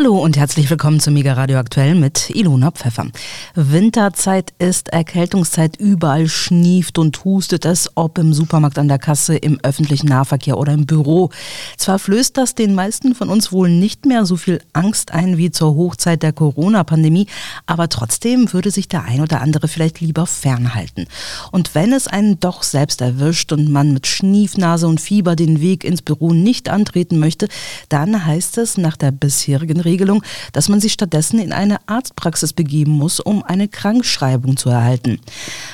Hallo 0.00 0.18
und 0.18 0.38
herzlich 0.38 0.70
willkommen 0.70 0.98
zu 0.98 1.10
Mega 1.10 1.34
Radio 1.34 1.58
Aktuell 1.58 1.94
mit 1.94 2.30
Ilona 2.30 2.70
Pfeffer. 2.70 3.08
Winterzeit 3.54 4.54
ist 4.58 4.88
Erkältungszeit, 4.88 5.76
überall 5.76 6.26
schnieft 6.26 6.96
und 6.96 7.22
hustet 7.22 7.66
es, 7.66 7.90
ob 7.96 8.16
im 8.16 8.32
Supermarkt 8.32 8.78
an 8.78 8.88
der 8.88 8.98
Kasse, 8.98 9.36
im 9.36 9.60
öffentlichen 9.62 10.06
Nahverkehr 10.06 10.56
oder 10.56 10.72
im 10.72 10.86
Büro. 10.86 11.28
Zwar 11.76 11.98
flößt 11.98 12.34
das 12.38 12.54
den 12.54 12.74
meisten 12.74 13.14
von 13.14 13.28
uns 13.28 13.52
wohl 13.52 13.68
nicht 13.68 14.06
mehr 14.06 14.24
so 14.24 14.38
viel 14.38 14.62
Angst 14.72 15.12
ein 15.12 15.36
wie 15.36 15.50
zur 15.50 15.74
Hochzeit 15.74 16.22
der 16.22 16.32
Corona-Pandemie, 16.32 17.26
aber 17.66 17.90
trotzdem 17.90 18.50
würde 18.54 18.70
sich 18.70 18.88
der 18.88 19.04
ein 19.04 19.20
oder 19.20 19.42
andere 19.42 19.68
vielleicht 19.68 20.00
lieber 20.00 20.24
fernhalten. 20.26 21.08
Und 21.52 21.74
wenn 21.74 21.92
es 21.92 22.08
einen 22.08 22.40
doch 22.40 22.62
selbst 22.62 23.02
erwischt 23.02 23.52
und 23.52 23.68
man 23.68 23.92
mit 23.92 24.06
Schniefnase 24.06 24.88
und 24.88 24.98
Fieber 24.98 25.36
den 25.36 25.60
Weg 25.60 25.84
ins 25.84 26.00
Büro 26.00 26.32
nicht 26.32 26.70
antreten 26.70 27.18
möchte, 27.18 27.48
dann 27.90 28.24
heißt 28.24 28.56
es 28.56 28.78
nach 28.78 28.96
der 28.96 29.10
bisherigen 29.10 29.89
Regelung, 29.90 30.22
dass 30.52 30.68
man 30.68 30.80
sich 30.80 30.92
stattdessen 30.92 31.40
in 31.40 31.52
eine 31.52 31.78
Arztpraxis 31.86 32.52
begeben 32.52 32.92
muss, 32.92 33.18
um 33.18 33.42
eine 33.42 33.66
Krankschreibung 33.66 34.56
zu 34.56 34.70
erhalten. 34.70 35.18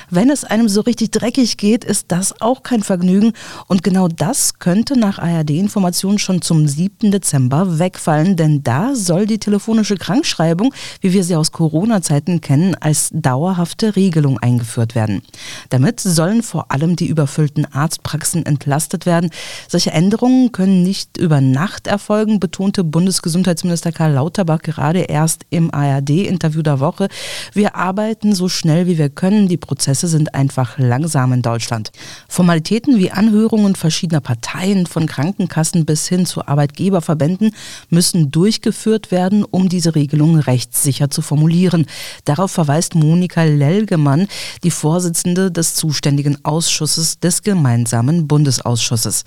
Wenn 0.09 0.31
es 0.31 0.43
einem 0.43 0.69
so 0.69 0.81
richtig 0.81 1.11
dreckig 1.11 1.57
geht, 1.57 1.83
ist 1.83 2.05
das 2.07 2.41
auch 2.41 2.63
kein 2.63 2.81
Vergnügen 2.81 3.33
und 3.67 3.83
genau 3.83 4.07
das 4.07 4.57
könnte 4.59 4.97
nach 4.97 5.19
ARD-Informationen 5.19 6.17
schon 6.17 6.41
zum 6.41 6.67
7. 6.67 7.11
Dezember 7.11 7.77
wegfallen, 7.77 8.35
denn 8.35 8.63
da 8.63 8.95
soll 8.95 9.27
die 9.27 9.37
telefonische 9.37 9.97
Krankschreibung, 9.97 10.73
wie 11.01 11.13
wir 11.13 11.23
sie 11.23 11.35
aus 11.35 11.51
Corona-Zeiten 11.51 12.41
kennen, 12.41 12.75
als 12.79 13.09
dauerhafte 13.13 13.95
Regelung 13.95 14.39
eingeführt 14.39 14.95
werden. 14.95 15.21
Damit 15.69 15.99
sollen 15.99 16.41
vor 16.41 16.71
allem 16.71 16.95
die 16.95 17.07
überfüllten 17.07 17.65
Arztpraxen 17.71 18.45
entlastet 18.45 19.05
werden. 19.05 19.29
Solche 19.67 19.91
Änderungen 19.91 20.51
können 20.51 20.83
nicht 20.83 21.17
über 21.17 21.41
Nacht 21.41 21.85
erfolgen, 21.87 22.39
betonte 22.39 22.83
Bundesgesundheitsminister 22.83 23.91
Karl 23.97 24.13
Lauterbach 24.13 24.61
gerade 24.61 24.99
erst 24.99 25.47
im 25.49 25.73
ARD-Interview 25.73 26.61
der 26.61 26.79
Woche. 26.79 27.07
Wir 27.53 27.75
arbeiten 27.75 28.35
so 28.35 28.47
schnell 28.47 28.85
wie 28.85 28.99
wir 28.99 29.09
können. 29.09 29.47
Die 29.47 29.57
Prozesse 29.57 30.07
sind 30.07 30.35
einfach 30.35 30.77
langsam 30.77 31.33
in 31.33 31.41
Deutschland. 31.41 31.91
Formalitäten 32.29 32.99
wie 32.99 33.09
Anhörungen 33.09 33.73
verschiedener 33.75 34.21
Parteien, 34.21 34.85
von 34.85 35.07
Krankenkassen 35.07 35.85
bis 35.85 36.07
hin 36.07 36.27
zu 36.27 36.47
Arbeitgeberverbänden, 36.47 37.55
müssen 37.89 38.29
durchgeführt 38.29 39.09
werden, 39.09 39.43
um 39.43 39.67
diese 39.67 39.95
Regelung 39.95 40.37
rechtssicher 40.37 41.09
zu 41.09 41.23
formulieren. 41.23 41.87
Darauf 42.23 42.51
verweist 42.51 42.93
Monika 42.93 43.45
Lelgemann, 43.45 44.27
die 44.63 44.69
Vorsitzende 44.69 45.51
des 45.51 45.73
zuständigen 45.73 46.37
Ausschusses 46.45 47.19
des 47.19 47.41
gemeinsamen 47.41 48.27
Bundesausschusses. 48.27 49.23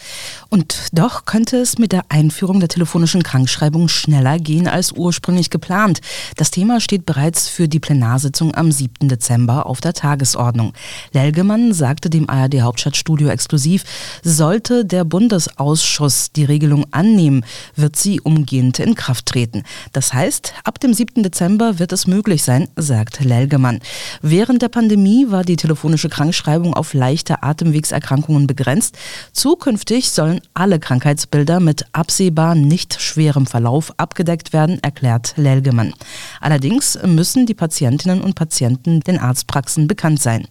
Und 0.49 0.91
doch 0.93 1.25
könnte 1.25 1.57
es 1.57 1.79
mit 1.79 1.91
der 1.91 2.05
Einführung 2.09 2.61
der 2.61 2.69
telefonischen 2.69 3.25
Krankschreibung 3.25 3.89
schneller 3.89 4.39
gehen 4.39 4.59
Termin 4.61 4.69
als 4.69 4.92
ursprünglich 4.92 5.50
geplant. 5.50 6.00
Das 6.36 6.50
Thema 6.50 6.80
steht 6.80 7.06
bereits 7.06 7.48
für 7.48 7.69
die 7.69 7.80
Plenarsitzung 7.80 8.55
am 8.55 8.70
7. 8.70 9.08
Dezember 9.08 9.66
auf 9.66 9.80
der 9.80 9.94
Tagesordnung. 9.94 10.72
Lelgemann 11.12 11.72
sagte 11.72 12.11
dem 12.11 12.28
ARD 12.28 12.61
Hauptstadtstudio 12.61 13.28
exklusiv, 13.28 13.84
sollte 14.22 14.84
der 14.84 15.05
Bundesausschuss 15.05 16.33
die 16.33 16.44
Regelung 16.44 16.86
annehmen, 16.91 17.44
wird 17.77 17.97
sie 17.97 18.20
umgehend 18.20 18.78
in 18.78 18.94
Kraft 18.94 19.27
treten. 19.27 19.62
Das 19.92 20.12
heißt, 20.12 20.53
ab 20.64 20.78
dem 20.81 20.92
7. 20.92 21.22
Dezember 21.22 21.78
wird 21.78 21.92
es 21.92 22.06
möglich 22.06 22.42
sein, 22.42 22.69
sagt 22.77 23.20
Lelgemann. 23.25 23.81
Während 24.20 24.62
der 24.62 24.69
Pandemie 24.69 25.27
war 25.31 25.44
die 25.44 25.56
telefonische 25.56 26.08
Krankschreibung 26.08 26.75
auf 26.75 26.92
leichte 26.92 27.42
Atemwegserkrankungen 27.42 28.47
begrenzt. 28.47 28.98
Zukünftig 29.33 30.11
sollen 30.11 30.41
alle 30.55 30.78
Krankheitsbilder 30.78 31.61
mit 31.61 31.86
absehbar 31.92 32.55
nicht 32.55 33.00
schwerem 33.00 33.47
Verlauf 33.47 33.92
abgedeckt 33.97 34.50
werden, 34.53 34.79
erklärt 34.83 35.34
Lelgemann. 35.37 35.95
Allerdings 36.41 36.98
müssen 37.05 37.47
die 37.47 37.55
Patientinnen 37.55 38.20
und 38.20 38.34
Patienten 38.34 39.01
den 39.01 39.19
Arztpraxen 39.19 39.87
bekannt 39.87 40.20
sein. 40.20 40.47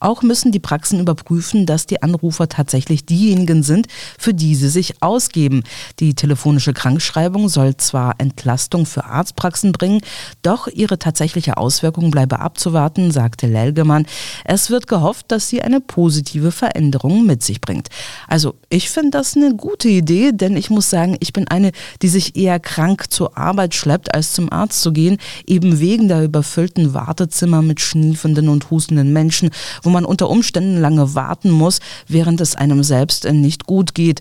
Auch 0.00 0.22
müssen 0.22 0.52
die 0.52 0.58
Praxen 0.58 1.00
überprüfen, 1.00 1.66
dass 1.66 1.86
die 1.86 2.02
Anrufer 2.02 2.48
tatsächlich 2.48 3.06
diejenigen 3.06 3.62
sind, 3.62 3.86
für 4.18 4.34
die 4.34 4.54
sie 4.54 4.68
sich 4.68 5.02
ausgeben. 5.02 5.62
Die 6.00 6.14
telefonische 6.14 6.72
Krankschreibung 6.72 7.48
soll 7.48 7.76
zwar 7.76 8.14
Entlastung 8.18 8.86
für 8.86 9.04
Arztpraxen 9.04 9.72
bringen, 9.72 10.00
doch 10.42 10.66
ihre 10.66 10.98
tatsächliche 10.98 11.56
Auswirkung 11.56 12.10
bleibe 12.10 12.40
abzuwarten, 12.40 13.10
sagte 13.10 13.46
Lelgemann. 13.46 14.06
Es 14.44 14.70
wird 14.70 14.86
gehofft, 14.86 15.26
dass 15.30 15.48
sie 15.48 15.62
eine 15.62 15.80
positive 15.80 16.52
Veränderung 16.52 17.26
mit 17.26 17.42
sich 17.42 17.60
bringt. 17.60 17.88
Also 18.26 18.54
ich 18.68 18.90
finde 18.90 19.10
das 19.10 19.36
eine 19.36 19.54
gute 19.54 19.88
Idee, 19.88 20.32
denn 20.32 20.56
ich 20.56 20.70
muss 20.70 20.90
sagen, 20.90 21.16
ich 21.20 21.32
bin 21.32 21.48
eine, 21.48 21.72
die 22.02 22.08
sich 22.08 22.36
eher 22.36 22.58
krank 22.60 23.10
zur 23.10 23.31
Arbeit 23.36 23.74
schleppt, 23.74 24.14
als 24.14 24.32
zum 24.32 24.52
Arzt 24.52 24.82
zu 24.82 24.92
gehen, 24.92 25.18
eben 25.46 25.80
wegen 25.80 26.08
der 26.08 26.24
überfüllten 26.24 26.94
Wartezimmer 26.94 27.62
mit 27.62 27.80
schniefenden 27.80 28.48
und 28.48 28.70
hustenden 28.70 29.12
Menschen, 29.12 29.50
wo 29.82 29.90
man 29.90 30.04
unter 30.04 30.28
Umständen 30.30 30.80
lange 30.80 31.14
warten 31.14 31.50
muss, 31.50 31.80
während 32.08 32.40
es 32.40 32.56
einem 32.56 32.82
selbst 32.82 33.24
nicht 33.30 33.66
gut 33.66 33.94
geht. 33.94 34.20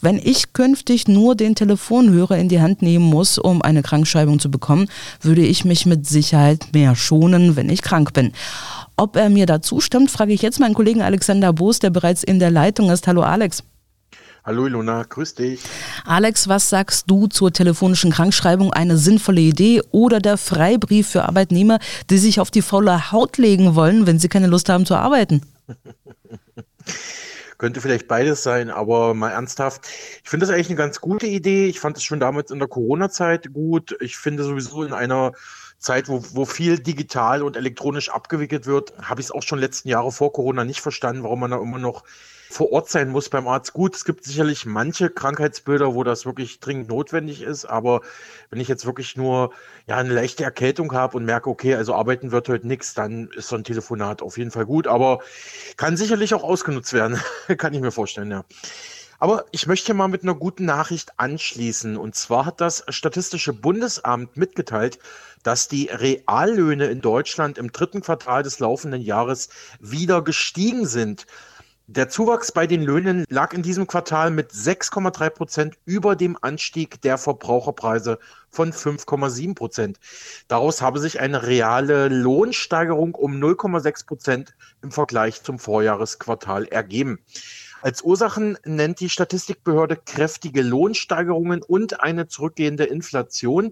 Wenn 0.00 0.18
ich 0.18 0.52
künftig 0.52 1.08
nur 1.08 1.34
den 1.34 1.54
Telefonhörer 1.54 2.38
in 2.38 2.48
die 2.48 2.60
Hand 2.60 2.82
nehmen 2.82 3.04
muss, 3.04 3.38
um 3.38 3.62
eine 3.62 3.82
Krankschreibung 3.82 4.38
zu 4.38 4.50
bekommen, 4.50 4.88
würde 5.20 5.44
ich 5.44 5.64
mich 5.64 5.86
mit 5.86 6.06
Sicherheit 6.06 6.68
mehr 6.72 6.96
schonen, 6.96 7.56
wenn 7.56 7.68
ich 7.68 7.82
krank 7.82 8.12
bin. 8.12 8.32
Ob 8.96 9.16
er 9.16 9.30
mir 9.30 9.46
da 9.46 9.62
zustimmt, 9.62 10.10
frage 10.10 10.32
ich 10.32 10.42
jetzt 10.42 10.60
meinen 10.60 10.74
Kollegen 10.74 11.02
Alexander 11.02 11.52
Boos, 11.52 11.78
der 11.78 11.90
bereits 11.90 12.22
in 12.22 12.38
der 12.38 12.50
Leitung 12.50 12.90
ist. 12.90 13.06
Hallo 13.06 13.22
Alex. 13.22 13.64
Hallo 14.44 14.66
Ilona, 14.66 15.04
grüß 15.04 15.36
dich. 15.36 15.62
Alex, 16.04 16.48
was 16.48 16.68
sagst 16.68 17.08
du 17.08 17.28
zur 17.28 17.52
telefonischen 17.52 18.10
Krankschreibung? 18.10 18.72
Eine 18.72 18.96
sinnvolle 18.96 19.40
Idee 19.40 19.82
oder 19.92 20.18
der 20.18 20.36
Freibrief 20.36 21.10
für 21.10 21.22
Arbeitnehmer, 21.22 21.78
die 22.10 22.18
sich 22.18 22.40
auf 22.40 22.50
die 22.50 22.60
faule 22.60 23.12
Haut 23.12 23.38
legen 23.38 23.76
wollen, 23.76 24.04
wenn 24.08 24.18
sie 24.18 24.28
keine 24.28 24.48
Lust 24.48 24.68
haben 24.68 24.84
zu 24.84 24.96
arbeiten? 24.96 25.42
Könnte 27.58 27.80
vielleicht 27.80 28.08
beides 28.08 28.42
sein, 28.42 28.70
aber 28.70 29.14
mal 29.14 29.30
ernsthaft. 29.30 29.86
Ich 30.24 30.28
finde 30.28 30.44
das 30.44 30.52
eigentlich 30.52 30.70
eine 30.70 30.76
ganz 30.76 31.00
gute 31.00 31.28
Idee. 31.28 31.68
Ich 31.68 31.78
fand 31.78 31.96
es 31.96 32.02
schon 32.02 32.18
damals 32.18 32.50
in 32.50 32.58
der 32.58 32.66
Corona-Zeit 32.66 33.52
gut. 33.52 33.96
Ich 34.00 34.16
finde 34.16 34.42
sowieso 34.42 34.82
in 34.82 34.92
einer 34.92 35.34
Zeit, 35.78 36.08
wo, 36.08 36.20
wo 36.32 36.46
viel 36.46 36.80
digital 36.80 37.44
und 37.44 37.56
elektronisch 37.56 38.08
abgewickelt 38.08 38.66
wird, 38.66 38.92
habe 39.00 39.20
ich 39.20 39.28
es 39.28 39.30
auch 39.30 39.42
schon 39.44 39.60
letzten 39.60 39.88
Jahre 39.88 40.10
vor 40.10 40.32
Corona 40.32 40.64
nicht 40.64 40.80
verstanden, 40.80 41.22
warum 41.22 41.38
man 41.38 41.52
da 41.52 41.58
immer 41.58 41.78
noch 41.78 42.02
vor 42.52 42.72
Ort 42.72 42.88
sein 42.88 43.08
muss 43.08 43.28
beim 43.28 43.48
Arzt. 43.48 43.72
Gut, 43.72 43.96
es 43.96 44.04
gibt 44.04 44.24
sicherlich 44.24 44.66
manche 44.66 45.10
Krankheitsbilder, 45.10 45.94
wo 45.94 46.04
das 46.04 46.26
wirklich 46.26 46.60
dringend 46.60 46.88
notwendig 46.88 47.42
ist, 47.42 47.64
aber 47.64 48.02
wenn 48.50 48.60
ich 48.60 48.68
jetzt 48.68 48.86
wirklich 48.86 49.16
nur 49.16 49.52
ja 49.86 49.96
eine 49.96 50.12
leichte 50.12 50.44
Erkältung 50.44 50.92
habe 50.92 51.16
und 51.16 51.24
merke, 51.24 51.48
okay, 51.50 51.74
also 51.74 51.94
arbeiten 51.94 52.30
wird 52.30 52.48
heute 52.48 52.66
nichts, 52.66 52.94
dann 52.94 53.28
ist 53.36 53.48
so 53.48 53.56
ein 53.56 53.64
Telefonat 53.64 54.22
auf 54.22 54.38
jeden 54.38 54.50
Fall 54.50 54.66
gut, 54.66 54.86
aber 54.86 55.20
kann 55.76 55.96
sicherlich 55.96 56.34
auch 56.34 56.44
ausgenutzt 56.44 56.92
werden, 56.92 57.18
kann 57.58 57.74
ich 57.74 57.80
mir 57.80 57.92
vorstellen, 57.92 58.30
ja. 58.30 58.44
Aber 59.22 59.44
ich 59.52 59.68
möchte 59.68 59.94
mal 59.94 60.08
mit 60.08 60.24
einer 60.24 60.34
guten 60.34 60.64
Nachricht 60.64 61.12
anschließen. 61.16 61.96
Und 61.96 62.16
zwar 62.16 62.44
hat 62.44 62.60
das 62.60 62.84
Statistische 62.88 63.52
Bundesamt 63.52 64.36
mitgeteilt, 64.36 64.98
dass 65.44 65.68
die 65.68 65.86
Reallöhne 65.92 66.86
in 66.86 67.00
Deutschland 67.00 67.56
im 67.56 67.70
dritten 67.70 68.00
Quartal 68.00 68.42
des 68.42 68.58
laufenden 68.58 69.00
Jahres 69.00 69.48
wieder 69.78 70.22
gestiegen 70.22 70.86
sind. 70.86 71.28
Der 71.94 72.08
Zuwachs 72.08 72.52
bei 72.52 72.66
den 72.66 72.82
Löhnen 72.82 73.26
lag 73.28 73.52
in 73.52 73.60
diesem 73.60 73.86
Quartal 73.86 74.30
mit 74.30 74.50
6,3 74.50 75.28
Prozent 75.28 75.74
über 75.84 76.16
dem 76.16 76.38
Anstieg 76.40 77.02
der 77.02 77.18
Verbraucherpreise 77.18 78.18
von 78.48 78.72
5,7 78.72 79.54
Prozent. 79.54 80.00
Daraus 80.48 80.80
habe 80.80 81.00
sich 81.00 81.20
eine 81.20 81.46
reale 81.46 82.08
Lohnsteigerung 82.08 83.14
um 83.14 83.34
0,6 83.34 84.06
Prozent 84.06 84.54
im 84.80 84.90
Vergleich 84.90 85.42
zum 85.42 85.58
Vorjahresquartal 85.58 86.64
ergeben. 86.64 87.18
Als 87.82 88.00
Ursachen 88.00 88.56
nennt 88.64 89.00
die 89.00 89.10
Statistikbehörde 89.10 89.96
kräftige 89.96 90.62
Lohnsteigerungen 90.62 91.60
und 91.60 92.00
eine 92.00 92.26
zurückgehende 92.26 92.84
Inflation. 92.84 93.70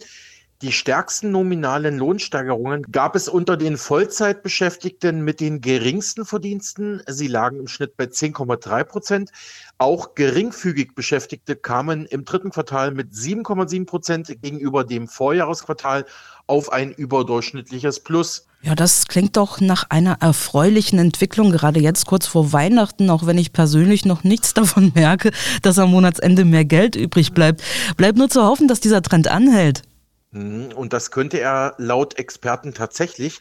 Die 0.62 0.72
stärksten 0.72 1.31
nominalen 1.31 1.96
Lohnsteigerungen 1.96 2.82
gab 2.93 3.17
es 3.17 3.31
unter 3.31 3.56
den 3.56 3.79
Vollzeitbeschäftigten 3.79 5.25
mit 5.25 5.40
den 5.40 5.62
geringsten 5.62 6.26
Verdiensten. 6.26 7.00
Sie 7.08 7.29
lagen 7.29 7.61
im 7.61 7.67
Schnitt 7.67 7.96
bei 7.96 8.05
10,3 8.05 8.85
Prozent. 8.85 9.31
Auch 9.79 10.14
geringfügig 10.14 10.94
Beschäftigte 10.94 11.56
kamen 11.56 12.05
im 12.05 12.26
dritten 12.26 12.50
Quartal 12.50 12.90
mit 12.90 13.12
7,7 13.14 13.87
Prozent 13.87 14.43
gegenüber 14.43 14.85
dem 14.85 15.08
Vorjahresquartal 15.08 16.05
auf 16.46 16.70
ein 16.70 16.93
überdurchschnittliches 16.93 18.00
Plus. 18.00 18.46
Ja, 18.61 18.75
das 18.75 19.06
klingt 19.06 19.38
doch 19.38 19.62
nach 19.62 19.85
einer 19.88 20.19
erfreulichen 20.20 20.99
Entwicklung, 20.99 21.52
gerade 21.52 21.81
jetzt 21.81 22.05
kurz 22.05 22.26
vor 22.26 22.52
Weihnachten, 22.52 23.08
auch 23.08 23.25
wenn 23.25 23.38
ich 23.38 23.55
persönlich 23.55 24.05
noch 24.05 24.25
nichts 24.25 24.52
davon 24.52 24.93
merke, 24.94 25.31
dass 25.62 25.79
am 25.79 25.90
Monatsende 25.90 26.44
mehr 26.44 26.67
Geld 26.67 26.96
übrig 26.96 27.32
bleibt. 27.32 27.62
Bleibt 27.96 28.19
nur 28.19 28.29
zu 28.29 28.44
hoffen, 28.44 28.69
dass 28.69 28.81
dieser 28.81 29.00
Trend 29.00 29.29
anhält. 29.29 29.85
Mhm, 30.32 30.73
und 30.75 30.93
das 30.93 31.11
könnte 31.11 31.41
er 31.41 31.75
laut 31.79 32.19
Experten 32.19 32.73
tatsächlich. 32.73 33.41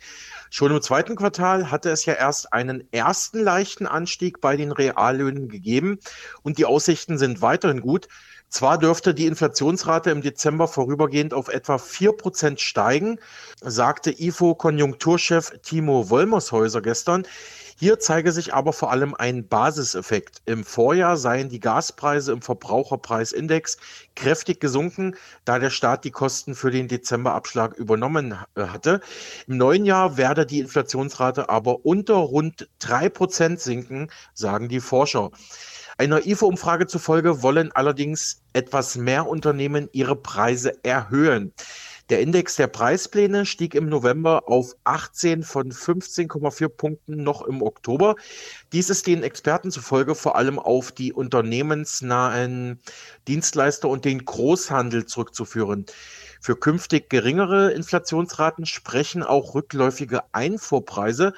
Schon 0.50 0.72
im 0.72 0.82
zweiten 0.82 1.16
Quartal 1.16 1.70
hatte 1.70 1.92
es 1.92 2.06
ja 2.06 2.14
erst 2.16 2.52
einen 2.54 2.92
ersten 2.92 3.40
leichten 3.44 3.86
Anstieg 3.86 4.42
bei 4.42 4.58
den 4.58 4.72
Reallöhnen 4.72 5.50
gegeben 5.50 6.00
und 6.42 6.58
die 6.58 6.66
Aussichten 6.66 7.20
sind 7.20 7.42
weiterhin 7.42 7.82
gut. 7.82 8.08
Zwar 8.50 8.80
dürfte 8.80 9.14
die 9.14 9.28
Inflationsrate 9.28 10.10
im 10.10 10.24
Dezember 10.24 10.68
vorübergehend 10.68 11.36
auf 11.36 11.50
etwa 11.50 11.78
4% 11.78 12.60
steigen, 12.60 13.20
sagte 13.62 14.10
IFO-Konjunkturchef 14.10 15.60
Timo 15.62 16.10
Wollmershäuser 16.10 16.82
gestern. 16.82 17.28
Hier 17.82 17.98
zeige 17.98 18.34
sich 18.34 18.54
aber 18.54 18.74
vor 18.74 18.92
allem 18.92 19.16
ein 19.16 19.48
Basiseffekt. 19.48 20.42
Im 20.46 20.66
Vorjahr 20.66 21.16
seien 21.16 21.48
die 21.48 21.62
Gaspreise 21.62 22.34
im 22.34 22.42
Verbraucherpreisindex 22.42 23.78
kräftig 24.18 24.60
gesunken, 24.60 25.16
da 25.46 25.60
der 25.60 25.70
Staat 25.70 26.04
die 26.04 26.12
Kosten 26.12 26.56
für 26.56 26.72
den 26.72 26.90
Dezemberabschlag 26.90 27.78
übernommen 27.78 28.36
äh, 28.56 28.64
hatte. 28.64 29.00
Im 29.48 29.56
neuen 29.56 29.86
Jahr 29.86 30.18
werde 30.18 30.46
die 30.46 30.60
Inflationsrate 30.60 31.48
aber 31.48 31.86
unter 31.86 32.16
rund 32.16 32.68
drei 32.80 33.08
Prozent 33.08 33.62
sinken, 33.62 34.12
sagen 34.34 34.68
die 34.68 34.82
Forscher. 34.82 35.32
Einer 35.98 36.26
IFO-Umfrage 36.26 36.86
zufolge 36.86 37.44
wollen 37.44 37.72
allerdings 37.72 38.42
etwas 38.52 38.98
mehr 38.98 39.26
Unternehmen 39.26 39.88
ihre 39.94 40.18
Preise 40.18 40.84
erhöhen. 40.84 41.54
Der 42.10 42.22
Index 42.22 42.56
der 42.56 42.66
Preispläne 42.66 43.46
stieg 43.46 43.76
im 43.76 43.88
November 43.88 44.48
auf 44.48 44.74
18 44.84 45.44
von 45.44 45.72
15,4 45.72 46.68
Punkten 46.68 47.24
noch 47.24 47.44
im 47.44 47.62
Oktober. 47.62 48.16
Dies 48.74 48.90
ist 48.90 49.06
den 49.06 49.22
Experten 49.22 49.70
zufolge 49.70 50.16
vor 50.16 50.36
allem 50.36 50.58
auf 50.58 50.92
die 50.92 51.14
unternehmensnahen 51.14 52.82
Dienstleister 53.28 53.90
und 53.90 54.06
den 54.06 54.26
Großhandel 54.26 55.06
zurückzuführen. 55.06 55.86
Für 56.42 56.56
künftig 56.56 57.10
geringere 57.12 57.74
Inflationsraten 57.74 58.66
sprechen 58.66 59.22
auch 59.22 59.54
rückläufige 59.54 60.22
Einfuhrpreise. 60.32 61.34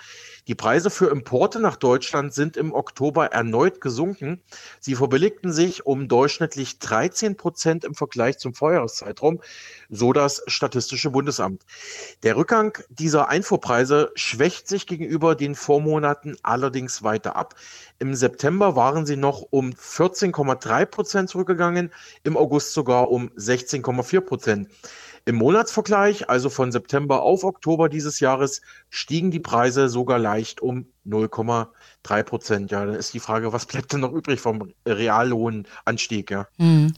Die 0.47 0.55
Preise 0.55 0.89
für 0.89 1.11
Importe 1.11 1.59
nach 1.59 1.75
Deutschland 1.75 2.33
sind 2.33 2.57
im 2.57 2.73
Oktober 2.73 3.27
erneut 3.27 3.79
gesunken. 3.79 4.41
Sie 4.79 4.95
verbilligten 4.95 5.51
sich 5.53 5.85
um 5.85 6.07
durchschnittlich 6.07 6.79
13 6.79 7.37
Prozent 7.37 7.85
im 7.85 7.93
Vergleich 7.93 8.39
zum 8.39 8.55
Vorjahreszeitraum, 8.55 9.39
so 9.89 10.13
das 10.13 10.41
Statistische 10.47 11.11
Bundesamt. 11.11 11.63
Der 12.23 12.37
Rückgang 12.37 12.77
dieser 12.89 13.29
Einfuhrpreise 13.29 14.11
schwächt 14.15 14.67
sich 14.67 14.87
gegenüber 14.87 15.35
den 15.35 15.53
Vormonaten 15.53 16.35
allerdings 16.41 17.03
weiter 17.03 17.35
ab. 17.35 17.53
Im 17.99 18.15
September 18.15 18.75
waren 18.75 19.05
sie 19.05 19.17
noch 19.17 19.43
um 19.51 19.69
14,3 19.71 20.85
Prozent 20.85 21.29
zurückgegangen, 21.29 21.91
im 22.23 22.35
August 22.35 22.73
sogar 22.73 23.11
um 23.11 23.29
16,4 23.37 24.21
Prozent. 24.21 24.69
Im 25.25 25.35
Monatsvergleich, 25.35 26.29
also 26.29 26.49
von 26.49 26.71
September 26.71 27.21
auf 27.21 27.43
Oktober 27.43 27.89
dieses 27.89 28.19
Jahres, 28.19 28.61
stiegen 28.89 29.29
die 29.29 29.39
Preise 29.39 29.87
sogar 29.87 30.17
leicht 30.17 30.61
um 30.61 30.87
0,3 31.07 32.23
Prozent. 32.23 32.71
Ja, 32.71 32.85
dann 32.85 32.95
ist 32.95 33.13
die 33.13 33.19
Frage, 33.19 33.51
was 33.53 33.65
bleibt 33.65 33.91
denn 33.93 34.01
noch 34.01 34.11
übrig 34.11 34.39
vom 34.39 34.71
Reallohnanstieg? 34.85 36.29
Ja. 36.31 36.47
Mhm. 36.57 36.93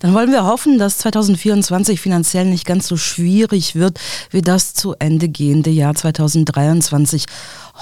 Dann 0.00 0.14
wollen 0.14 0.30
wir 0.30 0.44
hoffen, 0.44 0.78
dass 0.78 0.98
2024 0.98 2.00
finanziell 2.00 2.44
nicht 2.44 2.66
ganz 2.66 2.86
so 2.86 2.96
schwierig 2.96 3.74
wird 3.74 3.98
wie 4.30 4.42
das 4.42 4.74
zu 4.74 4.94
Ende 4.98 5.28
gehende 5.28 5.70
Jahr 5.70 5.94
2023. 5.94 7.26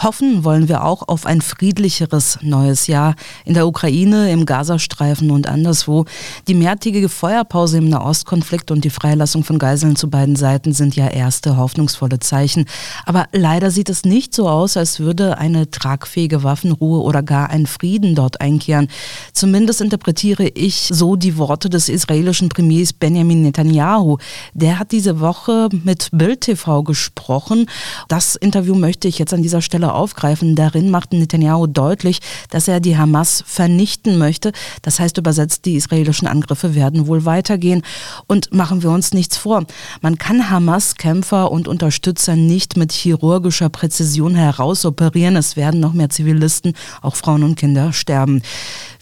Hoffen 0.03 0.43
wollen 0.43 0.69
wir 0.69 0.85
auch 0.85 1.07
auf 1.07 1.25
ein 1.25 1.41
friedlicheres 1.41 2.39
neues 2.43 2.89
Jahr 2.89 3.15
in 3.45 3.55
der 3.55 3.67
Ukraine, 3.67 4.31
im 4.33 4.45
Gazastreifen 4.45 5.31
und 5.31 5.47
anderswo. 5.47 6.05
Die 6.49 6.55
mehrtägige 6.55 7.09
Feuerpause 7.09 7.79
im 7.79 7.89
Nahostkonflikt 7.89 8.73
und 8.73 8.85
die 8.85 8.91
Freilassung 8.91 9.45
von 9.45 9.59
Geiseln 9.59 9.95
zu 9.95 10.11
beiden 10.11 10.35
Seiten 10.35 10.73
sind 10.73 10.97
ja 10.97 11.09
erste 11.09 11.57
hoffnungsvolle 11.57 12.19
Zeichen. 12.19 12.67
Aber 13.07 13.27
leider 13.33 13.71
sieht 13.71 13.89
es 13.89 14.05
nicht 14.05 14.35
so 14.35 14.49
aus, 14.49 14.77
als 14.77 14.99
würde 14.99 15.39
eine 15.39 15.64
tragfähige 15.71 16.43
Waffenruhe 16.43 17.01
oder 17.01 17.23
gar 17.23 17.51
ein 17.51 17.67
Frieden 17.67 18.15
dort 18.15 18.41
einkehren. 18.41 18.89
Zumindest 19.33 19.81
interpretiere 19.81 20.49
ich 20.49 20.89
so 20.93 21.17
die 21.17 21.37
Worte 21.37 21.69
des 21.71 21.89
israelischen 21.89 22.49
Premiers 22.49 22.93
Benjamin 22.93 23.43
Netanyahu. 23.43 24.19
Der 24.53 24.79
hat 24.79 24.93
diese 24.93 25.21
Woche 25.21 25.69
mit 25.85 26.09
Bild 26.13 26.43
TV 26.43 26.83
gesprochen. 26.83 27.67
Das 28.09 28.37
Interview 28.37 28.75
möchte 28.75 29.09
ich 29.09 29.19
jetzt 29.19 29.35
an 29.35 29.43
dieser 29.43 29.63
Stelle 29.63 29.95
aufgreifen. 29.95 30.55
Darin 30.57 30.91
macht 30.91 31.13
Netanyahu 31.13 31.67
deutlich, 31.67 32.21
dass 32.51 32.69
er 32.69 32.81
die 32.81 32.97
Hamas 32.97 33.43
vernichten 33.47 34.19
möchte. 34.19 34.53
Das 34.83 35.01
heißt 35.01 35.19
übersetzt, 35.19 35.65
die 35.65 35.75
israelischen 35.75 36.29
Angriffe 36.29 36.75
werden 36.75 37.07
wohl 37.07 37.25
weitergehen. 37.25 37.83
Und 38.27 38.53
machen 38.53 38.83
wir 38.83 38.91
uns 38.91 39.13
nichts 39.13 39.37
vor. 39.37 39.65
Man 40.01 40.19
kann 40.19 40.51
Hamas-Kämpfer 40.51 41.51
und 41.51 41.69
Unterstützer 41.69 42.37
nicht 42.37 42.77
mit 42.77 42.93
chirurgischer 42.93 43.69
Präzision 43.69 44.35
herausoperieren. 44.35 45.37
Es 45.37 45.54
werden 45.57 45.81
noch 45.81 45.93
mehr 45.93 46.11
Zivilisten, 46.11 46.75
auch 47.03 47.17
Frauen 47.17 47.43
und 47.43 47.57
Kinder, 47.57 47.93
sterben. 47.93 48.43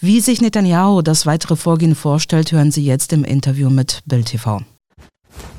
Wie 0.01 0.21
sich 0.21 0.41
Netanyahu 0.41 1.03
das 1.03 1.27
weitere 1.27 1.57
Vorgehen 1.57 1.95
vorstellt, 1.95 2.53
hören 2.53 2.71
Sie 2.71 2.85
jetzt 2.85 3.13
im 3.13 3.25
Interview 3.25 3.71
mit 3.71 4.01
Bild 4.07 4.27
TV. 4.27 4.63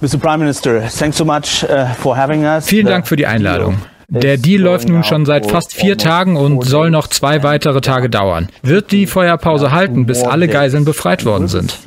Mr. 0.02 0.18
Prime 0.18 0.40
Minister, 0.40 0.88
thanks 0.88 1.18
so 1.18 1.26
much 1.26 1.64
uh, 1.64 1.94
for 2.00 2.16
having 2.16 2.44
us. 2.44 2.66
Vielen 2.66 2.88
Dank 2.88 3.08
für 3.08 3.16
die 3.16 3.26
Einladung. 3.26 3.78
Der 4.10 4.38
Deal 4.38 4.62
läuft 4.62 4.90
nun 4.90 5.04
schon 5.04 5.26
seit 5.26 5.50
fast 5.50 5.74
vier 5.74 5.98
Tagen 5.98 6.36
und 6.36 6.64
soll 6.66 6.92
noch 6.92 7.08
zwei 7.08 7.42
weitere 7.42 7.82
Tage 7.82 8.10
dauern. 8.10 8.48
Wird 8.62 8.92
die 8.92 9.08
Feuerpause 9.08 9.72
halten, 9.72 10.06
bis 10.06 10.24
alle 10.24 10.48
Geiseln 10.48 10.86
befreit 10.86 11.26
worden 11.26 11.48
sind? 11.48 11.80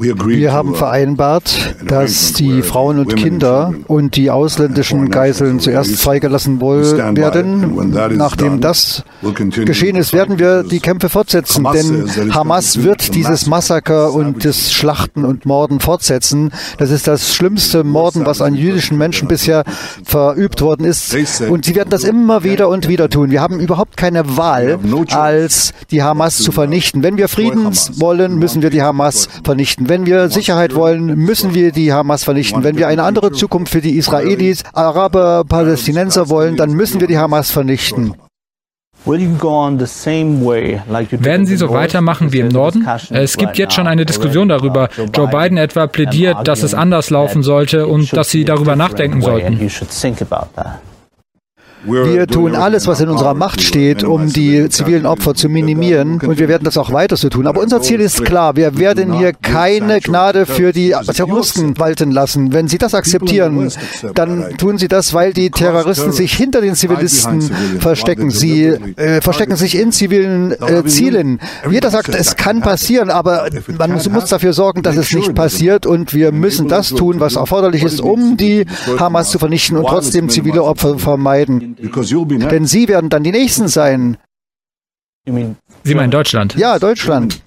Wir 0.00 0.52
haben 0.52 0.70
uh, 0.70 0.74
vereinbart, 0.74 1.76
dass 1.84 2.32
die 2.32 2.62
Frauen 2.62 3.00
und 3.00 3.16
Kinder 3.16 3.74
und 3.86 4.16
die 4.16 4.30
ausländischen 4.30 5.10
Geiseln 5.10 5.60
zuerst 5.60 5.96
freigelassen 5.96 6.58
werden. 6.58 8.16
Nachdem 8.16 8.62
das 8.62 9.04
geschehen 9.66 9.96
ist, 9.96 10.14
werden 10.14 10.38
wir 10.38 10.62
die 10.62 10.80
Kämpfe 10.80 11.10
fortsetzen, 11.10 11.66
denn 11.74 12.34
Hamas 12.34 12.82
wird 12.82 13.14
dieses 13.14 13.46
Massaker 13.46 14.14
und 14.14 14.42
das 14.46 14.72
Schlachten 14.72 15.26
und 15.26 15.44
Morden 15.44 15.80
fortsetzen. 15.80 16.50
Das 16.78 16.90
ist 16.90 17.06
das 17.06 17.34
schlimmste 17.34 17.84
Morden, 17.84 18.24
was 18.24 18.40
an 18.40 18.54
jüdischen 18.54 18.96
Menschen 18.96 19.28
bisher 19.28 19.64
verübt 20.02 20.62
worden 20.62 20.86
ist. 20.86 21.14
Und 21.42 21.66
sie 21.66 21.74
werden 21.74 21.90
das 21.90 22.04
immer 22.04 22.42
wieder 22.42 22.70
und 22.70 22.88
wieder 22.88 23.10
tun. 23.10 23.30
Wir 23.30 23.42
haben 23.42 23.60
überhaupt 23.60 23.98
keine 23.98 24.38
Wahl, 24.38 24.78
als 25.10 25.74
die 25.90 26.02
Hamas 26.02 26.38
zu 26.38 26.52
vernichten. 26.52 27.02
Wenn 27.02 27.18
wir 27.18 27.28
Frieden 27.28 27.68
wollen, 27.96 28.36
müssen 28.36 28.62
wir 28.62 28.70
die 28.70 28.80
Hamas 28.80 29.28
vernichten. 29.44 29.89
Wenn 29.90 30.06
wir 30.06 30.28
Sicherheit 30.28 30.76
wollen, 30.76 31.16
müssen 31.16 31.52
wir 31.52 31.72
die 31.72 31.92
Hamas 31.92 32.22
vernichten. 32.22 32.62
Wenn 32.62 32.76
wir 32.76 32.86
eine 32.86 33.02
andere 33.02 33.32
Zukunft 33.32 33.72
für 33.72 33.80
die 33.80 33.96
Israelis, 33.96 34.62
Araber, 34.72 35.42
Palästinenser 35.42 36.28
wollen, 36.28 36.54
dann 36.54 36.74
müssen 36.74 37.00
wir 37.00 37.08
die 37.08 37.18
Hamas 37.18 37.50
vernichten. 37.50 38.14
Werden 39.04 39.40
Sie 41.46 41.56
so 41.56 41.70
weitermachen 41.70 42.32
wie 42.32 42.38
im 42.38 42.50
Norden? 42.50 42.86
Es 43.10 43.36
gibt 43.36 43.58
jetzt 43.58 43.74
schon 43.74 43.88
eine 43.88 44.06
Diskussion 44.06 44.48
darüber. 44.48 44.90
Joe 45.12 45.26
Biden 45.26 45.58
etwa 45.58 45.88
plädiert, 45.88 46.46
dass 46.46 46.62
es 46.62 46.72
anders 46.72 47.10
laufen 47.10 47.42
sollte 47.42 47.88
und 47.88 48.16
dass 48.16 48.30
Sie 48.30 48.44
darüber 48.44 48.76
nachdenken 48.76 49.22
sollten. 49.22 49.58
Wir 51.84 52.26
tun 52.26 52.54
alles, 52.54 52.86
was 52.86 53.00
in 53.00 53.08
unserer 53.08 53.34
Macht 53.34 53.62
steht, 53.62 54.04
um 54.04 54.32
die 54.32 54.68
zivilen 54.68 55.06
Opfer 55.06 55.34
zu 55.34 55.48
minimieren 55.48 56.20
und 56.20 56.38
wir 56.38 56.48
werden 56.48 56.64
das 56.64 56.76
auch 56.76 56.92
weiter 56.92 57.16
so 57.16 57.28
tun. 57.28 57.46
Aber 57.46 57.60
unser 57.60 57.80
Ziel 57.80 58.00
ist 58.00 58.24
klar, 58.24 58.56
wir 58.56 58.78
werden 58.78 59.14
hier 59.14 59.32
keine 59.32 60.00
Gnade 60.00 60.46
für 60.46 60.72
die 60.72 60.94
Terroristen 61.14 61.78
walten 61.78 62.10
lassen. 62.10 62.52
Wenn 62.52 62.68
Sie 62.68 62.78
das 62.78 62.94
akzeptieren, 62.94 63.70
dann 64.14 64.56
tun 64.58 64.78
Sie 64.78 64.88
das, 64.88 65.14
weil 65.14 65.32
die 65.32 65.50
Terroristen 65.50 66.12
sich 66.12 66.34
hinter 66.34 66.60
den 66.60 66.74
Zivilisten 66.74 67.40
verstecken. 67.80 68.30
Sie 68.30 68.64
äh, 68.64 69.20
verstecken 69.20 69.56
sich 69.56 69.78
in 69.78 69.92
zivilen 69.92 70.52
äh, 70.52 70.84
Zielen. 70.84 71.40
Jeder 71.70 71.90
sagt, 71.90 72.14
es 72.14 72.36
kann 72.36 72.60
passieren, 72.60 73.10
aber 73.10 73.48
man 73.78 73.92
muss 74.10 74.26
dafür 74.26 74.52
sorgen, 74.52 74.82
dass 74.82 74.96
es 74.96 75.12
nicht 75.14 75.34
passiert 75.34 75.86
und 75.86 76.14
wir 76.14 76.32
müssen 76.32 76.68
das 76.68 76.90
tun, 76.90 77.20
was 77.20 77.36
erforderlich 77.36 77.84
ist, 77.84 78.00
um 78.00 78.36
die 78.36 78.66
Hamas 78.98 79.30
zu 79.30 79.38
vernichten 79.38 79.76
und 79.76 79.86
trotzdem 79.86 80.28
zivile 80.28 80.62
Opfer 80.62 80.98
vermeiden. 80.98 81.69
Denn 82.48 82.66
Sie 82.66 82.88
werden 82.88 83.10
dann 83.10 83.22
die 83.22 83.32
Nächsten 83.32 83.68
sein. 83.68 84.16
Sie 85.84 85.94
meinen 85.94 86.10
Deutschland? 86.10 86.54
Ja, 86.56 86.78
Deutschland. 86.78 87.42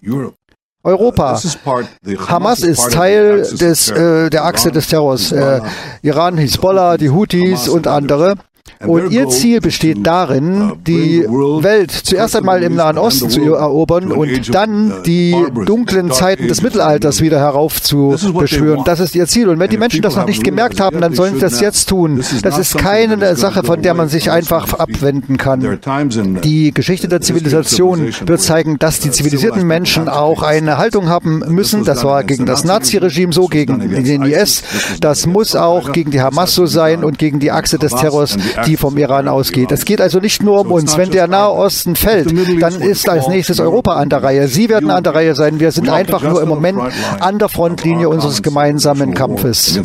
Europa. 0.84 1.40
Hamas 2.28 2.62
ist 2.62 2.92
Teil 2.92 3.42
des, 3.42 3.90
äh, 3.90 4.30
der 4.30 4.46
Achse 4.46 4.72
des 4.72 4.88
Terrors. 4.88 5.32
Äh, 5.32 5.62
Iran, 6.02 6.38
Hisbollah, 6.38 6.98
die 6.98 7.10
Houthis 7.10 7.70
und 7.70 7.88
andere. 7.88 8.36
Und 8.86 9.12
ihr 9.12 9.30
Ziel 9.30 9.62
besteht 9.62 10.06
darin, 10.06 10.72
uh, 10.72 10.76
die 10.76 11.26
Welt 11.26 11.92
zuerst 11.92 12.36
einmal 12.36 12.64
im 12.64 12.76
Nahen 12.76 12.98
Osten 12.98 13.30
zu 13.30 13.42
erobern 13.54 14.12
und 14.12 14.54
dann 14.54 14.92
uh, 14.92 15.02
die 15.06 15.36
dunklen 15.66 16.12
Zeiten 16.12 16.48
des 16.48 16.62
Mittelalters 16.62 17.22
wieder 17.22 17.40
heraufzubeschwören. 17.40 18.84
Das 18.84 19.00
ist 19.00 19.16
ihr 19.16 19.28
Ziel. 19.28 19.50
Und 19.50 19.60
wenn 19.60 19.70
die 19.70 19.78
Menschen 19.78 20.02
das 20.02 20.16
noch 20.16 20.26
nicht 20.26 20.44
gemerkt 20.44 20.80
haben, 20.82 21.00
dann 21.00 21.14
sollen 21.14 21.36
sie 21.36 21.40
das 21.40 21.62
jetzt 21.62 21.88
tun. 21.88 22.24
Das 22.42 22.58
ist 22.58 22.78
keine 22.78 23.36
Sache, 23.36 23.64
von 23.64 23.82
der 23.82 23.94
man 23.94 24.10
sich 24.10 24.32
einfach 24.32 24.74
abwenden 24.74 25.38
kann. 25.38 25.80
Die 26.44 26.74
Geschichte 26.74 27.08
der 27.08 27.22
Zivilisation 27.22 28.14
wird 28.26 28.42
zeigen, 28.42 28.80
dass 28.80 29.00
die 29.00 29.12
zivilisierten 29.12 29.66
Menschen 29.66 30.10
auch 30.10 30.42
eine 30.42 30.78
Haltung 30.78 31.10
haben 31.10 31.44
müssen. 31.48 31.86
Das 31.86 32.04
war 32.04 32.24
gegen 32.24 32.46
das 32.46 32.64
Nazi-Regime 32.66 33.32
so, 33.34 33.48
gegen 33.48 34.04
den 34.04 34.24
IS. 34.24 34.64
Das 35.00 35.26
muss 35.26 35.56
auch 35.56 35.92
gegen 35.94 36.12
die 36.12 36.22
Hamas 36.22 36.54
so 36.54 36.66
sein 36.66 37.04
und 37.04 37.18
gegen 37.18 37.40
die 37.40 37.52
Achse 37.52 37.78
des 37.78 37.94
Terrors 37.94 38.38
die 38.66 38.78
vom 38.78 38.98
Iran 38.98 39.28
ausgeht. 39.28 39.72
Es 39.72 39.86
geht 39.86 40.02
also 40.02 40.20
nicht 40.20 40.44
nur 40.44 40.62
um 40.62 40.72
uns. 40.72 40.98
Wenn 40.98 41.12
der 41.12 41.28
Nahe 41.28 41.52
Osten 41.52 41.96
fällt, 41.96 42.34
dann 42.62 42.82
ist 42.82 43.10
als 43.10 43.28
nächstes 43.28 43.60
Europa 43.60 43.94
an 43.94 44.10
der 44.10 44.24
Reihe. 44.24 44.48
Sie 44.48 44.70
werden 44.70 44.90
an 44.90 45.04
der 45.04 45.16
Reihe 45.16 45.36
sein. 45.36 45.60
Wir 45.60 45.72
sind 45.72 45.90
einfach 45.90 46.22
nur 46.22 46.42
im 46.42 46.50
Moment 46.50 46.80
an 47.20 47.40
der 47.40 47.50
Frontlinie 47.50 48.10
unseres 48.10 48.42
gemeinsamen 48.42 49.14
Kampfes. 49.14 49.80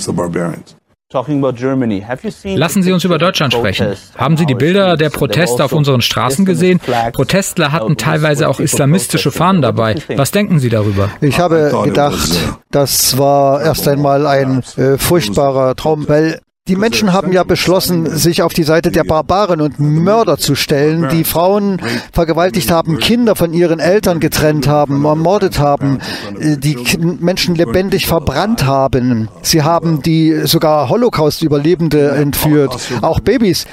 Lassen 2.45 2.83
Sie 2.83 2.93
uns 2.93 3.05
über 3.05 3.17
Deutschland 3.17 3.55
sprechen. 3.55 3.97
Haben 4.15 4.37
Sie 4.37 4.45
die 4.45 4.55
Bilder 4.55 4.99
der 4.99 5.09
Proteste 5.09 5.65
auf 5.65 5.73
unseren 5.73 6.03
Straßen 6.03 6.45
gesehen? 6.45 6.81
Protestler 7.15 7.73
hatten 7.73 7.97
teilweise 7.97 8.47
auch 8.47 8.61
islamistische 8.61 9.31
Fahnen 9.31 9.63
dabei. 9.63 9.95
Was 10.17 10.33
denken 10.33 10.59
Sie 10.59 10.69
darüber? 10.69 11.09
Ich 11.23 11.39
habe 11.39 11.73
gedacht, 11.85 12.29
das 12.71 13.17
war 13.17 13.63
erst 13.63 13.89
einmal 13.89 14.27
ein 14.27 14.63
äh, 14.77 14.99
furchtbarer 14.99 15.75
Traum, 15.77 16.07
weil 16.09 16.41
die 16.69 16.77
Menschen 16.77 17.13
haben 17.13 17.33
ja 17.33 17.45
beschlossen, 17.45 18.15
sich 18.17 18.43
auf 18.43 18.53
die 18.53 18.63
Seite 18.63 18.91
der 18.91 19.05
Barbaren 19.05 19.61
und 19.63 19.81
Mörder 19.81 20.37
zu 20.37 20.55
stellen, 20.55 21.09
die 21.09 21.25
Frauen 21.25 21.81
vergewaltigt 22.13 22.71
haben, 22.71 22.99
Kinder 22.99 23.35
von 23.35 23.55
ihren 23.55 23.79
Eltern 23.79 24.21
getrennt 24.21 24.69
haben, 24.69 25.05
ermordet 25.05 25.59
haben, 25.59 25.99
äh, 26.39 26.57
die 26.59 26.77
Menschen 27.21 27.55
lebendig 27.55 28.07
verbrannt 28.07 28.67
haben. 28.67 29.29
Sie 29.43 29.63
haben 29.63 30.03
die 30.03 30.43
sogar 30.45 30.91
Holocaust-Überlebende 30.91 32.11
entführt, 32.11 32.77
auch 33.01 33.21
Babys. 33.21 33.67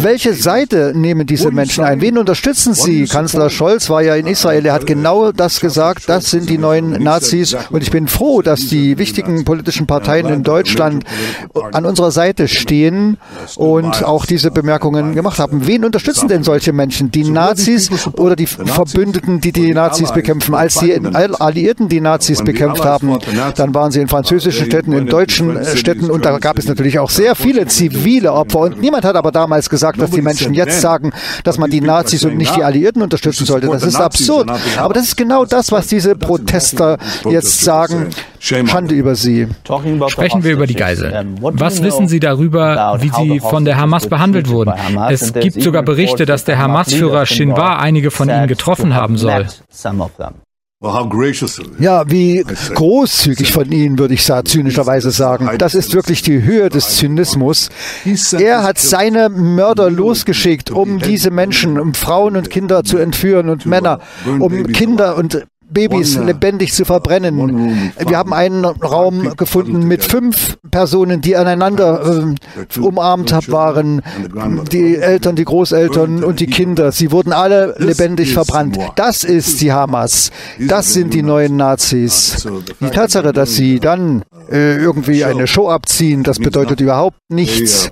Welche 0.00 0.34
Seite 0.34 0.92
nehmen 0.94 1.26
diese 1.26 1.50
Menschen 1.50 1.84
ein? 1.84 2.00
Wen 2.00 2.16
unterstützen 2.16 2.74
sie? 2.74 3.04
Kanzler 3.04 3.50
Scholz 3.50 3.90
war 3.90 4.02
ja 4.02 4.14
in 4.14 4.26
Israel, 4.26 4.64
er 4.64 4.72
hat 4.72 4.86
genau 4.86 5.32
das 5.32 5.60
gesagt, 5.60 6.08
das 6.08 6.30
sind 6.30 6.48
die 6.48 6.58
neuen 6.58 7.02
Nazis. 7.02 7.54
und 7.70 7.82
ich 7.82 7.90
bin 7.90 8.08
froh, 8.08 8.40
dass 8.40 8.60
die 8.68 8.96
wichtigen 8.96 9.44
politischen 9.44 9.86
Parteien 9.86 10.28
in 10.28 10.42
Deutschland 10.42 11.04
an 11.72 11.81
an 11.82 11.86
unserer 11.86 12.10
Seite 12.10 12.48
stehen 12.48 13.18
und 13.56 14.04
auch 14.04 14.26
diese 14.26 14.50
Bemerkungen 14.50 15.14
gemacht 15.14 15.38
haben. 15.38 15.66
Wen 15.66 15.84
unterstützen 15.84 16.28
denn 16.28 16.42
solche 16.42 16.72
Menschen? 16.72 17.10
Die 17.10 17.28
Nazis 17.28 17.90
oder 18.16 18.36
die 18.36 18.46
Verbündeten, 18.46 19.40
die 19.40 19.52
die 19.52 19.74
Nazis 19.74 20.12
bekämpfen? 20.12 20.54
Als 20.54 20.78
die 20.78 20.94
Alliierten 20.94 21.88
die 21.88 22.00
Nazis 22.00 22.42
bekämpft 22.42 22.84
haben, 22.84 23.18
dann 23.56 23.74
waren 23.74 23.90
sie 23.90 24.00
in 24.00 24.08
französischen 24.08 24.66
Städten, 24.66 24.92
in 24.92 25.06
deutschen 25.06 25.58
Städten 25.76 26.10
und 26.10 26.24
da 26.24 26.38
gab 26.38 26.58
es 26.58 26.66
natürlich 26.66 26.98
auch 26.98 27.10
sehr 27.10 27.34
viele 27.34 27.66
zivile 27.66 28.32
Opfer. 28.32 28.60
Und 28.60 28.80
niemand 28.80 29.04
hat 29.04 29.16
aber 29.16 29.32
damals 29.32 29.68
gesagt, 29.68 30.00
dass 30.00 30.10
die 30.10 30.22
Menschen 30.22 30.54
jetzt 30.54 30.80
sagen, 30.80 31.12
dass 31.44 31.58
man 31.58 31.70
die 31.70 31.80
Nazis 31.80 32.24
und 32.24 32.36
nicht 32.36 32.54
die 32.56 32.62
Alliierten 32.62 33.02
unterstützen 33.02 33.46
sollte. 33.46 33.66
Das 33.66 33.82
ist 33.82 33.96
absurd. 33.96 34.50
Aber 34.78 34.94
das 34.94 35.04
ist 35.04 35.16
genau 35.16 35.44
das, 35.44 35.72
was 35.72 35.88
diese 35.88 36.14
Protester 36.14 36.98
jetzt 37.28 37.60
sagen. 37.62 38.10
Schande 38.42 38.94
über 38.96 39.14
sie. 39.14 39.46
Sprechen 40.08 40.42
wir 40.42 40.52
über 40.52 40.66
die 40.66 40.74
Geiseln. 40.74 41.38
Was 41.40 41.82
wissen 41.82 42.08
Sie 42.08 42.18
darüber, 42.18 42.98
wie 43.00 43.08
sie 43.08 43.38
von 43.38 43.64
der 43.64 43.76
Hamas 43.76 44.08
behandelt 44.08 44.48
wurden? 44.48 44.72
Es 45.08 45.32
gibt 45.32 45.62
sogar 45.62 45.82
Berichte, 45.84 46.26
dass 46.26 46.44
der 46.44 46.58
Hamas-Führer 46.58 47.24
Shinwar 47.26 47.78
einige 47.78 48.10
von 48.10 48.28
ihnen 48.28 48.48
getroffen 48.48 48.94
haben 48.94 49.16
soll. 49.16 49.46
Ja, 51.78 52.10
wie 52.10 52.44
großzügig 52.74 53.52
von 53.52 53.70
Ihnen, 53.70 54.00
würde 54.00 54.14
ich 54.14 54.24
zynischerweise 54.24 55.12
sagen. 55.12 55.48
Das 55.58 55.76
ist 55.76 55.94
wirklich 55.94 56.22
die 56.22 56.42
Höhe 56.42 56.70
des 56.70 56.96
Zynismus. 56.96 57.68
Er 58.36 58.64
hat 58.64 58.80
seine 58.80 59.28
Mörder 59.28 59.88
losgeschickt, 59.88 60.72
um 60.72 60.98
diese 60.98 61.30
Menschen, 61.30 61.78
um 61.78 61.94
Frauen 61.94 62.36
und 62.36 62.50
Kinder 62.50 62.82
zu 62.82 62.98
entführen 62.98 63.48
und 63.48 63.64
Männer, 63.64 64.00
um 64.40 64.66
Kinder 64.66 65.16
und 65.16 65.46
Babys 65.72 66.16
lebendig 66.16 66.72
zu 66.72 66.84
verbrennen. 66.84 67.92
Wir 68.06 68.18
haben 68.18 68.32
einen 68.32 68.64
Raum 68.64 69.36
gefunden 69.36 69.86
mit 69.86 70.04
fünf 70.04 70.58
Personen, 70.70 71.20
die 71.20 71.36
aneinander 71.36 72.34
äh, 72.76 72.80
umarmt 72.80 73.32
waren. 73.50 74.02
Die 74.70 74.96
Eltern, 74.96 75.36
die 75.36 75.44
Großeltern 75.44 76.24
und 76.24 76.40
die 76.40 76.46
Kinder. 76.46 76.92
Sie 76.92 77.12
wurden 77.12 77.32
alle 77.32 77.74
lebendig 77.78 78.32
verbrannt. 78.32 78.78
Das 78.96 79.24
ist 79.24 79.60
die 79.60 79.72
Hamas. 79.72 80.30
Das 80.58 80.92
sind 80.92 81.14
die 81.14 81.22
neuen 81.22 81.56
Nazis. 81.56 82.46
Die 82.80 82.90
Tatsache, 82.90 83.32
dass 83.32 83.54
sie 83.54 83.80
dann 83.80 84.22
äh, 84.50 84.76
irgendwie 84.76 85.24
eine 85.24 85.46
Show 85.46 85.68
abziehen, 85.68 86.22
das 86.22 86.38
bedeutet 86.38 86.80
überhaupt 86.80 87.16
nichts. 87.28 87.90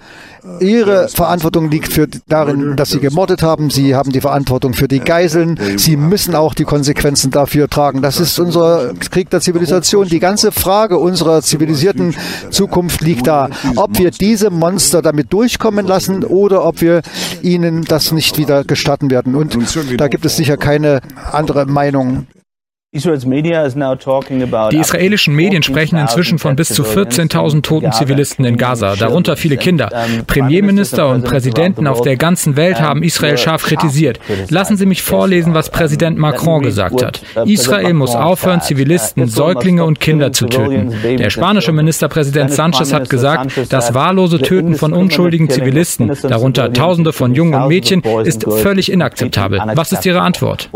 Ihre 0.60 1.08
Verantwortung 1.08 1.70
liegt 1.70 1.92
für, 1.92 2.08
darin, 2.28 2.76
dass 2.76 2.90
Sie 2.90 3.00
gemordet 3.00 3.42
haben. 3.42 3.70
Sie 3.70 3.94
haben 3.94 4.10
die 4.10 4.20
Verantwortung 4.20 4.72
für 4.72 4.88
die 4.88 5.00
Geiseln. 5.00 5.58
Sie 5.76 5.96
müssen 5.96 6.34
auch 6.34 6.54
die 6.54 6.64
Konsequenzen 6.64 7.30
dafür 7.30 7.68
tragen. 7.70 8.02
Das 8.02 8.20
ist 8.20 8.38
unser 8.38 8.92
Krieg 9.10 9.30
der 9.30 9.40
Zivilisation. 9.40 10.08
Die 10.08 10.20
ganze 10.20 10.52
Frage 10.52 10.98
unserer 10.98 11.42
zivilisierten 11.42 12.14
Zukunft 12.50 13.00
liegt 13.00 13.26
da. 13.26 13.48
Ob 13.76 13.98
wir 13.98 14.10
diese 14.10 14.50
Monster 14.50 15.02
damit 15.02 15.32
durchkommen 15.32 15.86
lassen 15.86 16.24
oder 16.24 16.64
ob 16.64 16.80
wir 16.80 17.02
ihnen 17.42 17.84
das 17.84 18.12
nicht 18.12 18.38
wieder 18.38 18.64
gestatten 18.64 19.10
werden. 19.10 19.34
Und 19.34 19.56
da 19.98 20.08
gibt 20.08 20.24
es 20.24 20.36
sicher 20.36 20.56
keine 20.56 21.00
andere 21.32 21.66
Meinung. 21.66 22.26
Die 22.92 24.78
israelischen 24.80 25.36
Medien 25.36 25.62
sprechen 25.62 25.96
inzwischen 25.96 26.40
von 26.40 26.56
bis 26.56 26.70
zu 26.70 26.82
14.000 26.82 27.62
toten 27.62 27.92
Zivilisten 27.92 28.44
in 28.44 28.56
Gaza, 28.56 28.96
darunter 28.96 29.36
viele 29.36 29.56
Kinder. 29.58 29.90
Premierminister 30.26 31.08
und 31.08 31.24
Präsidenten 31.24 31.86
auf 31.86 32.00
der 32.00 32.16
ganzen 32.16 32.56
Welt 32.56 32.80
haben 32.80 33.04
Israel 33.04 33.38
scharf 33.38 33.62
kritisiert. 33.62 34.18
Lassen 34.48 34.76
Sie 34.76 34.86
mich 34.86 35.02
vorlesen, 35.02 35.54
was 35.54 35.70
Präsident 35.70 36.18
Macron 36.18 36.62
gesagt 36.62 37.00
hat. 37.04 37.22
Israel 37.44 37.94
muss 37.94 38.16
aufhören, 38.16 38.60
Zivilisten, 38.60 39.28
Säuglinge 39.28 39.84
und 39.84 40.00
Kinder 40.00 40.32
zu 40.32 40.46
töten. 40.46 40.92
Der 41.16 41.30
spanische 41.30 41.70
Ministerpräsident 41.70 42.50
Sanchez 42.50 42.92
hat 42.92 43.08
gesagt, 43.08 43.52
das 43.68 43.94
wahllose 43.94 44.40
Töten 44.40 44.74
von 44.74 44.92
unschuldigen 44.94 45.48
Zivilisten, 45.48 46.10
darunter 46.22 46.72
Tausende 46.72 47.12
von 47.12 47.36
Jungen 47.36 47.54
und 47.54 47.68
Mädchen, 47.68 48.02
ist 48.24 48.44
völlig 48.50 48.90
inakzeptabel. 48.90 49.62
Was 49.76 49.92
ist 49.92 50.04
Ihre 50.04 50.22
Antwort? 50.22 50.68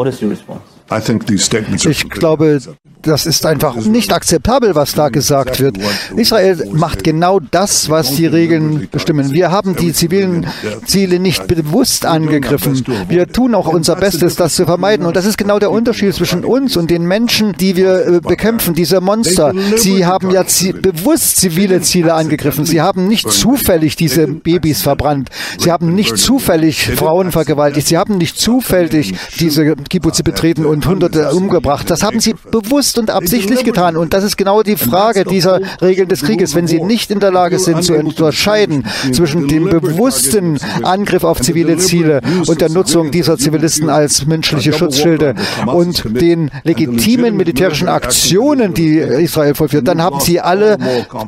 Ich 1.84 2.10
glaube, 2.10 2.60
das 3.02 3.26
ist 3.26 3.44
einfach 3.46 3.76
nicht 3.76 4.12
akzeptabel, 4.12 4.74
was 4.74 4.94
da 4.94 5.08
gesagt 5.08 5.60
wird. 5.60 5.78
Israel 6.16 6.70
macht 6.72 7.04
genau 7.04 7.40
das, 7.40 7.90
was 7.90 8.14
die 8.14 8.26
Regeln 8.26 8.88
bestimmen. 8.90 9.32
Wir 9.32 9.50
haben 9.50 9.76
die 9.76 9.92
zivilen 9.92 10.46
Ziele 10.86 11.18
nicht 11.18 11.46
bewusst 11.46 12.06
angegriffen. 12.06 12.84
Wir 13.08 13.26
tun 13.26 13.54
auch 13.54 13.68
unser 13.68 13.96
Bestes, 13.96 14.36
das 14.36 14.54
zu 14.54 14.64
vermeiden. 14.64 15.06
Und 15.06 15.16
das 15.16 15.26
ist 15.26 15.38
genau 15.38 15.58
der 15.58 15.70
Unterschied 15.70 16.14
zwischen 16.14 16.44
uns 16.44 16.76
und 16.76 16.90
den 16.90 17.06
Menschen, 17.06 17.52
die 17.52 17.76
wir 17.76 18.06
äh, 18.06 18.20
bekämpfen, 18.20 18.74
diese 18.74 19.00
Monster. 19.00 19.52
Sie 19.76 20.06
haben 20.06 20.30
ja 20.30 20.44
bewusst 20.80 21.36
zivile 21.36 21.80
Ziele 21.80 22.14
angegriffen. 22.14 22.64
Sie 22.64 22.80
haben 22.80 23.06
nicht 23.06 23.30
zufällig 23.30 23.96
diese 23.96 24.26
Babys 24.26 24.82
verbrannt. 24.82 25.30
Sie 25.58 25.70
haben 25.70 25.94
nicht 25.94 26.16
zufällig 26.16 26.90
Frauen 26.96 27.32
vergewaltigt. 27.32 27.88
Sie 27.88 27.98
haben 27.98 28.18
nicht 28.18 28.38
zufällig 28.38 29.14
diese 29.38 29.76
Kibbutze 29.76 30.22
betreten 30.22 30.64
und 30.74 30.86
Hunderte 30.86 31.30
umgebracht. 31.30 31.88
Das 31.88 32.02
haben 32.02 32.20
sie 32.20 32.34
bewusst 32.50 32.98
und 32.98 33.10
absichtlich 33.10 33.64
getan. 33.64 33.96
Und 33.96 34.12
das 34.12 34.24
ist 34.24 34.36
genau 34.36 34.62
die 34.62 34.76
Frage 34.76 35.24
dieser 35.24 35.60
Regeln 35.80 36.08
des 36.08 36.22
Krieges. 36.22 36.54
Wenn 36.54 36.66
sie 36.66 36.80
nicht 36.80 37.10
in 37.10 37.20
der 37.20 37.30
Lage 37.30 37.58
sind 37.58 37.82
zu 37.82 37.94
unterscheiden 37.94 38.84
zwischen 39.12 39.48
dem 39.48 39.64
bewussten 39.70 40.58
Angriff 40.82 41.24
auf 41.24 41.40
zivile 41.40 41.78
Ziele 41.78 42.20
und 42.46 42.60
der 42.60 42.68
Nutzung 42.68 43.10
dieser 43.10 43.38
Zivilisten 43.38 43.88
als 43.88 44.26
menschliche 44.26 44.72
Schutzschilde 44.72 45.34
und 45.66 46.04
den 46.20 46.50
legitimen 46.64 47.36
militärischen 47.36 47.88
Aktionen, 47.88 48.74
die 48.74 48.98
Israel 48.98 49.54
vollführt, 49.54 49.86
dann 49.86 50.02
haben 50.02 50.20
sie 50.20 50.40
alle 50.40 50.74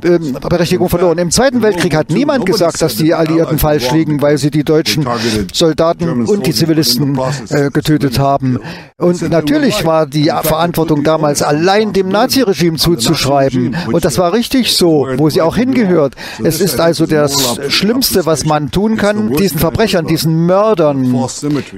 äh, 0.02 0.18
Berechtigung 0.48 0.88
verloren. 0.88 1.18
Im 1.18 1.30
Zweiten 1.30 1.62
Weltkrieg 1.62 1.94
hat 1.94 2.10
niemand 2.10 2.46
gesagt, 2.46 2.82
dass 2.82 2.96
die 2.96 3.14
Alliierten 3.14 3.58
falsch 3.58 3.90
liegen, 3.92 4.20
weil 4.20 4.38
sie 4.38 4.50
die 4.50 4.64
deutschen 4.64 5.06
Soldaten 5.52 6.26
und 6.26 6.46
die 6.46 6.52
Zivilisten 6.52 7.18
äh, 7.50 7.70
getötet 7.70 8.18
haben. 8.18 8.58
Und 8.98 9.22
natürlich 9.40 9.84
war 9.84 10.06
die 10.06 10.30
Verantwortung 10.42 11.02
damals 11.02 11.42
allein 11.42 11.92
dem 11.92 12.08
Naziregime 12.08 12.76
zuzuschreiben. 12.76 13.76
Und 13.92 14.04
das 14.04 14.18
war 14.18 14.32
richtig 14.32 14.74
so, 14.76 15.06
wo 15.16 15.30
sie 15.30 15.42
auch 15.42 15.56
hingehört. 15.56 16.14
Es 16.42 16.60
ist 16.60 16.80
also 16.80 17.06
das 17.06 17.58
Schlimmste, 17.68 18.26
was 18.26 18.44
man 18.44 18.70
tun 18.70 18.96
kann, 18.96 19.32
diesen 19.32 19.58
Verbrechern, 19.58 20.06
diesen 20.06 20.46
Mördern 20.46 21.14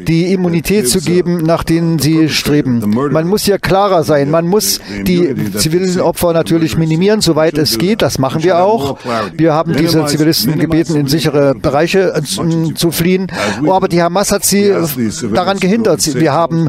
die 0.07 0.33
Immunität 0.33 0.89
zu 0.89 1.01
geben, 1.01 1.39
nach 1.39 1.65
denen 1.65 1.99
sie 1.99 2.29
streben. 2.29 2.83
Man 3.11 3.29
muss 3.29 3.45
hier 3.45 3.59
klarer 3.59 4.05
sein. 4.05 4.31
Man 4.31 4.47
muss 4.47 4.81
die 5.03 5.35
zivilen 5.57 6.01
Opfer 6.01 6.33
natürlich 6.33 6.77
minimieren, 6.77 7.21
soweit 7.21 7.59
es 7.59 7.79
geht. 7.79 8.03
Das 8.03 8.19
machen 8.19 8.43
wir 8.43 8.63
auch. 8.63 8.99
Wir 9.33 9.55
haben 9.55 9.75
diese 9.75 10.05
Zivilisten 10.07 10.59
gebeten, 10.59 10.97
in 10.97 11.07
sichere 11.07 11.55
Bereiche 11.55 12.15
äh, 12.15 12.75
zu 12.75 12.91
fliehen. 12.91 13.29
Aber 13.69 13.89
die 13.89 14.03
Hamas 14.03 14.33
hat 14.33 14.45
sie 14.45 14.73
daran 15.33 15.59
gehindert. 15.59 15.99
Wir 16.15 16.33
haben 16.33 16.69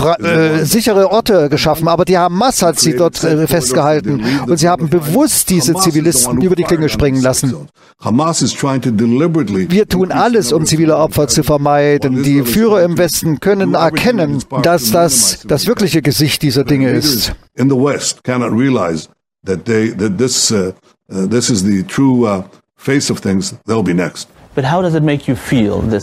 äh, 0.00 0.64
sichere 0.64 1.10
Orte 1.10 1.48
geschaffen, 1.48 1.88
aber 1.88 2.04
die 2.04 2.16
Hamas 2.18 2.62
hat 2.62 2.78
sie 2.78 2.96
dort 2.96 3.22
äh, 3.24 3.46
festgehalten 3.46 4.22
und 4.46 4.56
sie 4.58 4.68
haben 4.68 4.88
bewusst 4.88 5.50
diese 5.50 5.74
Zivilisten 5.74 6.40
über 6.42 6.56
die 6.56 6.64
Klinge 6.64 6.88
springen 6.88 7.22
lassen. 7.22 7.54
Wir 8.02 9.88
tun 9.88 10.12
alles, 10.12 10.52
um 10.52 10.66
zivile 10.66 10.96
Opfer 10.96 11.28
zu 11.28 11.42
vermeiden. 11.42 12.22
Die 12.22 12.42
Führer 12.42 12.82
im 12.82 12.98
Westen 12.98 13.40
können 13.40 13.74
erkennen, 13.74 14.42
dass 14.62 14.90
das 14.90 15.40
das 15.46 15.66
wirkliche 15.66 16.02
Gesicht 16.02 16.42
dieser 16.42 16.64
Dinge 16.64 16.90
ist. 16.90 17.32
Face 22.80 23.10
of 23.10 23.20
things. 23.20 23.54
They'll 23.66 23.82
be 23.82 23.92
next. 23.92 24.26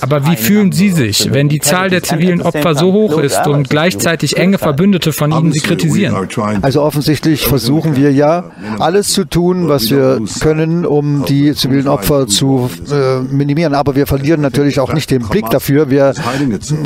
Aber 0.02 0.26
wie 0.26 0.36
fühlen 0.38 0.72
Sie 0.72 0.90
sich, 0.90 1.34
wenn 1.34 1.50
die 1.50 1.60
Zahl 1.60 1.90
der 1.90 2.02
zivilen 2.02 2.42
Opfer 2.42 2.76
so 2.76 2.94
hoch 2.94 3.20
ist 3.20 3.46
und 3.46 3.70
gleichzeitig 3.70 4.38
enge 4.38 4.58
Verbündete 4.58 5.12
von 5.12 5.32
Ihnen 5.32 5.52
sie 5.52 5.60
kritisieren? 5.60 6.16
Also 6.62 6.82
offensichtlich 6.82 7.46
versuchen 7.46 7.98
wir 7.98 8.12
ja, 8.14 8.52
alles 8.80 9.10
zu 9.10 9.26
tun, 9.26 9.68
was 9.68 9.92
wir 9.92 10.22
können, 10.40 10.86
um 10.86 11.26
die 11.26 11.54
zivilen 11.56 11.90
Opfer 11.90 12.28
zu 12.28 12.70
äh, 12.90 13.20
minimieren. 13.20 13.74
Aber 13.74 13.96
wir 13.96 14.08
verlieren 14.08 14.40
natürlich 14.42 14.80
auch 14.80 14.94
nicht 14.94 15.12
den 15.12 15.28
Blick 15.28 15.50
dafür, 15.50 15.90
wer 15.90 16.14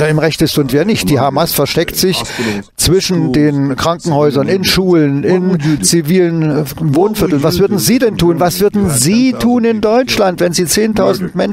im 0.09 0.19
Recht 0.19 0.41
ist 0.41 0.57
und 0.57 0.73
wer 0.73 0.83
nicht. 0.85 1.09
Die 1.09 1.19
Hamas 1.19 1.53
versteckt 1.53 1.95
sich 1.95 2.23
zwischen 2.75 3.33
den 3.33 3.75
Krankenhäusern, 3.75 4.47
in 4.47 4.63
Schulen, 4.63 5.23
in 5.23 5.83
zivilen 5.83 6.65
Wohnvierteln. 6.79 7.43
Was 7.43 7.59
würden 7.59 7.77
Sie 7.77 7.99
denn 7.99 8.17
tun? 8.17 8.39
Was 8.39 8.59
würden 8.61 8.89
Sie 8.89 9.33
tun 9.33 9.63
in 9.63 9.81
Deutschland, 9.81 10.39
wenn 10.39 10.53
Sie 10.53 10.63
10.000 10.63 11.29
Menschen 11.35 11.50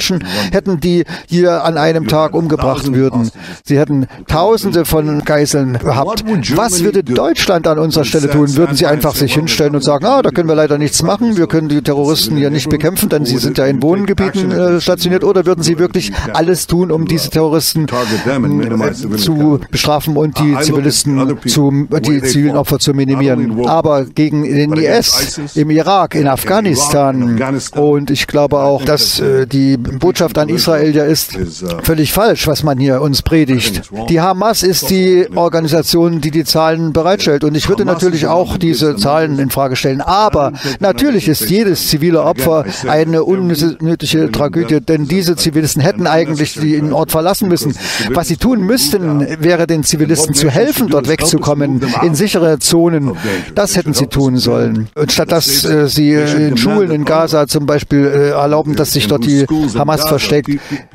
hätten, 0.52 0.81
die 0.81 1.05
hier 1.26 1.64
an 1.64 1.76
einem 1.76 2.07
Tag 2.07 2.35
umgebracht 2.35 2.93
würden? 2.93 3.31
Sie 3.64 3.78
hätten 3.78 4.07
Tausende 4.26 4.85
von 4.85 5.25
Geiseln 5.25 5.78
gehabt. 5.78 6.25
Was 6.55 6.83
würde 6.83 7.05
Deutschland 7.05 7.67
an 7.67 7.78
unserer 7.78 8.05
Stelle 8.05 8.31
tun? 8.31 8.57
Würden 8.57 8.76
Sie 8.76 8.87
einfach 8.87 9.14
sich 9.14 9.35
hinstellen 9.35 9.75
und 9.75 9.83
sagen, 9.83 10.07
ah, 10.07 10.23
da 10.23 10.31
können 10.31 10.49
wir 10.49 10.55
leider 10.55 10.78
nichts 10.78 11.02
machen, 11.02 11.37
wir 11.37 11.47
können 11.47 11.69
die 11.69 11.83
Terroristen 11.83 12.37
hier 12.37 12.50
nicht 12.50 12.69
bekämpfen, 12.69 13.09
denn 13.09 13.25
sie 13.25 13.38
sind 13.38 13.59
ja 13.59 13.67
in 13.67 13.83
Wohngebieten 13.83 14.50
äh, 14.50 14.81
stationiert, 14.81 15.25
oder 15.25 15.47
würden 15.47 15.62
Sie 15.62 15.78
wirklich 15.78 16.12
alles 16.33 16.67
tun, 16.67 16.90
um 16.90 17.07
diese 17.07 17.31
Terroristen 17.31 17.87
äh, 17.87 18.93
zu 19.17 19.61
bestrafen 19.71 20.17
und 20.17 20.38
die 20.38 20.57
Zivilisten 20.61 21.38
zu, 21.47 21.88
die 22.00 22.23
zivilen 22.23 22.57
Opfer 22.57 22.78
zu 22.78 22.95
minimieren? 22.95 23.67
Aber 23.67 24.05
gegen 24.05 24.45
den 24.45 24.73
IS 24.73 25.40
im 25.55 25.71
Irak, 25.71 26.14
in 26.14 26.26
Afghanistan 26.26 27.40
und 27.75 28.11
ich 28.11 28.26
glaube 28.26 28.59
auch, 28.59 28.85
dass 28.85 29.21
äh, 29.21 29.47
die 29.47 29.78
Botschaft 29.99 30.38
an 30.38 30.49
Israel 30.49 30.95
ja 30.95 31.04
ist 31.04 31.38
völlig 31.83 32.12
falsch, 32.12 32.47
was 32.47 32.62
man 32.62 32.78
hier 32.78 33.00
uns 33.00 33.23
predigt. 33.23 33.83
Die 34.09 34.21
Hamas 34.21 34.62
ist 34.62 34.90
die 34.90 35.26
Organisation, 35.35 36.21
die 36.21 36.30
die 36.30 36.45
Zahlen 36.45 36.92
bereitstellt. 36.92 37.45
Und 37.45 37.54
ich 37.54 37.68
würde 37.68 37.85
natürlich 37.85 38.26
auch 38.26 38.57
diese 38.59 38.97
Zahlen 38.97 39.38
in 39.38 39.50
Frage 39.50 39.76
stellen. 39.76 40.00
Aber 40.00 40.52
natürlich 40.80 41.28
ist 41.28 41.49
jedes 41.49 41.88
zivile 41.88 42.23
Opfer 42.23 42.64
eine 42.87 43.25
unnötige 43.25 44.30
Tragödie, 44.30 44.80
denn 44.80 45.09
diese 45.09 45.37
Zivilisten 45.37 45.83
hätten 45.83 46.07
eigentlich 46.07 46.54
den 46.54 46.92
Ort 46.92 47.11
verlassen 47.11 47.49
müssen. 47.49 47.75
Was 48.11 48.28
sie 48.28 48.37
tun 48.37 48.61
müssten, 48.61 49.26
wäre 49.40 49.66
den 49.66 49.85
Zivilisten 49.85 50.35
zu 50.35 50.50
helfen, 50.50 50.88
dort 50.88 51.09
wegzukommen, 51.09 51.83
in 52.02 52.14
sichere 52.14 52.59
Zonen. 52.59 53.12
Das 53.54 53.76
hätten 53.76 53.95
sie 53.95 54.07
tun 54.07 54.37
sollen. 54.37 54.88
Und 54.95 55.12
statt 55.12 55.33
dass 55.33 55.64
äh, 55.64 55.88
sie 55.88 56.12
in 56.12 56.57
Schulen 56.57 56.90
in 56.90 57.04
Gaza 57.04 57.47
zum 57.47 57.66
Beispiel 57.66 58.07
äh, 58.07 58.28
erlauben, 58.30 58.75
dass 58.75 58.92
sich 58.92 59.07
dort 59.07 59.25
die 59.25 59.47
Hamas 59.79 60.09
versteckt, 60.09 60.51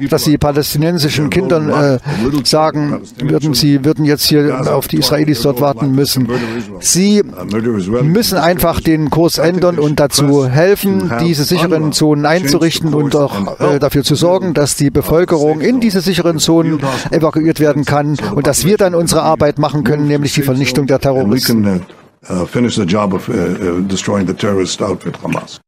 dass 0.10 0.24
sie 0.24 0.38
palästinensischen 0.38 1.30
Kindern 1.30 1.70
äh, 1.70 2.00
sagen 2.44 3.02
würden, 3.20 3.54
sie 3.54 3.84
würden 3.86 4.06
jetzt 4.06 4.26
hier 4.26 4.74
auf 4.74 4.88
die 4.88 4.98
Israelis 4.98 5.42
dort 5.42 5.62
warten 5.62 5.92
müssen. 5.92 6.28
Sie 6.80 7.24
müssen 8.04 8.38
einfach 8.38 8.80
den 8.82 9.10
Kurs 9.10 9.38
ändern 9.38 9.80
und 9.80 10.00
dazu 10.00 10.48
helfen, 10.48 11.12
diese 11.22 11.44
sicheren 11.44 11.92
Zonen 11.94 12.26
einzurichten 12.26 12.94
und 12.94 13.16
auch 13.16 13.60
äh, 13.60 13.80
dafür 13.80 14.04
zu 14.04 14.16
sorgen, 14.16 14.54
dass 14.54 14.76
die 14.76 14.90
Bevölkerung 14.90 15.62
in 15.62 15.80
diese 15.80 16.02
sicheren 16.02 16.40
Zonen 16.40 16.80
evakuiert 17.12 17.60
werden 17.60 17.86
kann 17.86 18.18
und 18.36 18.48
dass 18.48 18.66
wir 18.66 18.78
dann 18.78 18.96
unsere 18.96 19.24
Arbeit 19.24 19.60
machen 19.60 19.84
können, 19.84 20.08
nämlich 20.08 20.34
die 20.34 20.42
Vernichtung 20.42 20.88
der 20.88 21.00
Terroristen. 21.00 21.82
Uh, 22.30 22.46
finish 22.46 22.76
the 22.76 22.86
job 22.86 23.14
of 23.14 23.28
uh, 23.28 23.34
uh, 23.34 23.82
destroying 23.82 24.26
the 24.26 24.34
terrorist 24.34 24.82
outfit 24.82 25.22
Hamas. 25.22 25.60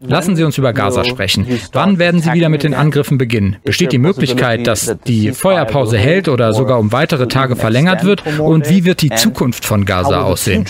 Lassen 0.00 0.34
Sie 0.34 0.44
uns 0.44 0.56
über 0.56 0.72
Gaza 0.72 1.04
sprechen. 1.04 1.46
Wann 1.72 1.98
werden 1.98 2.20
Sie 2.22 2.32
wieder 2.32 2.48
mit 2.48 2.62
den 2.62 2.74
Angriffen 2.74 3.18
beginnen? 3.18 3.56
Besteht 3.62 3.92
die 3.92 3.98
Möglichkeit, 3.98 4.66
dass 4.66 4.96
die 5.06 5.32
Feuerpause 5.32 5.98
hält 5.98 6.28
oder 6.28 6.54
sogar 6.54 6.78
um 6.78 6.90
weitere 6.92 7.28
Tage 7.28 7.54
verlängert 7.56 8.04
wird? 8.04 8.24
Und 8.38 8.68
wie 8.70 8.84
wird 8.84 9.02
die 9.02 9.10
Zukunft 9.10 9.64
von 9.64 9.84
Gaza 9.84 10.22
aussehen? 10.22 10.64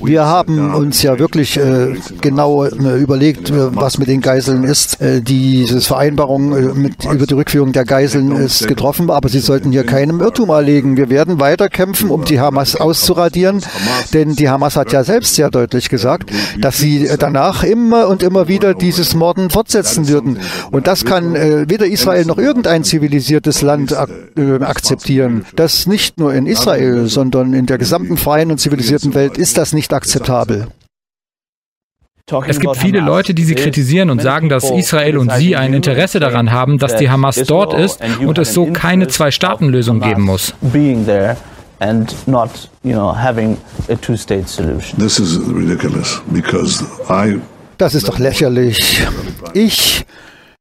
Wir 0.00 0.24
haben 0.24 0.72
uns 0.72 1.02
ja 1.02 1.18
wirklich 1.18 1.56
äh, 1.56 1.96
genau 2.20 2.62
äh, 2.64 2.96
überlegt, 2.96 3.50
äh, 3.50 3.74
was 3.74 3.98
mit 3.98 4.06
den 4.06 4.20
Geiseln 4.20 4.62
ist. 4.62 5.00
Äh, 5.00 5.20
diese 5.20 5.80
Vereinbarung 5.80 6.52
äh, 6.56 6.60
mit, 6.74 7.04
über 7.04 7.26
die 7.26 7.34
Rückführung 7.34 7.72
der 7.72 7.84
Geiseln 7.84 8.30
ist 8.36 8.68
getroffen, 8.68 9.10
aber 9.10 9.28
Sie 9.28 9.40
sollten 9.40 9.72
hier 9.72 9.82
keinem 9.82 10.20
Irrtum 10.20 10.50
erlegen. 10.50 10.96
Wir 10.96 11.10
werden 11.10 11.40
weiter 11.40 11.68
kämpfen, 11.68 12.10
um 12.10 12.24
die 12.24 12.38
Hamas 12.38 12.76
auszuradieren, 12.76 13.62
denn 14.12 14.36
die 14.36 14.48
Hamas 14.48 14.76
hat 14.76 14.92
ja 14.92 15.02
selbst 15.02 15.34
sehr 15.34 15.50
deutlich 15.50 15.88
gesagt, 15.88 16.30
dass 16.60 16.78
sie 16.78 17.08
danach 17.18 17.64
immer 17.64 18.06
und 18.06 18.22
immer 18.22 18.46
wieder 18.46 18.74
dieses 18.74 19.16
Morden 19.16 19.50
fortsetzen 19.50 20.06
würden. 20.06 20.38
Und 20.70 20.86
das 20.86 21.04
kann 21.04 21.34
äh, 21.34 21.68
weder 21.68 21.86
Israel 21.86 22.26
noch 22.26 22.38
irgendein 22.38 22.84
zivilisiertes 22.84 23.60
Land 23.60 23.92
ak 23.92 24.10
akzeptieren. 24.60 25.44
Das 25.56 25.86
nicht 25.86 26.18
nur 26.18 26.32
in 26.32 26.46
Israel, 26.46 27.06
sondern 27.08 27.54
in 27.54 27.66
der 27.66 27.78
gesamten 27.78 28.16
freien 28.16 28.50
und 28.52 28.58
zivilisierten 28.58 29.14
Welt 29.14 29.36
ist 29.38 29.58
das 29.58 29.63
das 29.64 29.72
nicht 29.72 29.94
akzeptabel. 29.94 30.68
Es 32.46 32.60
gibt 32.60 32.76
viele 32.76 33.00
Leute, 33.00 33.32
die 33.32 33.44
sie 33.44 33.54
kritisieren 33.54 34.10
und 34.10 34.20
sagen, 34.20 34.48
dass 34.50 34.70
Israel 34.70 35.16
und 35.16 35.32
sie 35.32 35.56
ein 35.56 35.72
Interesse 35.72 36.20
daran 36.20 36.52
haben, 36.52 36.78
dass 36.78 36.96
die 36.96 37.08
Hamas 37.08 37.36
dort 37.46 37.72
ist 37.74 38.00
und 38.20 38.36
es 38.38 38.52
so 38.52 38.66
keine 38.66 39.08
Zwei-Staaten-Lösung 39.08 40.00
geben 40.00 40.22
muss. 40.22 40.54
and 41.80 42.14
not, 42.26 42.50
you 42.82 42.92
know, 42.92 43.12
having 43.12 43.58
a 43.88 43.96
two-state 43.96 44.48
solution. 44.48 44.98
This 44.98 45.18
is 45.18 45.38
ridiculous 45.38 46.20
because 46.32 46.84
I 47.10 47.40
das 47.78 47.94
ist 47.94 48.06
doch 48.06 48.20
lächerlich. 48.20 49.02
Ich 49.52 50.06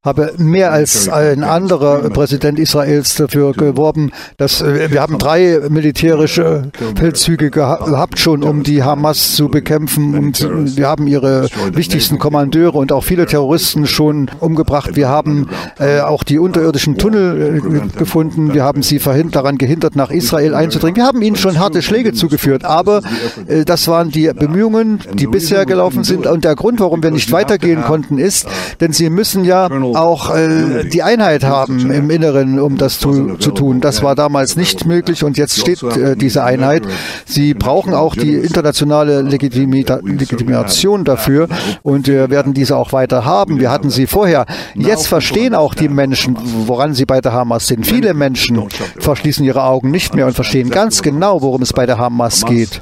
habe 0.04 0.34
mehr 0.38 0.74
als 0.74 1.08
ein 1.08 1.46
anderer 1.46 2.10
Präsident 2.10 2.60
Israels 2.60 3.16
dafür 3.16 3.54
geworben, 3.54 4.12
dass 4.36 4.62
äh, 4.62 4.92
wir 4.92 5.02
haben 5.02 5.18
drei 5.18 5.62
militärische 5.70 6.72
Feldzüge 6.98 7.50
gehabt 7.50 8.20
schon, 8.20 8.44
um 8.44 8.64
die 8.64 8.84
Hamas 8.84 9.36
zu 9.36 9.48
bekämpfen 9.48 10.18
und 10.18 10.46
wir 10.76 10.90
haben 10.90 11.08
ihre 11.08 11.48
wichtigsten 11.72 12.20
Kommandeure 12.20 12.78
und 12.80 12.92
auch 12.92 13.06
viele 13.06 13.26
Terroristen 13.28 13.88
schon 13.88 14.30
umgebracht. 14.42 14.98
Wir 14.98 15.08
haben 15.08 15.48
äh, 15.80 16.02
auch 16.02 16.24
die 16.24 16.38
unterirdischen 16.38 16.98
Tunnel 16.98 17.62
äh, 17.64 17.98
gefunden. 17.98 18.54
Wir 18.54 18.66
haben 18.66 18.84
sie 18.84 19.00
daran 19.32 19.58
gehindert, 19.58 19.96
nach 19.96 20.12
Israel 20.12 20.54
einzudringen. 20.54 20.98
Wir 20.98 21.06
haben 21.06 21.22
ihnen 21.22 21.38
schon 21.38 21.60
harte 21.60 21.82
Schläge 21.82 22.12
zugeführt, 22.12 22.66
aber 22.66 23.04
äh, 23.48 23.64
das 23.64 23.88
waren 23.88 24.10
die 24.10 24.30
Bemühungen, 24.34 25.00
die 25.14 25.28
bisher 25.28 25.66
gelaufen 25.66 26.04
sind 26.04 26.28
und 26.28 26.44
der 26.44 26.56
Grund, 26.56 26.82
warum 26.82 27.02
wir 27.02 27.12
nicht 27.12 27.32
weitergehen 27.32 27.84
konnten, 27.84 28.18
ist, 28.18 28.48
denn 28.82 28.92
sie 28.92 29.10
müssen 29.10 29.46
ja 29.46 29.70
auch 29.96 30.36
äh, 30.36 30.84
die 30.86 31.04
Einheit 31.04 31.44
haben 31.44 31.92
im 31.92 32.10
Inneren, 32.10 32.60
um 32.60 32.78
das 32.78 33.00
zu, 33.00 33.38
zu 33.38 33.52
tun. 33.52 33.82
Das 33.82 34.04
war 34.04 34.16
damals 34.16 34.56
nicht 34.56 34.86
möglich 34.86 35.24
und 35.24 35.38
jetzt 35.38 35.60
steht 35.60 35.82
äh, 35.84 36.16
diese 36.16 36.44
Einheit. 36.44 36.84
Sie 37.26 37.54
brauchen 37.54 37.94
auch 37.94 38.16
die 38.16 38.36
internationale 38.36 39.22
Legitimita 39.22 40.00
Legitimation 40.04 41.04
dafür 41.04 41.48
und 41.82 42.08
wir 42.08 42.30
werden 42.30 42.54
diese 42.54 42.78
auch 42.78 42.94
weiter 42.94 43.26
haben. 43.26 43.60
Wir 43.60 43.72
hatten 43.72 43.90
sie 43.90 44.08
vorher. 44.08 44.46
Jetzt 44.76 45.08
verstehen 45.08 45.56
auch 45.56 45.76
die 45.76 45.90
Menschen, 45.90 46.38
woran 46.68 46.94
sie 46.94 47.06
bei 47.06 47.22
der 47.22 47.34
Hamas 47.34 47.68
sind. 47.68 47.86
Viele 47.86 48.14
Menschen 48.14 48.62
verschließen 49.00 49.46
ihre 49.46 49.64
Augen 49.64 49.92
nicht 49.92 50.16
mehr 50.16 50.28
und 50.28 50.34
verstehen 50.34 50.70
ganz 50.70 51.02
genau, 51.02 51.42
worum 51.42 51.62
es 51.62 51.74
bei 51.74 51.86
der 51.86 51.98
Hamas 51.98 52.46
geht. 52.46 52.82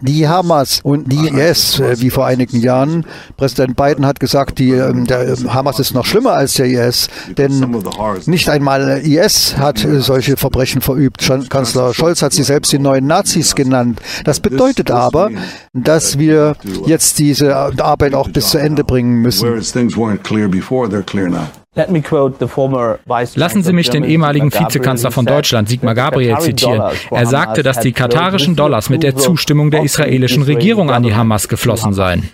Die 0.00 0.28
Hamas 0.28 0.80
und 0.82 1.12
die 1.12 1.28
IS, 1.28 1.80
äh, 1.80 2.00
wie 2.00 2.10
vor 2.10 2.26
einigen 2.26 2.60
Jahren. 2.60 3.04
Präsident 3.36 3.76
Biden 3.76 4.06
hat 4.06 4.20
gesagt, 4.20 4.58
die, 4.58 4.70
ähm, 4.70 5.06
der 5.06 5.28
ähm, 5.28 5.52
Hamas 5.52 5.78
ist 5.78 5.92
noch 5.92 6.06
schlimmer 6.06 6.32
als 6.32 6.54
der 6.54 6.66
IS, 6.66 7.08
denn 7.36 7.82
nicht 8.26 8.48
einmal 8.48 9.00
IS 9.04 9.56
hat 9.58 9.84
äh, 9.84 10.00
solche 10.00 10.36
Verbrechen 10.36 10.80
verübt. 10.80 11.28
Kanzler 11.50 11.92
Scholz 11.92 12.22
hat 12.22 12.32
sie 12.32 12.44
selbst 12.44 12.72
die 12.72 12.78
neuen 12.78 13.06
Nazis 13.06 13.54
genannt. 13.54 14.00
Das 14.24 14.40
bedeutet 14.40 14.90
aber, 14.90 15.30
dass 15.74 16.18
wir 16.18 16.56
jetzt 16.86 17.18
diese 17.18 17.56
Arbeit 17.56 18.14
auch 18.14 18.28
bis 18.28 18.50
zu 18.50 18.58
Ende 18.58 18.84
bringen 18.84 19.20
müssen. 19.20 19.46
Lassen 23.34 23.62
Sie 23.62 23.72
mich 23.72 23.90
den 23.90 24.04
ehemaligen 24.04 24.52
Vizekanzler 24.52 25.10
von 25.10 25.26
Deutschland, 25.26 25.68
Sigmar 25.68 25.94
Gabriel, 25.94 26.38
zitieren. 26.38 26.82
Er 27.10 27.26
sagte, 27.26 27.62
dass 27.62 27.80
die 27.80 27.92
katarischen 27.92 28.56
Dollars 28.56 28.90
mit 28.90 29.02
der 29.02 29.16
Zustimmung 29.16 29.70
der 29.70 29.82
israelischen 29.82 30.42
Regierung 30.42 30.90
an 30.90 31.02
die 31.02 31.14
Hamas 31.14 31.48
geflossen 31.48 31.92
seien. 31.92 32.28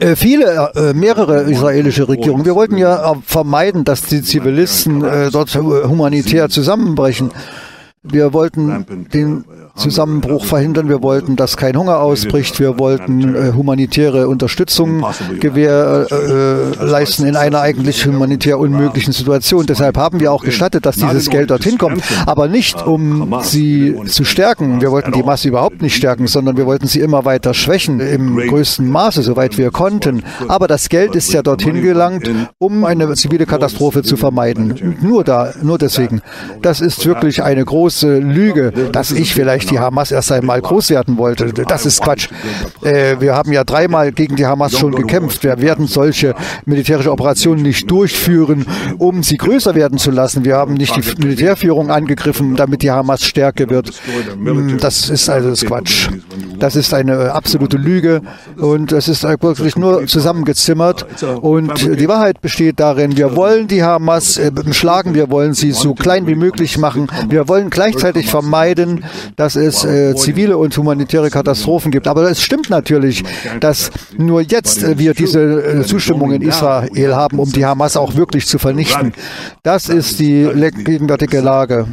Äh, 0.00 0.16
viele, 0.16 0.72
äh, 0.74 0.92
mehrere 0.94 1.42
israelische 1.42 2.08
Regierungen. 2.08 2.44
Wir 2.44 2.54
wollten 2.54 2.78
ja 2.78 3.12
äh, 3.12 3.16
vermeiden, 3.24 3.84
dass 3.84 4.02
die 4.02 4.22
Zivilisten 4.22 5.04
dort 5.32 5.54
humanitär 5.54 6.48
zusammenbrechen. 6.48 7.30
Wir 8.02 8.32
wollten 8.32 9.08
den 9.12 9.44
Zusammenbruch 9.76 10.44
verhindern. 10.44 10.88
Wir 10.88 11.02
wollten, 11.02 11.34
dass 11.34 11.56
kein 11.56 11.76
Hunger 11.76 11.98
ausbricht. 11.98 12.60
Wir 12.60 12.78
wollten 12.78 13.34
äh, 13.34 13.52
humanitäre 13.52 14.28
Unterstützung 14.28 15.04
gewährleisten 15.40 17.26
äh, 17.26 17.28
in 17.28 17.36
einer 17.36 17.60
eigentlich 17.60 18.06
humanitär 18.06 18.58
unmöglichen 18.58 19.12
Situation. 19.12 19.66
Deshalb 19.66 19.96
haben 19.96 20.20
wir 20.20 20.32
auch 20.32 20.44
gestattet, 20.44 20.86
dass 20.86 20.96
dieses 20.96 21.28
Geld 21.28 21.50
dorthin 21.50 21.76
kommt, 21.76 22.02
aber 22.24 22.46
nicht 22.46 22.86
um 22.86 23.34
sie 23.42 23.96
zu 24.06 24.24
stärken. 24.24 24.80
Wir 24.80 24.92
wollten 24.92 25.10
die 25.10 25.24
Masse 25.24 25.48
überhaupt 25.48 25.82
nicht 25.82 25.96
stärken, 25.96 26.28
sondern 26.28 26.56
wir 26.56 26.66
wollten 26.66 26.86
sie 26.86 27.00
immer 27.00 27.24
weiter 27.24 27.52
schwächen 27.52 27.98
im 27.98 28.36
größten 28.36 28.88
Maße, 28.88 29.22
soweit 29.22 29.58
wir 29.58 29.72
konnten. 29.72 30.22
Aber 30.46 30.68
das 30.68 30.88
Geld 30.88 31.16
ist 31.16 31.32
ja 31.32 31.42
dorthin 31.42 31.82
gelangt, 31.82 32.30
um 32.58 32.84
eine 32.84 33.12
zivile 33.14 33.44
Katastrophe 33.46 34.02
zu 34.04 34.16
vermeiden. 34.16 34.96
Nur 35.02 35.24
da, 35.24 35.52
nur 35.62 35.78
deswegen. 35.78 36.22
Das 36.62 36.80
ist 36.80 37.04
wirklich 37.06 37.42
eine 37.42 37.64
große 37.64 38.18
Lüge, 38.18 38.72
dass 38.92 39.10
ich 39.10 39.34
vielleicht 39.34 39.63
die 39.66 39.78
Hamas 39.78 40.10
erst 40.10 40.32
einmal 40.32 40.60
groß 40.60 40.90
werden 40.90 41.16
wollte. 41.18 41.52
Das 41.52 41.86
ist 41.86 42.02
Quatsch. 42.02 42.28
Äh, 42.82 43.16
wir 43.20 43.34
haben 43.34 43.52
ja 43.52 43.64
dreimal 43.64 44.12
gegen 44.12 44.36
die 44.36 44.46
Hamas 44.46 44.78
schon 44.78 44.94
gekämpft. 44.94 45.44
Wir 45.44 45.60
werden 45.60 45.86
solche 45.86 46.34
militärische 46.66 47.12
Operationen 47.12 47.62
nicht 47.62 47.90
durchführen, 47.90 48.66
um 48.98 49.22
sie 49.22 49.36
größer 49.36 49.74
werden 49.74 49.98
zu 49.98 50.10
lassen. 50.10 50.44
Wir 50.44 50.56
haben 50.56 50.74
nicht 50.74 50.96
die 50.96 51.22
Militärführung 51.22 51.90
angegriffen, 51.90 52.56
damit 52.56 52.82
die 52.82 52.90
Hamas 52.90 53.24
stärker 53.24 53.68
wird. 53.70 53.92
Hm, 54.32 54.78
das 54.78 55.08
ist 55.10 55.28
also 55.28 55.50
das 55.50 55.64
Quatsch. 55.64 56.08
Das 56.58 56.76
ist 56.76 56.94
eine 56.94 57.32
absolute 57.32 57.76
Lüge 57.76 58.22
und 58.56 58.92
es 58.92 59.08
ist 59.08 59.24
wirklich 59.24 59.76
nur 59.76 60.06
zusammengezimmert. 60.06 61.06
Und 61.40 61.82
die 62.00 62.08
Wahrheit 62.08 62.40
besteht 62.40 62.80
darin, 62.80 63.16
wir 63.16 63.36
wollen 63.36 63.68
die 63.68 63.82
Hamas 63.82 64.38
äh, 64.38 64.50
schlagen, 64.72 65.14
wir 65.14 65.30
wollen 65.30 65.54
sie 65.54 65.72
so 65.72 65.94
klein 65.94 66.26
wie 66.26 66.34
möglich 66.34 66.78
machen. 66.78 67.08
Wir 67.28 67.48
wollen 67.48 67.70
gleichzeitig 67.70 68.30
vermeiden, 68.30 69.04
dass 69.36 69.53
es 69.56 69.84
äh, 69.84 70.14
zivile 70.14 70.56
und 70.58 70.76
humanitäre 70.76 71.30
Katastrophen 71.30 71.90
gibt. 71.90 72.06
Aber 72.08 72.30
es 72.30 72.42
stimmt 72.42 72.70
natürlich, 72.70 73.22
dass 73.60 73.90
nur 74.16 74.40
jetzt 74.40 74.82
äh, 74.82 74.98
wir 74.98 75.14
diese 75.14 75.40
äh, 75.40 75.82
Zustimmung 75.82 76.32
in 76.32 76.42
Israel 76.42 77.14
haben, 77.14 77.38
um 77.38 77.50
die 77.50 77.64
Hamas 77.64 77.96
auch 77.96 78.14
wirklich 78.16 78.46
zu 78.46 78.58
vernichten. 78.58 79.12
Das 79.62 79.88
ist 79.88 80.20
die 80.20 80.48
gegenwärtige 80.84 81.40
Lage. 81.40 81.86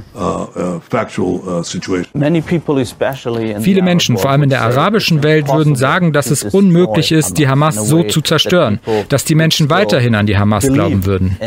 Viele 3.62 3.82
Menschen, 3.82 4.17
vor 4.17 4.32
allem 4.32 4.43
in 4.43 4.50
der 4.50 4.62
arabischen 4.62 5.24
Welt, 5.24 5.47
würden 5.50 5.76
sagen, 5.76 6.13
dass 6.13 6.32
es 6.32 6.43
unmöglich 6.43 7.12
ist, 7.12 7.38
die 7.38 7.47
Hamas 7.47 7.76
so 7.76 8.04
zu 8.04 8.21
zerstören, 8.21 8.80
dass 9.10 9.26
die 9.26 9.36
Menschen 9.36 9.69
weiterhin 9.69 10.15
an 10.15 10.26
die 10.26 10.38
Hamas 10.38 10.67
glauben 10.67 11.06
würden. 11.06 11.38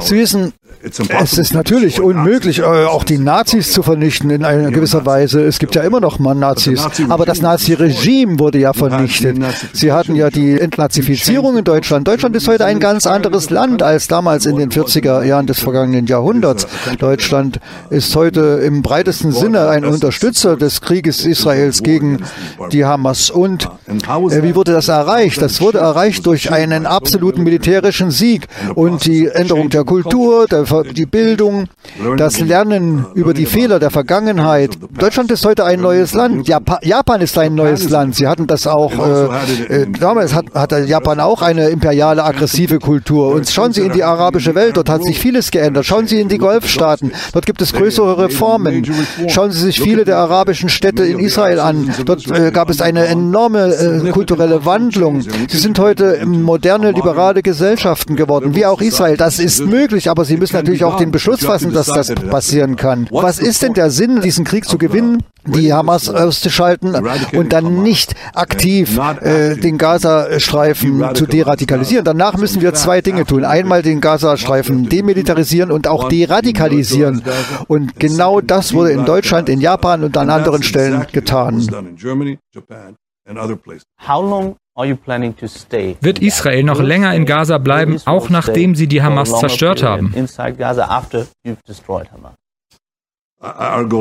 Sie 0.00 0.16
wissen, 0.16 0.52
es 0.82 1.38
ist 1.38 1.52
natürlich 1.52 2.00
unmöglich, 2.00 2.60
äh, 2.60 2.62
auch 2.62 3.04
die 3.04 3.18
Nazis 3.18 3.72
zu 3.72 3.82
vernichten 3.82 4.30
in 4.30 4.44
einer 4.44 4.70
gewisser 4.70 5.04
Weise. 5.04 5.42
Es 5.42 5.58
gibt 5.58 5.74
ja 5.74 5.82
immer 5.82 6.00
noch 6.00 6.18
mal 6.18 6.34
Nazis. 6.34 6.86
Aber 7.08 7.26
das 7.26 7.42
Nazi-Regime 7.42 8.38
wurde 8.38 8.58
ja 8.58 8.72
vernichtet. 8.72 9.38
Sie 9.72 9.92
hatten 9.92 10.14
ja 10.14 10.30
die 10.30 10.58
Entnazifizierung 10.58 11.58
in 11.58 11.64
Deutschland. 11.64 12.08
Deutschland 12.08 12.34
ist 12.34 12.48
heute 12.48 12.64
ein 12.64 12.80
ganz 12.80 13.06
anderes 13.06 13.50
Land 13.50 13.82
als 13.82 14.08
damals 14.08 14.46
in 14.46 14.56
den 14.56 14.70
40er 14.70 15.22
Jahren 15.22 15.46
des 15.46 15.60
vergangenen 15.60 16.06
Jahrhunderts. 16.06 16.66
Deutschland 16.98 17.60
ist 17.90 18.14
heute 18.16 18.60
im 18.64 18.82
breitesten 18.82 19.32
Sinne 19.32 19.68
ein 19.68 19.84
Unterstützer 19.84 20.56
des 20.56 20.80
Krieges 20.80 21.26
Israels 21.26 21.82
gegen 21.82 22.24
die 22.72 22.84
Hamas. 22.84 23.30
Und 23.30 23.68
äh, 23.86 24.42
wie 24.42 24.54
wurde 24.54 24.72
das 24.72 24.88
erreicht? 24.88 25.42
Das 25.42 25.60
wurde 25.60 25.78
erreicht 25.78 26.24
durch 26.26 26.52
einen 26.52 26.86
absoluten 26.86 27.42
militärischen 27.42 28.10
Sieg 28.10 28.46
und 28.74 29.04
die 29.04 29.29
Änderung 29.34 29.70
der 29.70 29.84
Kultur, 29.84 30.46
der 30.46 30.64
die 30.92 31.06
Bildung, 31.06 31.66
das 32.16 32.40
Lernen 32.40 33.06
über 33.14 33.34
die 33.34 33.46
Fehler 33.46 33.78
der 33.78 33.90
Vergangenheit. 33.90 34.78
Deutschland 34.98 35.30
ist 35.30 35.44
heute 35.44 35.64
ein 35.64 35.80
neues 35.80 36.14
Land. 36.14 36.48
Japan 36.48 37.20
ist 37.20 37.36
ein 37.38 37.54
neues 37.54 37.88
Land. 37.88 38.14
Sie 38.14 38.26
hatten 38.26 38.46
das 38.46 38.66
auch, 38.66 38.92
äh, 38.92 39.82
äh, 39.82 39.86
damals 39.98 40.34
hat, 40.34 40.46
hatte 40.54 40.80
Japan 40.80 41.20
auch 41.20 41.42
eine 41.42 41.68
imperiale, 41.68 42.24
aggressive 42.24 42.78
Kultur. 42.78 43.34
Und 43.34 43.48
schauen 43.48 43.72
Sie 43.72 43.82
in 43.82 43.92
die 43.92 44.04
arabische 44.04 44.54
Welt, 44.54 44.76
dort 44.76 44.88
hat 44.88 45.02
sich 45.02 45.18
vieles 45.18 45.50
geändert. 45.50 45.86
Schauen 45.86 46.06
Sie 46.06 46.20
in 46.20 46.28
die 46.28 46.38
Golfstaaten, 46.38 47.12
dort 47.32 47.46
gibt 47.46 47.62
es 47.62 47.72
größere 47.72 48.18
Reformen. 48.18 48.86
Schauen 49.28 49.52
Sie 49.52 49.60
sich 49.60 49.80
viele 49.80 50.04
der 50.04 50.18
arabischen 50.18 50.68
Städte 50.68 51.04
in 51.04 51.18
Israel 51.18 51.60
an. 51.60 51.92
Dort 52.04 52.26
äh, 52.30 52.50
gab 52.50 52.70
es 52.70 52.80
eine 52.80 53.06
enorme 53.06 53.74
äh, 53.74 54.10
kulturelle 54.10 54.64
Wandlung. 54.64 55.20
Sie 55.20 55.58
sind 55.58 55.78
heute 55.78 56.24
moderne, 56.26 56.92
liberale 56.92 57.42
Gesellschaften 57.42 58.16
geworden, 58.16 58.54
wie 58.54 58.66
auch 58.66 58.80
Israel. 58.80 59.16
Das 59.20 59.38
ist 59.38 59.66
möglich, 59.66 60.08
aber 60.08 60.24
Sie 60.24 60.38
müssen 60.38 60.56
natürlich 60.56 60.82
auch 60.82 60.96
den 60.96 61.10
Beschluss 61.10 61.44
fassen, 61.44 61.74
dass 61.74 61.88
das 61.88 62.14
passieren 62.30 62.76
kann. 62.76 63.06
Was 63.10 63.38
ist 63.38 63.60
denn 63.62 63.74
der 63.74 63.90
Sinn, 63.90 64.22
diesen 64.22 64.46
Krieg 64.46 64.64
zu 64.64 64.78
gewinnen, 64.78 65.22
die 65.46 65.74
Hamas 65.74 66.08
auszuschalten 66.08 66.96
und 67.34 67.52
dann 67.52 67.82
nicht 67.82 68.14
aktiv 68.32 68.98
äh, 69.20 69.56
den 69.56 69.76
Gazastreifen 69.76 71.04
zu 71.14 71.26
deradikalisieren? 71.26 72.02
Danach 72.02 72.38
müssen 72.38 72.62
wir 72.62 72.72
zwei 72.72 73.02
Dinge 73.02 73.26
tun. 73.26 73.44
Einmal 73.44 73.82
den 73.82 74.00
Gazastreifen 74.00 74.88
demilitarisieren 74.88 75.70
und 75.70 75.86
auch 75.86 76.08
deradikalisieren. 76.08 77.22
Und 77.68 78.00
genau 78.00 78.40
das 78.40 78.72
wurde 78.72 78.92
in 78.92 79.04
Deutschland, 79.04 79.50
in 79.50 79.60
Japan 79.60 80.02
und 80.02 80.16
an 80.16 80.30
anderen 80.30 80.62
Stellen 80.62 81.06
getan. 81.12 81.68
Wird 86.00 86.20
Israel 86.20 86.62
noch 86.64 86.80
länger 86.80 87.14
in 87.14 87.26
Gaza 87.26 87.58
bleiben, 87.58 87.98
auch 88.06 88.28
nachdem 88.30 88.74
sie 88.74 88.86
die 88.86 89.02
Hamas 89.02 89.30
zerstört 89.40 89.82
haben? 89.82 90.12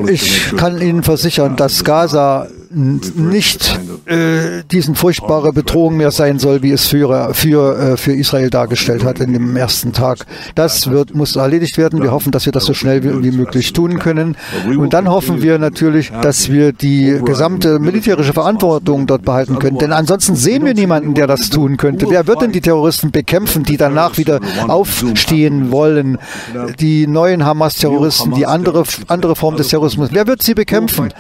Ich 0.10 0.54
kann 0.58 0.82
Ihnen 0.82 1.02
versichern, 1.02 1.56
dass 1.56 1.86
Gaza 1.86 2.48
nicht 2.72 3.80
äh, 4.06 4.64
diesen 4.70 4.96
furchtbare 4.96 5.54
Bedrohung 5.54 5.98
mehr 5.98 6.12
sein 6.12 6.38
soll, 6.38 6.62
wie 6.62 6.72
es 6.72 6.86
für, 6.86 7.34
für, 7.34 7.78
äh, 7.78 7.98
für 7.98 8.14
Israel 8.14 8.50
dargestellt 8.50 9.04
hat 9.04 9.20
in 9.20 9.34
dem 9.34 9.56
ersten 9.56 9.92
Tag. 9.92 10.26
Das 10.54 10.92
wird, 10.92 11.16
muss 11.16 11.36
erledigt 11.36 11.78
werden. 11.78 12.04
Wir 12.04 12.12
hoffen, 12.12 12.32
dass 12.32 12.46
wir 12.46 12.54
das 12.54 12.66
so 12.66 12.76
schnell 12.76 13.04
wie, 13.04 13.24
wie 13.24 13.36
möglich 13.36 13.74
tun 13.74 13.98
können. 13.98 14.38
Und 14.68 14.94
dann 14.94 15.10
hoffen 15.10 15.42
wir 15.42 15.58
natürlich, 15.58 16.12
dass 16.22 16.52
wir 16.52 16.74
die 16.74 17.20
gesamte 17.26 17.80
militärische 17.80 18.34
Verantwortung 18.34 19.08
dort 19.08 19.24
behalten 19.24 19.58
können. 19.58 19.80
Denn 19.80 19.94
ansonsten 19.94 20.36
sehen 20.36 20.64
wir 20.66 20.76
niemanden, 20.76 21.16
der 21.16 21.26
das 21.26 21.50
tun 21.50 21.78
könnte. 21.78 22.08
Wer 22.10 22.28
wird 22.28 22.42
denn 22.42 22.52
die 22.52 22.62
Terroristen 22.62 23.10
bekämpfen, 23.10 23.64
die 23.64 23.78
danach 23.78 24.18
wieder 24.18 24.42
aufstehen 24.68 25.72
wollen? 25.72 26.20
Die 26.80 27.08
neuen 27.08 27.46
Hamas-Terroristen, 27.46 28.34
die 28.34 28.46
andere, 28.46 28.84
andere 29.08 29.29
andere 29.30 29.36
Form 29.36 29.58
des 29.58 29.68
Terrorismus. 29.68 30.10
Wer 30.12 30.26
wird 30.26 30.42
sie 30.42 30.56
bekämpfen? 30.56 31.14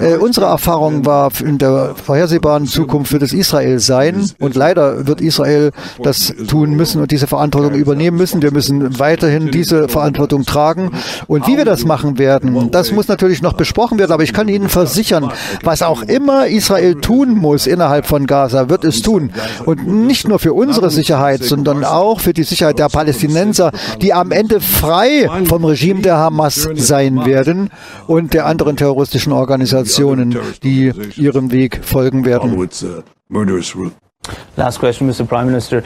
Äh, 0.00 0.16
unsere 0.16 0.46
Erfahrung 0.46 1.06
war 1.06 1.30
in 1.40 1.58
der 1.58 1.94
vorhersehbaren 1.94 2.66
Zukunft 2.66 3.12
wird 3.12 3.22
es 3.22 3.32
Israel 3.32 3.78
sein. 3.78 4.28
und 4.40 4.56
leider 4.56 5.06
wird 5.06 5.20
Israel 5.20 5.70
das 6.02 6.34
tun 6.48 6.70
müssen 6.70 7.00
und 7.00 7.10
diese 7.12 7.26
Verantwortung 7.28 7.74
übernehmen 7.74 8.16
müssen. 8.16 8.42
Wir 8.42 8.52
müssen 8.52 8.98
weiterhin 8.98 9.50
diese 9.52 9.88
Verantwortung 9.88 10.44
tragen. 10.44 10.90
Und 11.28 11.46
wie 11.46 11.56
wir 11.56 11.64
das 11.64 11.84
machen 11.84 12.18
werden, 12.18 12.70
das 12.72 12.90
muss 12.90 13.06
natürlich 13.06 13.40
noch 13.40 13.52
besprochen 13.52 13.98
werden, 13.98 14.12
aber 14.12 14.24
ich 14.24 14.32
kann 14.32 14.48
Ihnen 14.48 14.68
versichern, 14.68 15.30
was 15.62 15.82
auch 15.82 16.02
immer 16.02 16.48
Israel 16.48 16.96
tun 16.96 17.36
muss 17.36 17.66
innerhalb 17.66 18.06
von 18.06 18.26
Gaza, 18.26 18.68
wird 18.68 18.84
es 18.84 19.02
tun. 19.02 19.30
und 19.64 19.86
nicht 19.86 20.26
nur 20.26 20.38
für 20.38 20.52
unsere 20.52 20.90
Sicherheit, 20.90 21.44
sondern 21.44 21.84
auch 21.84 22.20
für 22.20 22.32
die 22.32 22.42
Sicherheit 22.42 22.78
der 22.78 22.88
Palästinenser, 22.88 23.70
die 24.02 24.12
am 24.12 24.32
Ende 24.32 24.60
frei 24.60 25.28
vom 25.46 25.64
Regime 25.64 26.00
der 26.00 26.16
Hamas 26.16 26.68
sein 26.74 27.24
werden 27.24 27.43
werden 27.46 27.70
und 28.06 28.34
der 28.34 28.46
anderen 28.46 28.76
terroristischen 28.76 29.32
Organisationen, 29.32 30.36
die 30.62 30.92
ihrem 31.16 31.50
Weg 31.50 31.80
folgen 31.84 32.24
werden. 32.24 32.68
Last 34.56 34.78
question, 34.78 35.06
Mr. 35.08 35.24
Prime 35.24 35.46
Minister. 35.46 35.82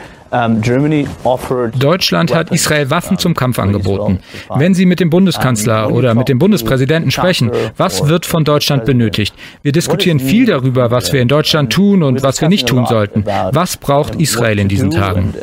Deutschland 1.79 2.33
hat 2.33 2.51
Israel 2.51 2.89
Waffen 2.89 3.17
zum 3.17 3.33
Kampf 3.33 3.59
angeboten. 3.59 4.19
Wenn 4.55 4.73
Sie 4.73 4.85
mit 4.85 4.99
dem 4.99 5.09
Bundeskanzler 5.09 5.91
oder 5.91 6.13
mit 6.13 6.29
dem 6.29 6.39
Bundespräsidenten 6.39 7.11
sprechen, 7.11 7.51
was 7.77 8.07
wird 8.07 8.25
von 8.25 8.43
Deutschland 8.43 8.85
benötigt? 8.85 9.33
Wir 9.63 9.71
diskutieren 9.71 10.19
viel 10.19 10.45
darüber, 10.45 10.91
was 10.91 11.11
wir 11.13 11.21
in 11.21 11.27
Deutschland 11.27 11.71
tun 11.71 12.03
und 12.03 12.23
was 12.23 12.41
wir 12.41 12.49
nicht 12.49 12.67
tun 12.67 12.85
sollten. 12.85 13.25
Was 13.51 13.77
braucht 13.77 14.15
Israel 14.15 14.59
in 14.59 14.67
diesen 14.67 14.91
Tagen? 14.91 15.33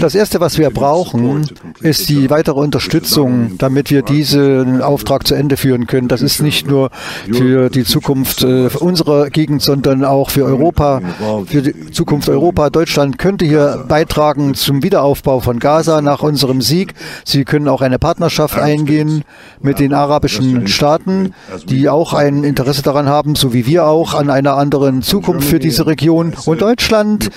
Das 0.00 0.14
Erste, 0.14 0.40
was 0.40 0.58
wir 0.58 0.70
brauchen, 0.70 1.46
ist 1.80 2.08
die 2.08 2.30
weitere 2.30 2.60
Unterstützung, 2.60 3.52
damit 3.58 3.90
wir 3.90 4.02
diesen 4.02 4.82
Auftrag 4.82 5.26
zu 5.26 5.34
Ende 5.34 5.56
führen 5.56 5.86
können. 5.86 6.08
Das 6.08 6.22
ist 6.22 6.42
nicht 6.42 6.66
nur 6.66 6.90
für 7.30 7.70
die 7.70 7.84
Zukunft 7.84 8.42
äh, 8.42 8.68
unserer 8.78 9.30
Gegend 9.30 9.61
Sondern 9.62 10.04
auch 10.04 10.30
für 10.30 10.44
Europa, 10.44 11.00
für 11.46 11.62
die 11.62 11.90
Zukunft 11.92 12.28
Europa. 12.28 12.68
Deutschland 12.70 13.18
könnte 13.18 13.44
hier 13.44 13.84
beitragen 13.86 14.54
zum 14.54 14.82
Wiederaufbau 14.82 15.38
von 15.38 15.60
Gaza 15.60 16.02
nach 16.02 16.22
unserem 16.22 16.60
Sieg. 16.62 16.94
Sie 17.24 17.44
können 17.44 17.68
auch 17.68 17.80
eine 17.80 18.00
Partnerschaft 18.00 18.58
eingehen 18.58 19.22
mit 19.60 19.78
den 19.78 19.94
arabischen 19.94 20.66
Staaten, 20.66 21.32
die 21.68 21.88
auch 21.88 22.12
ein 22.12 22.42
Interesse 22.42 22.82
daran 22.82 23.08
haben, 23.08 23.36
so 23.36 23.52
wie 23.52 23.66
wir 23.66 23.86
auch, 23.86 24.14
an 24.14 24.30
einer 24.30 24.56
anderen 24.56 25.02
Zukunft 25.02 25.46
für 25.48 25.60
diese 25.60 25.86
Region. 25.86 26.32
Und 26.44 26.60
Deutschland, 26.60 27.30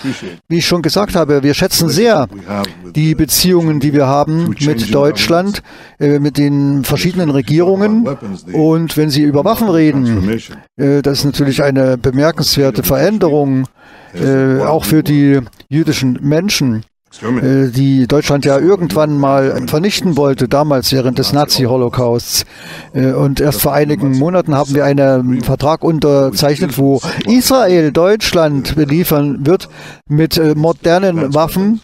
wie 0.48 0.58
ich 0.58 0.66
schon 0.66 0.82
gesagt 0.82 1.16
habe, 1.16 1.44
wir 1.44 1.54
schätzen 1.54 1.90
sehr 1.90 2.28
die 2.96 3.14
Beziehungen, 3.14 3.80
die 3.80 3.94
wir 3.94 4.08
haben 4.08 4.56
mit 4.66 4.94
Deutschland, 4.94 5.62
äh, 6.00 6.20
mit 6.20 6.38
den 6.38 6.84
verschiedenen 6.84 7.30
Regierungen. 7.30 8.08
Und 8.52 8.98
wenn 8.98 9.10
Sie 9.10 9.22
über 9.22 9.44
Waffen 9.46 9.70
reden, 9.70 10.40
äh, 10.78 11.02
das 11.02 11.20
ist 11.20 11.26
natürlich 11.26 11.62
eine 11.62 11.98
bemerkenswerte 11.98 12.15
Veränderung, 12.84 13.68
äh, 14.14 14.62
auch 14.62 14.86
für 14.86 15.04
die 15.04 15.42
jüdischen 15.70 16.20
Menschen 16.22 16.84
äh, 17.22 17.70
die 17.70 18.08
Deutschland 18.08 18.46
ja 18.46 18.60
irgendwann 18.60 19.18
mal 19.18 19.64
vernichten 19.68 20.18
wollte, 20.18 20.48
damals 20.48 20.92
während 20.92 21.18
des 21.18 21.34
Nazi-Holocausts. 21.34 22.46
Äh, 22.94 23.14
und 23.14 23.40
erst 23.40 23.62
vor 23.62 23.74
einigen 23.74 24.18
Monaten 24.18 24.56
haben 24.56 24.74
wir 24.74 24.84
einen 24.86 25.42
Vertrag 25.42 25.84
unterzeichnet, 25.84 26.78
wo 26.78 27.02
Israel 27.26 27.92
Deutschland 27.92 28.76
beliefern 28.76 29.46
wird 29.46 29.70
mit 30.10 30.38
äh, 30.38 30.56
modernen 30.56 31.34
Waffen 31.34 31.82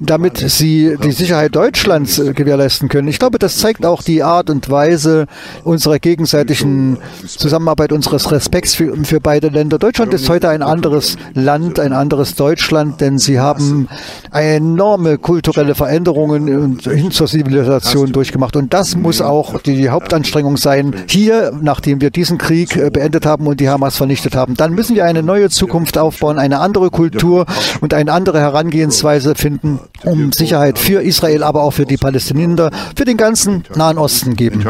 damit 0.00 0.38
sie 0.38 0.96
die 1.02 1.12
Sicherheit 1.12 1.54
Deutschlands 1.54 2.18
äh, 2.18 2.32
gewährleisten 2.32 2.88
können. 2.88 3.06
Ich 3.06 3.20
glaube, 3.20 3.38
das 3.38 3.58
zeigt 3.58 3.86
auch 3.86 4.02
die 4.02 4.24
Art 4.24 4.50
und 4.50 4.68
Weise 4.68 5.26
unserer 5.62 6.00
gegenseitigen 6.00 6.98
Zusammenarbeit, 7.26 7.92
unseres 7.92 8.32
Respekts 8.32 8.74
für, 8.74 8.96
für 9.04 9.20
beide 9.20 9.48
Länder. 9.48 9.78
Deutschland 9.78 10.12
ist 10.12 10.28
heute 10.28 10.48
ein 10.48 10.62
anderes 10.62 11.16
Land, 11.34 11.78
ein 11.78 11.92
anderes 11.92 12.34
Deutschland, 12.34 13.00
denn 13.00 13.18
sie 13.18 13.38
haben 13.38 13.88
enorme 14.32 15.18
kulturelle 15.18 15.76
Veränderungen 15.76 16.80
hin 16.80 17.10
zur 17.12 17.28
Zivilisation 17.28 18.12
durchgemacht. 18.12 18.56
Und 18.56 18.74
das 18.74 18.96
muss 18.96 19.20
auch 19.20 19.60
die 19.60 19.90
Hauptanstrengung 19.90 20.56
sein. 20.56 20.94
Hier, 21.08 21.52
nachdem 21.60 22.00
wir 22.00 22.10
diesen 22.10 22.38
Krieg 22.38 22.76
äh, 22.76 22.90
beendet 22.90 23.26
haben 23.26 23.46
und 23.46 23.60
die 23.60 23.68
Hamas 23.68 23.96
vernichtet 23.96 24.34
haben, 24.34 24.54
dann 24.54 24.72
müssen 24.72 24.96
wir 24.96 25.04
eine 25.04 25.22
neue 25.22 25.50
Zukunft 25.50 25.98
aufbauen, 25.98 26.38
eine 26.38 26.58
andere 26.58 26.90
Kultur 26.90 27.46
und 27.80 27.94
eine 27.94 28.12
andere 28.12 28.40
Herangehensweise 28.40 29.36
finden 29.36 29.78
um 30.04 30.32
Sicherheit 30.32 30.78
für 30.78 31.02
Israel, 31.02 31.42
aber 31.42 31.62
auch 31.62 31.72
für 31.72 31.86
die 31.86 31.96
Palästinenser, 31.96 32.70
für 32.96 33.04
den 33.04 33.16
ganzen 33.16 33.64
Nahen 33.74 33.98
Osten 33.98 34.34
geben. 34.34 34.64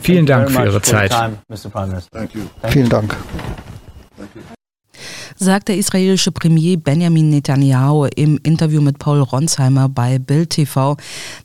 Vielen 0.00 0.26
Dank 0.26 0.50
für 0.50 0.64
Ihre 0.64 0.82
Zeit. 0.82 1.14
Vielen 2.68 2.88
Dank 2.88 3.16
sagt 5.36 5.68
der 5.68 5.76
israelische 5.76 6.30
Premier 6.30 6.76
Benjamin 6.76 7.28
Netanyahu 7.30 8.06
im 8.14 8.38
Interview 8.42 8.80
mit 8.80 8.98
Paul 8.98 9.20
Ronsheimer 9.20 9.88
bei 9.88 10.18
Bild 10.18 10.50
TV. 10.50 10.96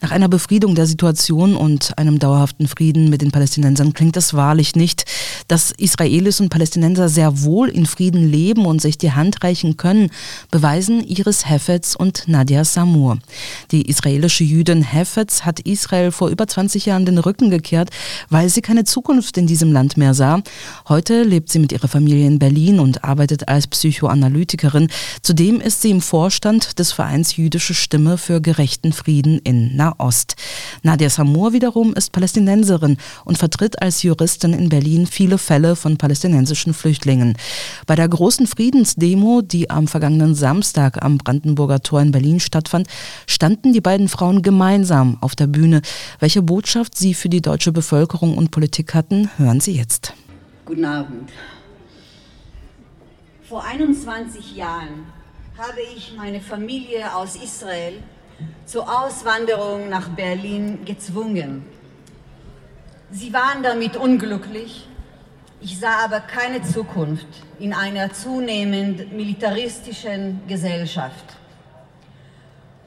Nach 0.01 0.11
einer 0.11 0.29
Befriedung 0.29 0.75
der 0.75 0.85
Situation 0.85 1.55
und 1.55 1.97
einem 1.97 2.19
dauerhaften 2.19 2.67
Frieden 2.67 3.09
mit 3.09 3.21
den 3.21 3.31
Palästinensern 3.31 3.93
klingt 3.93 4.15
es 4.15 4.33
wahrlich 4.33 4.75
nicht, 4.75 5.05
dass 5.47 5.71
Israelis 5.71 6.39
und 6.39 6.49
Palästinenser 6.49 7.09
sehr 7.09 7.41
wohl 7.41 7.69
in 7.69 7.87
Frieden 7.87 8.29
leben 8.29 8.65
und 8.65 8.81
sich 8.81 8.97
die 8.97 9.11
Hand 9.11 9.43
reichen 9.43 9.77
können, 9.77 10.11
beweisen 10.51 11.03
Iris 11.03 11.49
Heffetz 11.49 11.95
und 11.95 12.27
Nadia 12.27 12.63
Samur. 12.65 13.17
Die 13.71 13.89
israelische 13.89 14.43
Jüdin 14.43 14.83
Heffetz 14.83 15.41
hat 15.41 15.61
Israel 15.61 16.11
vor 16.11 16.29
über 16.29 16.47
20 16.47 16.85
Jahren 16.85 17.05
den 17.05 17.17
Rücken 17.17 17.49
gekehrt, 17.49 17.89
weil 18.29 18.49
sie 18.49 18.61
keine 18.61 18.83
Zukunft 18.83 19.37
in 19.37 19.47
diesem 19.47 19.71
Land 19.71 19.97
mehr 19.97 20.13
sah. 20.13 20.41
Heute 20.87 21.23
lebt 21.23 21.49
sie 21.49 21.59
mit 21.59 21.71
ihrer 21.71 21.87
Familie 21.87 22.27
in 22.27 22.37
Berlin 22.37 22.79
und 22.79 23.03
arbeitet 23.03 23.47
als 23.47 23.67
Psychoanalytikerin. 23.79 24.89
Zudem 25.21 25.61
ist 25.61 25.81
sie 25.81 25.91
im 25.91 26.01
Vorstand 26.01 26.79
des 26.79 26.91
Vereins 26.91 27.37
Jüdische 27.37 27.73
Stimme 27.73 28.17
für 28.17 28.41
gerechten 28.41 28.91
Frieden 28.91 29.39
in 29.39 29.77
Nahost. 29.77 30.35
Nadia 30.83 31.09
Samur 31.09 31.53
wiederum 31.53 31.93
ist 31.93 32.11
Palästinenserin 32.11 32.97
und 33.23 33.37
vertritt 33.37 33.81
als 33.81 34.03
Juristin 34.03 34.53
in 34.53 34.67
Berlin 34.67 35.07
viele 35.07 35.37
Fälle 35.37 35.77
von 35.77 35.97
palästinensischen 35.97 36.73
Flüchtlingen. 36.73 37.37
Bei 37.87 37.95
der 37.95 38.09
großen 38.09 38.47
Friedensdemo, 38.47 39.41
die 39.41 39.69
am 39.69 39.87
vergangenen 39.87 40.35
Samstag 40.35 41.01
am 41.01 41.17
Brandenburger 41.17 41.79
Tor 41.79 42.01
in 42.01 42.11
Berlin 42.11 42.41
stattfand, 42.41 42.87
standen 43.27 43.71
die 43.71 43.81
beiden 43.81 44.09
Frauen 44.09 44.41
gemeinsam 44.41 45.17
auf 45.21 45.37
der 45.37 45.47
Bühne. 45.47 45.81
Welche 46.19 46.41
Botschaft 46.41 46.97
sie 46.97 47.13
für 47.13 47.29
die 47.29 47.41
deutsche 47.41 47.71
Bevölkerung 47.71 48.37
und 48.37 48.51
Politik 48.51 48.93
hatten, 48.93 49.29
hören 49.37 49.61
Sie 49.61 49.77
jetzt. 49.77 50.13
Guten 50.65 50.83
Abend. 50.83 51.29
Vor 53.49 53.63
21 53.63 54.55
Jahren 54.57 55.07
habe 55.57 55.81
ich 55.97 56.13
meine 56.15 56.39
Familie 56.39 57.15
aus 57.15 57.35
Israel 57.35 57.93
zur 58.67 58.83
Auswanderung 58.83 59.89
nach 59.89 60.09
Berlin 60.09 60.85
gezwungen. 60.85 61.65
Sie 63.09 63.33
waren 63.33 63.63
damit 63.63 63.97
unglücklich. 63.97 64.87
Ich 65.61 65.79
sah 65.79 66.03
aber 66.05 66.19
keine 66.19 66.61
Zukunft 66.61 67.25
in 67.57 67.73
einer 67.73 68.13
zunehmend 68.13 69.11
militaristischen 69.13 70.41
Gesellschaft. 70.47 71.25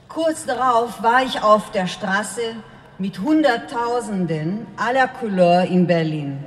Kurz 0.09 0.47
darauf 0.47 1.03
war 1.03 1.25
ich 1.25 1.43
auf 1.43 1.73
der 1.73 1.89
Straße 1.89 2.55
mit 2.99 3.19
Hunderttausenden 3.19 4.69
aller 4.77 5.09
Couleur 5.09 5.65
in 5.65 5.89
Berlin, 5.89 6.39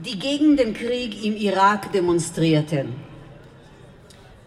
die 0.00 0.18
gegen 0.18 0.58
den 0.58 0.74
Krieg 0.74 1.24
im 1.24 1.34
Irak 1.36 1.90
demonstrierten 1.90 3.03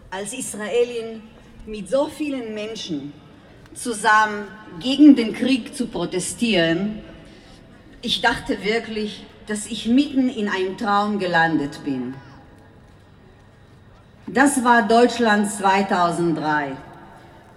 als 0.10 0.34
Israelin 0.34 1.22
mit 1.66 1.90
so 1.90 2.08
vielen 2.08 2.54
Menschen 2.54 3.14
zusammen 3.74 4.48
gegen 4.80 5.16
den 5.16 5.34
Krieg 5.34 5.76
zu 5.76 5.88
protestieren, 5.88 7.00
ich 8.02 8.22
dachte 8.22 8.64
wirklich, 8.64 9.26
dass 9.48 9.68
ich 9.68 9.88
mitten 9.88 10.30
in 10.30 10.50
einem 10.50 10.78
Traum 10.78 11.20
gelandet 11.20 11.84
bin. 11.84 12.14
Das 14.28 14.64
war 14.64 14.88
Deutschland 14.88 15.50
2003, 15.50 16.76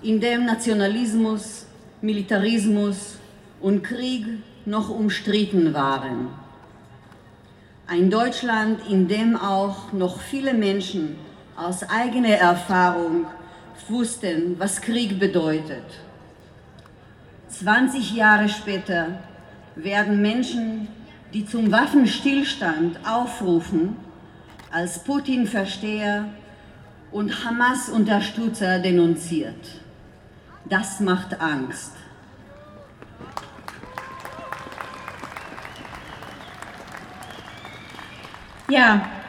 in 0.03 0.21
dem 0.21 0.47
Nationalismus, 0.47 1.67
Militarismus 2.01 3.17
und 3.61 3.83
Krieg 3.83 4.25
noch 4.67 4.89
umstritten 4.89 5.75
waren. 5.75 6.29
Ein 7.87 8.09
Deutschland, 8.09 8.81
in 8.89 9.09
dem 9.09 9.37
auch 9.37 9.93
noch 9.93 10.21
viele 10.21 10.55
Menschen 10.55 11.17
aus 11.61 11.83
eigener 11.91 12.37
Erfahrung 12.37 13.27
wussten, 13.89 14.59
was 14.59 14.81
Krieg 14.81 15.19
bedeutet. 15.19 15.85
20 17.49 18.15
Jahre 18.15 18.49
später 18.49 19.19
werden 19.75 20.23
Menschen, 20.23 20.89
die 21.35 21.45
zum 21.45 21.71
Waffenstillstand 21.71 22.99
aufrufen, 23.07 23.97
als 24.73 25.05
Putin-Versteher 25.05 26.27
und 27.13 27.45
Hamas-Unterstützer 27.45 28.79
denunziert. 28.79 29.81
Das 30.65 31.01
macht 31.01 31.41
Angst. 31.41 31.93
Ja, 38.69 39.20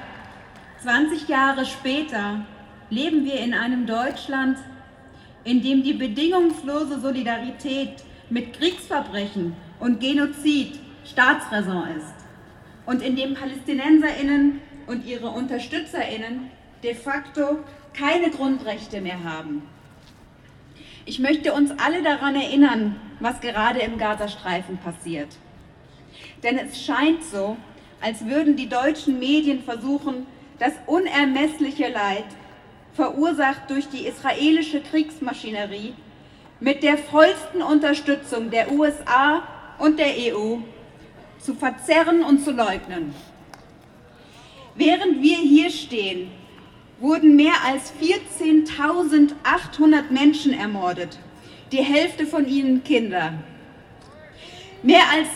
20 0.81 1.27
Jahre 1.27 1.65
später 1.65 2.43
leben 2.89 3.23
wir 3.23 3.39
in 3.39 3.53
einem 3.53 3.85
Deutschland, 3.85 4.57
in 5.43 5.61
dem 5.61 5.83
die 5.83 5.93
bedingungslose 5.93 6.99
Solidarität 6.99 8.03
mit 8.31 8.53
Kriegsverbrechen 8.53 9.55
und 9.79 9.99
Genozid 9.99 10.79
Staatsräson 11.05 11.87
ist 11.97 12.15
und 12.87 13.03
in 13.03 13.15
dem 13.15 13.35
Palästinenserinnen 13.35 14.59
und 14.87 15.05
ihre 15.05 15.29
Unterstützerinnen 15.29 16.49
de 16.81 16.95
facto 16.95 17.59
keine 17.93 18.31
Grundrechte 18.31 19.01
mehr 19.01 19.23
haben. 19.23 19.61
Ich 21.05 21.19
möchte 21.19 21.53
uns 21.53 21.71
alle 21.77 22.01
daran 22.01 22.35
erinnern, 22.35 22.95
was 23.19 23.39
gerade 23.39 23.79
im 23.81 23.99
Gazastreifen 23.99 24.77
passiert. 24.77 25.29
Denn 26.41 26.57
es 26.57 26.83
scheint 26.83 27.23
so, 27.23 27.57
als 28.01 28.25
würden 28.25 28.55
die 28.55 28.69
deutschen 28.69 29.19
Medien 29.19 29.61
versuchen, 29.63 30.25
das 30.61 30.71
unermessliche 30.85 31.89
Leid, 31.89 32.23
verursacht 32.93 33.69
durch 33.71 33.89
die 33.89 34.05
israelische 34.05 34.79
Kriegsmaschinerie, 34.79 35.95
mit 36.59 36.83
der 36.83 36.99
vollsten 36.99 37.63
Unterstützung 37.63 38.51
der 38.51 38.71
USA 38.71 39.41
und 39.79 39.97
der 39.97 40.35
EU 40.35 40.57
zu 41.39 41.55
verzerren 41.55 42.23
und 42.23 42.45
zu 42.45 42.51
leugnen. 42.51 43.15
Während 44.75 45.23
wir 45.23 45.37
hier 45.37 45.71
stehen, 45.71 46.29
wurden 46.99 47.35
mehr 47.35 47.55
als 47.65 47.91
14.800 47.99 50.11
Menschen 50.11 50.53
ermordet, 50.53 51.17
die 51.71 51.81
Hälfte 51.81 52.27
von 52.27 52.47
ihnen 52.47 52.83
Kinder. 52.83 53.33
Mehr 54.83 55.05
als 55.11 55.27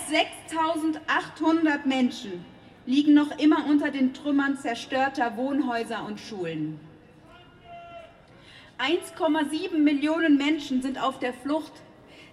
6.800 0.54 1.88
Menschen 1.88 2.46
liegen 2.86 3.14
noch 3.14 3.38
immer 3.40 3.66
unter 3.68 3.92
den 3.92 4.14
Trümmern 4.14 4.58
zerstörter 4.58 5.38
Wohnhäuser 5.38 6.06
und 6.06 6.20
Schulen. 6.20 6.80
1,7 8.78 9.78
Millionen 9.78 10.38
Menschen 10.38 10.82
sind 10.82 11.02
auf 11.02 11.20
der 11.20 11.34
Flucht. 11.34 11.72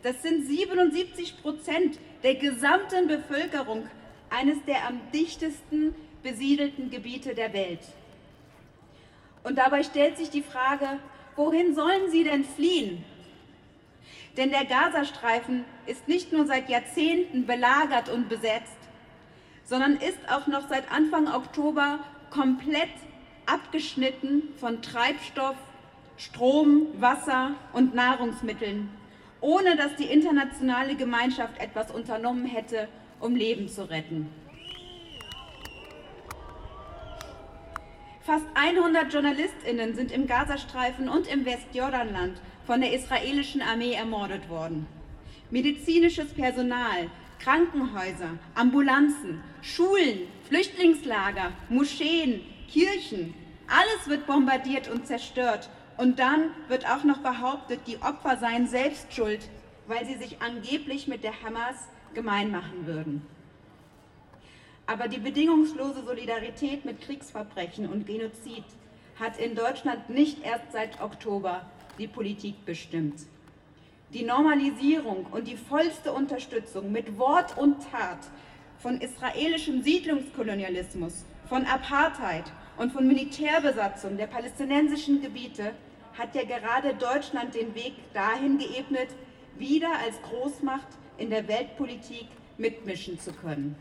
Das 0.02 0.22
sind 0.22 0.46
77 0.46 1.40
Prozent 1.40 1.98
der 2.22 2.34
gesamten 2.34 3.06
Bevölkerung 3.06 3.86
eines 4.30 4.62
der 4.64 4.86
am 4.88 5.00
dichtesten 5.12 5.94
besiedelten 6.22 6.90
Gebiete 6.90 7.34
der 7.34 7.52
Welt. 7.52 7.80
Und 9.44 9.58
dabei 9.58 9.82
stellt 9.82 10.16
sich 10.16 10.30
die 10.30 10.42
Frage, 10.42 10.98
wohin 11.36 11.74
sollen 11.74 12.10
sie 12.10 12.24
denn 12.24 12.44
fliehen? 12.44 13.04
Denn 14.36 14.50
der 14.50 14.64
Gazastreifen 14.64 15.64
ist 15.86 16.08
nicht 16.08 16.32
nur 16.32 16.46
seit 16.46 16.68
Jahrzehnten 16.68 17.46
belagert 17.46 18.08
und 18.08 18.28
besetzt, 18.28 18.81
sondern 19.64 19.96
ist 19.96 20.18
auch 20.28 20.46
noch 20.46 20.68
seit 20.68 20.90
Anfang 20.90 21.28
Oktober 21.28 21.98
komplett 22.30 22.90
abgeschnitten 23.46 24.42
von 24.56 24.82
Treibstoff, 24.82 25.56
Strom, 26.16 26.86
Wasser 26.98 27.52
und 27.72 27.94
Nahrungsmitteln, 27.94 28.88
ohne 29.40 29.76
dass 29.76 29.96
die 29.96 30.04
internationale 30.04 30.94
Gemeinschaft 30.94 31.58
etwas 31.58 31.90
unternommen 31.90 32.46
hätte, 32.46 32.88
um 33.20 33.34
Leben 33.34 33.68
zu 33.68 33.88
retten. 33.88 34.28
Fast 38.24 38.46
100 38.54 39.12
JournalistInnen 39.12 39.96
sind 39.96 40.12
im 40.12 40.28
Gazastreifen 40.28 41.08
und 41.08 41.26
im 41.26 41.44
Westjordanland 41.44 42.40
von 42.64 42.80
der 42.80 42.92
israelischen 42.92 43.62
Armee 43.62 43.94
ermordet 43.94 44.48
worden. 44.48 44.86
Medizinisches 45.50 46.32
Personal, 46.32 47.10
Krankenhäuser, 47.42 48.38
Ambulanzen, 48.54 49.42
Schulen, 49.62 50.28
Flüchtlingslager, 50.48 51.52
Moscheen, 51.68 52.40
Kirchen, 52.68 53.34
alles 53.66 54.08
wird 54.08 54.26
bombardiert 54.26 54.88
und 54.88 55.06
zerstört. 55.06 55.68
Und 55.96 56.18
dann 56.18 56.50
wird 56.68 56.88
auch 56.88 57.04
noch 57.04 57.18
behauptet, 57.18 57.80
die 57.86 58.00
Opfer 58.00 58.36
seien 58.36 58.66
selbst 58.66 59.12
schuld, 59.12 59.48
weil 59.86 60.06
sie 60.06 60.14
sich 60.14 60.40
angeblich 60.40 61.08
mit 61.08 61.24
der 61.24 61.42
Hamas 61.42 61.88
gemein 62.14 62.50
machen 62.50 62.86
würden. 62.86 63.26
Aber 64.86 65.08
die 65.08 65.18
bedingungslose 65.18 66.04
Solidarität 66.04 66.84
mit 66.84 67.00
Kriegsverbrechen 67.00 67.88
und 67.88 68.06
Genozid 68.06 68.64
hat 69.18 69.38
in 69.38 69.54
Deutschland 69.54 70.10
nicht 70.10 70.44
erst 70.44 70.72
seit 70.72 71.00
Oktober 71.00 71.66
die 71.98 72.08
Politik 72.08 72.64
bestimmt. 72.64 73.20
Die 74.14 74.24
Normalisierung 74.24 75.26
und 75.30 75.48
die 75.48 75.56
vollste 75.56 76.12
Unterstützung 76.12 76.92
mit 76.92 77.18
Wort 77.18 77.56
und 77.56 77.76
Tat 77.90 78.18
von 78.76 79.00
israelischem 79.00 79.82
Siedlungskolonialismus, 79.82 81.24
von 81.48 81.64
Apartheid 81.64 82.44
und 82.76 82.92
von 82.92 83.06
Militärbesatzung 83.06 84.18
der 84.18 84.26
palästinensischen 84.26 85.22
Gebiete 85.22 85.72
hat 86.18 86.34
ja 86.34 86.42
gerade 86.44 86.94
Deutschland 86.94 87.54
den 87.54 87.74
Weg 87.74 87.94
dahin 88.12 88.58
geebnet, 88.58 89.08
wieder 89.56 89.90
als 90.04 90.20
Großmacht 90.22 90.88
in 91.16 91.30
der 91.30 91.48
Weltpolitik 91.48 92.26
mitmischen 92.58 93.18
zu 93.18 93.32
können. 93.32 93.76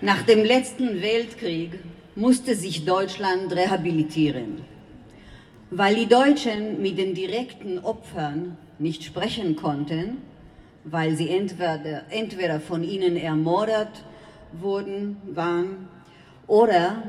Nach 0.00 0.22
dem 0.22 0.44
letzten 0.44 1.02
Weltkrieg 1.02 1.78
musste 2.16 2.54
sich 2.54 2.86
Deutschland 2.86 3.54
rehabilitieren. 3.54 4.62
Weil 5.70 5.94
die 5.96 6.06
Deutschen 6.06 6.80
mit 6.80 6.96
den 6.96 7.14
direkten 7.14 7.78
Opfern 7.78 8.56
nicht 8.78 9.04
sprechen 9.04 9.54
konnten, 9.54 10.18
weil 10.84 11.14
sie 11.14 11.28
entweder, 11.28 12.04
entweder 12.10 12.60
von 12.60 12.82
ihnen 12.82 13.16
ermordet 13.16 13.88
wurden, 14.52 15.18
waren 15.34 15.88
oder 16.46 17.02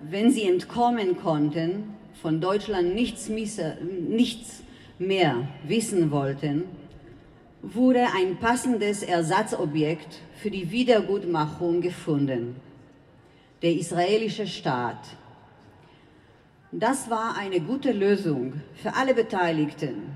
wenn 0.00 0.30
sie 0.30 0.44
entkommen 0.44 1.18
konnten, 1.18 1.94
von 2.22 2.40
Deutschland 2.40 2.94
nichts, 2.94 3.28
nichts 3.28 4.62
mehr 4.98 5.48
wissen 5.66 6.10
wollten, 6.10 6.64
wurde 7.62 8.06
ein 8.16 8.36
passendes 8.38 9.02
Ersatzobjekt 9.02 10.20
für 10.40 10.50
die 10.50 10.70
Wiedergutmachung 10.70 11.80
gefunden, 11.80 12.56
der 13.62 13.72
israelische 13.72 14.46
Staat. 14.46 14.98
Das 16.72 17.08
war 17.08 17.36
eine 17.38 17.60
gute 17.60 17.92
Lösung 17.92 18.60
für 18.74 18.94
alle 18.94 19.14
Beteiligten. 19.14 20.10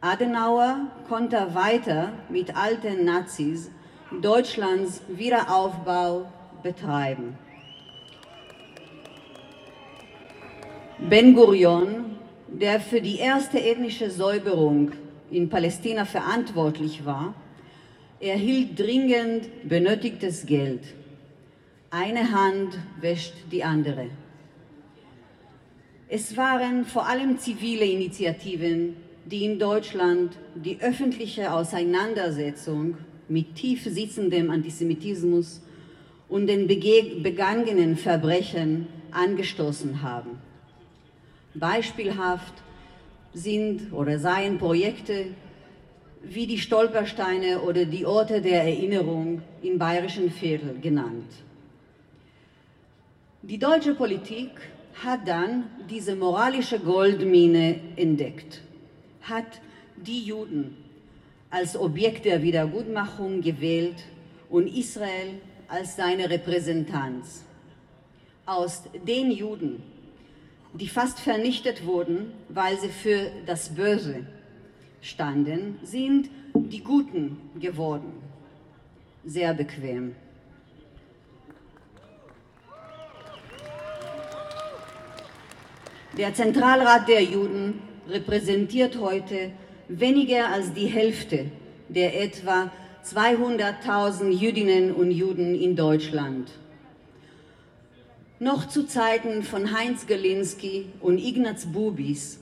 Adenauer 0.00 0.86
konnte 1.08 1.54
weiter 1.54 2.12
mit 2.28 2.56
alten 2.56 3.04
Nazis 3.04 3.70
Deutschlands 4.22 5.02
Wiederaufbau 5.08 6.30
betreiben. 6.62 7.36
Ben 10.98 11.34
Gurion, 11.34 12.16
der 12.48 12.80
für 12.80 13.00
die 13.00 13.18
erste 13.18 13.58
ethnische 13.58 14.10
Säuberung 14.10 14.92
in 15.30 15.48
Palästina 15.48 16.04
verantwortlich 16.04 17.04
war, 17.04 17.34
erhielt 18.20 18.78
dringend 18.78 19.68
benötigtes 19.68 20.46
Geld. 20.46 20.82
Eine 21.90 22.32
Hand 22.32 22.78
wäscht 23.00 23.32
die 23.50 23.64
andere. 23.64 24.10
Es 26.06 26.36
waren 26.36 26.84
vor 26.84 27.06
allem 27.06 27.38
zivile 27.38 27.86
Initiativen, 27.86 28.96
die 29.24 29.46
in 29.46 29.58
Deutschland 29.58 30.36
die 30.54 30.78
öffentliche 30.82 31.50
Auseinandersetzung 31.50 32.98
mit 33.28 33.54
tief 33.54 33.84
sitzendem 33.84 34.50
Antisemitismus 34.50 35.62
und 36.28 36.46
den 36.46 36.66
begangenen 36.66 37.96
Verbrechen 37.96 38.86
angestoßen 39.10 40.02
haben. 40.02 40.38
Beispielhaft 41.54 42.52
sind 43.32 43.94
oder 43.94 44.18
seien 44.18 44.58
Projekte 44.58 45.28
wie 46.22 46.46
die 46.46 46.58
Stolpersteine 46.58 47.62
oder 47.62 47.86
die 47.86 48.04
Orte 48.04 48.42
der 48.42 48.64
Erinnerung 48.64 49.40
im 49.62 49.78
bayerischen 49.78 50.30
Viertel 50.30 50.78
genannt. 50.82 51.47
Die 53.42 53.58
deutsche 53.58 53.94
Politik 53.94 54.50
hat 55.04 55.28
dann 55.28 55.70
diese 55.88 56.16
moralische 56.16 56.80
Goldmine 56.80 57.78
entdeckt, 57.94 58.62
hat 59.22 59.60
die 59.96 60.24
Juden 60.24 60.76
als 61.48 61.76
Objekt 61.76 62.24
der 62.24 62.42
Wiedergutmachung 62.42 63.40
gewählt 63.40 64.04
und 64.50 64.66
Israel 64.66 65.40
als 65.68 65.94
seine 65.94 66.28
Repräsentanz. 66.28 67.44
Aus 68.44 68.82
den 69.06 69.30
Juden, 69.30 69.84
die 70.74 70.88
fast 70.88 71.20
vernichtet 71.20 71.86
wurden, 71.86 72.32
weil 72.48 72.76
sie 72.80 72.88
für 72.88 73.30
das 73.46 73.68
Böse 73.68 74.26
standen, 75.00 75.78
sind 75.84 76.28
die 76.54 76.82
Guten 76.82 77.38
geworden. 77.60 78.14
Sehr 79.24 79.54
bequem. 79.54 80.16
Der 86.16 86.34
Zentralrat 86.34 87.06
der 87.06 87.22
Juden 87.22 87.80
repräsentiert 88.08 88.98
heute 88.98 89.50
weniger 89.88 90.48
als 90.48 90.72
die 90.72 90.86
Hälfte 90.86 91.46
der 91.88 92.20
etwa 92.22 92.70
200.000 93.04 94.30
Jüdinnen 94.30 94.92
und 94.92 95.10
Juden 95.10 95.54
in 95.54 95.76
Deutschland. 95.76 96.50
Noch 98.40 98.68
zu 98.68 98.86
Zeiten 98.86 99.42
von 99.42 99.76
Heinz 99.76 100.06
Gelinski 100.06 100.86
und 101.00 101.18
Ignaz 101.18 101.66
Bubis 101.66 102.40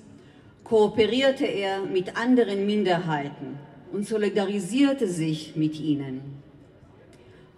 kooperierte 0.63 1.47
er 1.47 1.81
mit 1.81 2.17
anderen 2.17 2.67
Minderheiten 2.67 3.59
und 3.93 4.07
solidarisierte 4.07 5.09
sich 5.09 5.57
mit 5.57 5.79
ihnen. 5.79 6.21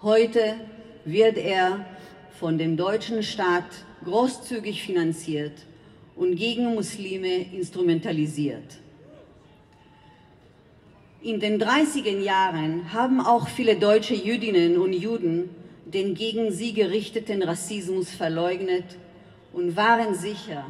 Heute 0.03 0.57
wird 1.05 1.37
er 1.37 1.85
von 2.39 2.59
dem 2.59 2.77
deutschen 2.77 3.23
Staat 3.23 3.67
großzügig 4.05 4.83
finanziert 4.83 5.68
und 6.19 6.37
gegen 6.37 6.75
Muslime 6.75 7.47
instrumentalisiert. 7.55 8.79
In 11.23 11.41
den 11.41 11.61
30er 11.61 12.19
Jahren 12.19 12.93
haben 12.93 13.21
auch 13.21 13.49
viele 13.49 13.77
deutsche 13.77 14.15
Jüdinnen 14.15 14.79
und 14.79 14.93
Juden 14.93 15.49
den 15.93 16.15
gegen 16.15 16.53
sie 16.53 16.75
gerichteten 16.75 17.43
Rassismus 17.43 18.11
verleugnet 18.11 18.85
und 19.53 19.77
waren 19.77 20.15
sicher, 20.15 20.67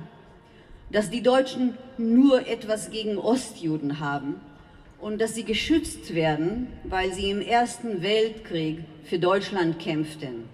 dass 0.92 1.10
die 1.10 1.22
Deutschen 1.22 1.74
nur 1.98 2.46
etwas 2.46 2.90
gegen 2.90 3.18
Ostjuden 3.18 3.98
haben 3.98 4.36
und 5.00 5.20
dass 5.20 5.34
sie 5.34 5.44
geschützt 5.44 6.14
werden, 6.14 6.68
weil 6.84 7.12
sie 7.12 7.30
im 7.30 7.40
Ersten 7.40 8.02
Weltkrieg 8.02 8.78
für 9.04 9.18
Deutschland 9.18 9.78
kämpften. 9.78 10.44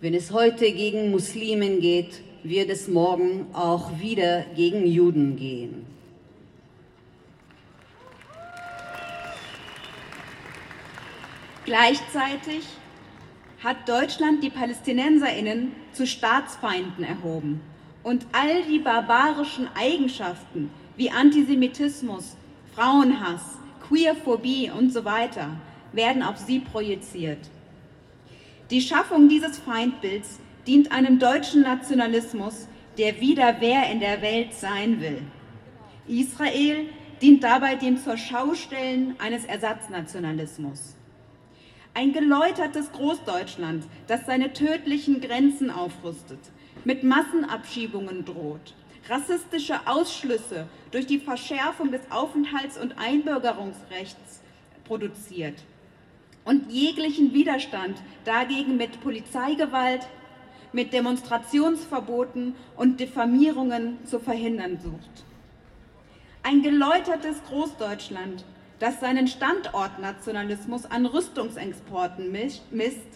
Wenn 0.00 0.14
es 0.14 0.30
heute 0.30 0.70
gegen 0.70 1.10
Muslimen 1.10 1.80
geht, 1.80 2.20
wird 2.42 2.70
es 2.70 2.88
morgen 2.88 3.46
auch 3.52 3.98
wieder 3.98 4.44
gegen 4.54 4.86
Juden 4.86 5.36
gehen. 5.36 5.86
Gleichzeitig 11.64 12.64
hat 13.62 13.88
Deutschland 13.88 14.42
die 14.42 14.50
Palästinenserinnen 14.50 15.72
zu 15.92 16.06
Staatsfeinden 16.06 17.04
erhoben 17.04 17.60
und 18.02 18.26
all 18.32 18.62
die 18.62 18.78
barbarischen 18.78 19.68
Eigenschaften 19.74 20.70
wie 20.96 21.10
Antisemitismus, 21.10 22.36
Frauenhass, 22.74 23.58
Queerphobie 23.86 24.70
und 24.70 24.92
so 24.92 25.04
weiter 25.04 25.50
werden 25.92 26.22
auf 26.22 26.38
sie 26.38 26.60
projiziert. 26.60 27.50
Die 28.70 28.80
Schaffung 28.80 29.28
dieses 29.28 29.58
Feindbilds 29.58 30.40
dient 30.68 30.92
einem 30.92 31.18
deutschen 31.18 31.62
Nationalismus, 31.62 32.68
der 32.98 33.20
wieder 33.20 33.56
wer 33.60 33.90
in 33.90 34.00
der 34.00 34.20
Welt 34.20 34.52
sein 34.52 35.00
will. 35.00 35.22
Israel 36.06 36.86
dient 37.22 37.42
dabei 37.42 37.74
dem 37.74 37.96
zur 37.96 38.18
Schaustellen 38.18 39.16
eines 39.18 39.46
Ersatznationalismus. 39.46 40.94
Ein 41.94 42.12
geläutertes 42.12 42.92
Großdeutschland, 42.92 43.84
das 44.08 44.26
seine 44.26 44.52
tödlichen 44.52 45.22
Grenzen 45.22 45.70
aufrüstet, 45.70 46.38
mit 46.84 47.02
Massenabschiebungen 47.02 48.26
droht, 48.26 48.74
rassistische 49.08 49.80
Ausschlüsse 49.86 50.68
durch 50.90 51.06
die 51.06 51.18
Verschärfung 51.18 51.92
des 51.92 52.02
Aufenthalts- 52.10 52.78
und 52.78 52.98
Einbürgerungsrechts 52.98 54.42
produziert 54.84 55.64
und 56.44 56.70
jeglichen 56.70 57.32
Widerstand 57.32 57.96
dagegen 58.24 58.76
mit 58.76 59.00
Polizeigewalt, 59.00 60.06
mit 60.72 60.92
Demonstrationsverboten 60.92 62.54
und 62.76 63.00
Diffamierungen 63.00 63.98
zu 64.04 64.18
verhindern 64.18 64.78
sucht. 64.82 65.24
Ein 66.42 66.62
geläutertes 66.62 67.42
Großdeutschland, 67.48 68.44
das 68.78 69.00
seinen 69.00 69.28
Standortnationalismus 69.28 70.86
an 70.86 71.06
Rüstungsexporten 71.06 72.30
misst, 72.32 73.08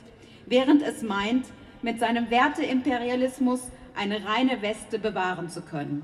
während 0.46 0.82
es 0.82 1.02
meint, 1.02 1.46
mit 1.82 2.00
seinem 2.00 2.30
Werteimperialismus 2.30 3.60
eine 3.94 4.24
reine 4.24 4.62
Weste 4.62 4.98
bewahren 4.98 5.48
zu 5.48 5.62
können. 5.62 6.02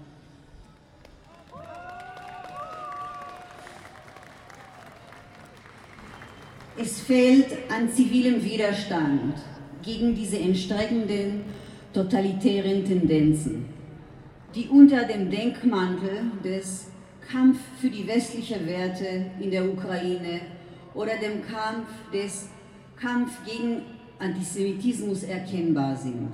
Es 6.76 7.00
fehlt 7.00 7.70
an 7.72 7.90
zivilem 7.90 8.44
Widerstand 8.44 9.34
gegen 9.82 10.14
diese 10.14 10.38
entstreckenden 10.38 11.42
totalitären 11.92 12.84
Tendenzen, 12.84 13.66
die 14.54 14.68
unter 14.68 15.04
dem 15.04 15.30
Denkmantel 15.30 16.30
des 16.44 16.86
Kampf 17.30 17.58
für 17.80 17.90
die 17.90 18.06
westlichen 18.06 18.66
Werte 18.66 19.26
in 19.40 19.50
der 19.50 19.64
Ukraine 19.64 20.40
oder 20.94 21.16
dem 21.16 21.46
Kampf 21.46 21.88
des 22.12 22.48
Kampf 23.00 23.32
gegen 23.44 23.82
Antisemitismus 24.18 25.22
erkennbar 25.22 25.96
sind. 25.96 26.32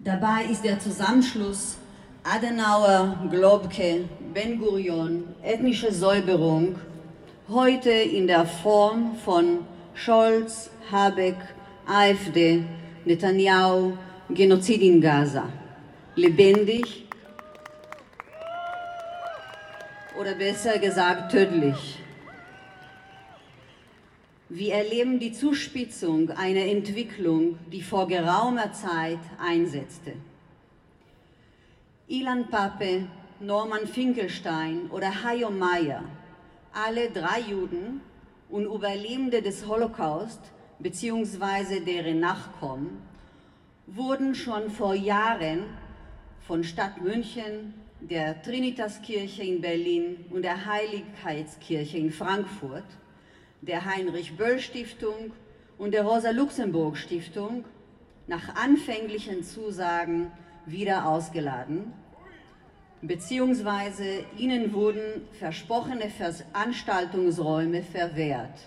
Dabei 0.00 0.44
ist 0.50 0.64
der 0.64 0.78
Zusammenschluss 0.78 1.76
Adenauer, 2.24 3.28
Globke, 3.30 4.04
Ben 4.34 4.58
Gurion, 4.58 5.24
ethnische 5.42 5.92
Säuberung 5.92 6.76
heute 7.48 7.90
in 7.90 8.26
der 8.26 8.44
Form 8.44 9.16
von 9.24 9.60
Scholz, 9.94 10.70
Habeck, 10.90 11.36
AfD, 11.88 12.64
Netanyahu, 13.06 13.96
Genozid 14.28 14.82
in 14.82 15.00
Gaza. 15.00 15.48
Lebendig 16.16 17.06
oder 20.20 20.34
besser 20.34 20.78
gesagt 20.78 21.32
tödlich. 21.32 21.98
Wir 24.50 24.74
erleben 24.74 25.18
die 25.18 25.32
Zuspitzung 25.32 26.30
einer 26.30 26.66
Entwicklung, 26.66 27.58
die 27.72 27.80
vor 27.80 28.06
geraumer 28.06 28.70
Zeit 28.72 29.20
einsetzte. 29.38 30.12
Ilan 32.06 32.48
Pape, 32.50 33.06
Norman 33.40 33.86
Finkelstein 33.86 34.90
oder 34.90 35.22
Hayo 35.22 35.50
Mayer 35.50 36.04
alle 36.72 37.10
drei 37.10 37.40
Juden 37.40 38.02
und 38.50 38.66
Überlebende 38.66 39.40
des 39.40 39.66
Holocaust 39.66 40.40
bzw. 40.78 41.80
deren 41.80 42.20
Nachkommen 42.20 43.02
wurden 43.86 44.34
schon 44.34 44.70
vor 44.70 44.94
Jahren 44.94 45.64
von 46.46 46.64
Stadt 46.64 47.02
München, 47.02 47.74
der 48.00 48.42
Trinitas-Kirche 48.42 49.42
in 49.42 49.60
Berlin 49.60 50.24
und 50.30 50.42
der 50.42 50.66
Heiligkeitskirche 50.66 51.98
in 51.98 52.12
Frankfurt, 52.12 52.84
der 53.60 53.84
Heinrich-Böll-Stiftung 53.84 55.32
und 55.78 55.92
der 55.92 56.04
Rosa-Luxemburg-Stiftung 56.04 57.64
nach 58.26 58.54
anfänglichen 58.54 59.42
Zusagen 59.42 60.30
wieder 60.66 61.06
ausgeladen 61.06 61.92
beziehungsweise 63.02 64.24
ihnen 64.36 64.72
wurden 64.72 65.26
versprochene 65.38 66.10
Veranstaltungsräume 66.10 67.82
verwehrt. 67.82 68.58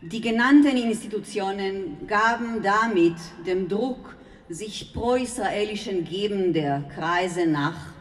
Die 0.00 0.20
genannten 0.20 0.76
Institutionen 0.76 2.06
gaben 2.06 2.62
damit 2.62 3.16
dem 3.44 3.68
Druck 3.68 4.14
sich 4.48 4.92
pro-israelischen 4.94 6.04
gebender 6.04 6.84
Kreise 6.94 7.46
nach, 7.46 7.94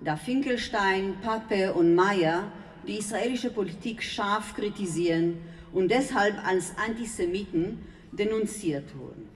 da 0.00 0.16
Finkelstein, 0.16 1.16
Pappe 1.20 1.74
und 1.74 1.96
Meyer 1.96 2.44
die 2.86 2.98
israelische 2.98 3.50
Politik 3.50 4.04
scharf 4.04 4.54
kritisieren 4.54 5.38
und 5.72 5.90
deshalb 5.90 6.36
als 6.46 6.74
Antisemiten 6.76 7.80
denunziert 8.12 8.96
wurden. 8.96 9.28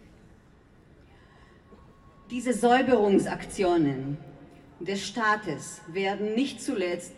Diese 2.31 2.53
Säuberungsaktionen 2.53 4.17
des 4.79 5.05
Staates 5.05 5.81
werden 5.89 6.35
nicht 6.35 6.63
zuletzt 6.63 7.15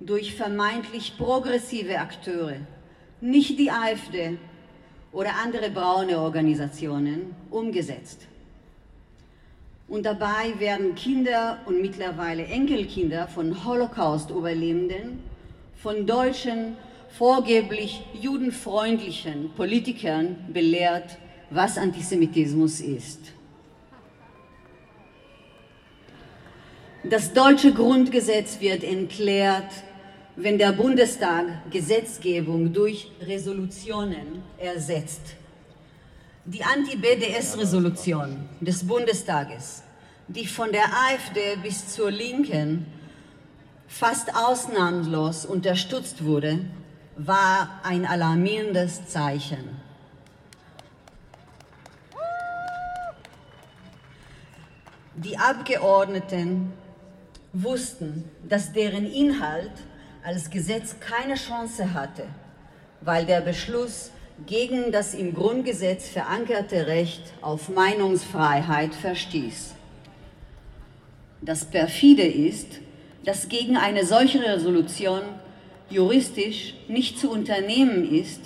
durch 0.00 0.34
vermeintlich 0.34 1.18
progressive 1.18 1.98
Akteure, 1.98 2.56
nicht 3.20 3.58
die 3.58 3.70
AfD 3.70 4.38
oder 5.12 5.30
andere 5.42 5.70
braune 5.70 6.18
Organisationen, 6.18 7.34
umgesetzt. 7.50 8.26
Und 9.88 10.06
dabei 10.06 10.54
werden 10.58 10.94
Kinder 10.94 11.58
und 11.66 11.82
mittlerweile 11.82 12.44
Enkelkinder 12.44 13.26
von 13.26 13.64
Holocaust-Überlebenden, 13.64 15.18
von 15.82 16.06
deutschen, 16.06 16.76
vorgeblich 17.18 18.02
judenfreundlichen 18.20 19.50
Politikern 19.56 20.36
belehrt, 20.52 21.18
was 21.50 21.76
Antisemitismus 21.76 22.80
ist. 22.80 23.18
Das 27.02 27.32
deutsche 27.32 27.72
Grundgesetz 27.72 28.60
wird 28.60 28.84
entklärt, 28.84 29.72
wenn 30.36 30.58
der 30.58 30.72
Bundestag 30.72 31.46
Gesetzgebung 31.70 32.72
durch 32.72 33.10
Resolutionen 33.20 34.42
ersetzt. 34.58 35.34
Die 36.44 36.64
Anti-BDS-Resolution 36.64 38.48
des 38.60 38.86
Bundestages, 38.86 39.82
die 40.28 40.46
von 40.46 40.72
der 40.72 40.84
AfD 40.84 41.56
bis 41.62 41.88
zur 41.88 42.10
Linken 42.10 42.86
fast 43.86 44.34
ausnahmslos 44.34 45.44
unterstützt 45.44 46.24
wurde, 46.24 46.60
war 47.16 47.80
ein 47.82 48.06
alarmierendes 48.06 49.06
Zeichen. 49.06 49.80
Die 55.16 55.36
Abgeordneten 55.36 56.72
wussten, 57.52 58.24
dass 58.48 58.72
deren 58.72 59.04
Inhalt 59.04 59.72
als 60.22 60.50
Gesetz 60.50 60.96
keine 61.00 61.34
Chance 61.34 61.94
hatte, 61.94 62.26
weil 63.00 63.24
der 63.24 63.40
Beschluss 63.40 64.10
gegen 64.46 64.92
das 64.92 65.14
im 65.14 65.34
Grundgesetz 65.34 66.08
verankerte 66.08 66.86
Recht 66.86 67.22
auf 67.40 67.68
Meinungsfreiheit 67.68 68.94
verstieß. 68.94 69.74
Das 71.42 71.64
perfide 71.64 72.24
ist, 72.24 72.80
dass 73.24 73.48
gegen 73.48 73.76
eine 73.76 74.04
solche 74.04 74.42
Resolution 74.42 75.22
juristisch 75.88 76.74
nicht 76.88 77.18
zu 77.18 77.30
unternehmen 77.30 78.10
ist, 78.10 78.40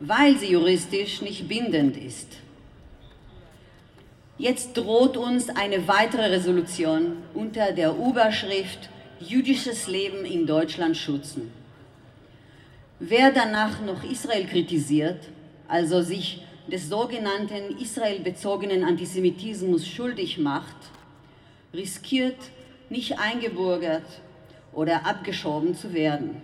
weil 0.00 0.38
sie 0.38 0.52
juristisch 0.52 1.22
nicht 1.22 1.48
bindend 1.48 1.96
ist. 1.96 2.28
Jetzt 4.38 4.74
droht 4.76 5.18
uns 5.18 5.50
eine 5.50 5.86
weitere 5.86 6.26
Resolution 6.30 7.18
unter 7.34 7.72
der 7.72 7.94
Überschrift 7.94 8.88
jüdisches 9.20 9.86
Leben 9.86 10.24
in 10.24 10.46
Deutschland 10.46 10.96
schützen. 10.96 11.52
Wer 12.98 13.32
danach 13.32 13.80
noch 13.80 14.04
Israel 14.04 14.46
kritisiert, 14.46 15.28
also 15.68 16.02
sich 16.02 16.42
des 16.66 16.88
sogenannten 16.88 17.78
israelbezogenen 17.78 18.84
Antisemitismus 18.84 19.86
schuldig 19.86 20.38
macht, 20.38 20.76
riskiert, 21.72 22.36
nicht 22.88 23.18
eingebürgert 23.18 24.04
oder 24.72 25.06
abgeschoben 25.06 25.74
zu 25.74 25.92
werden. 25.92 26.42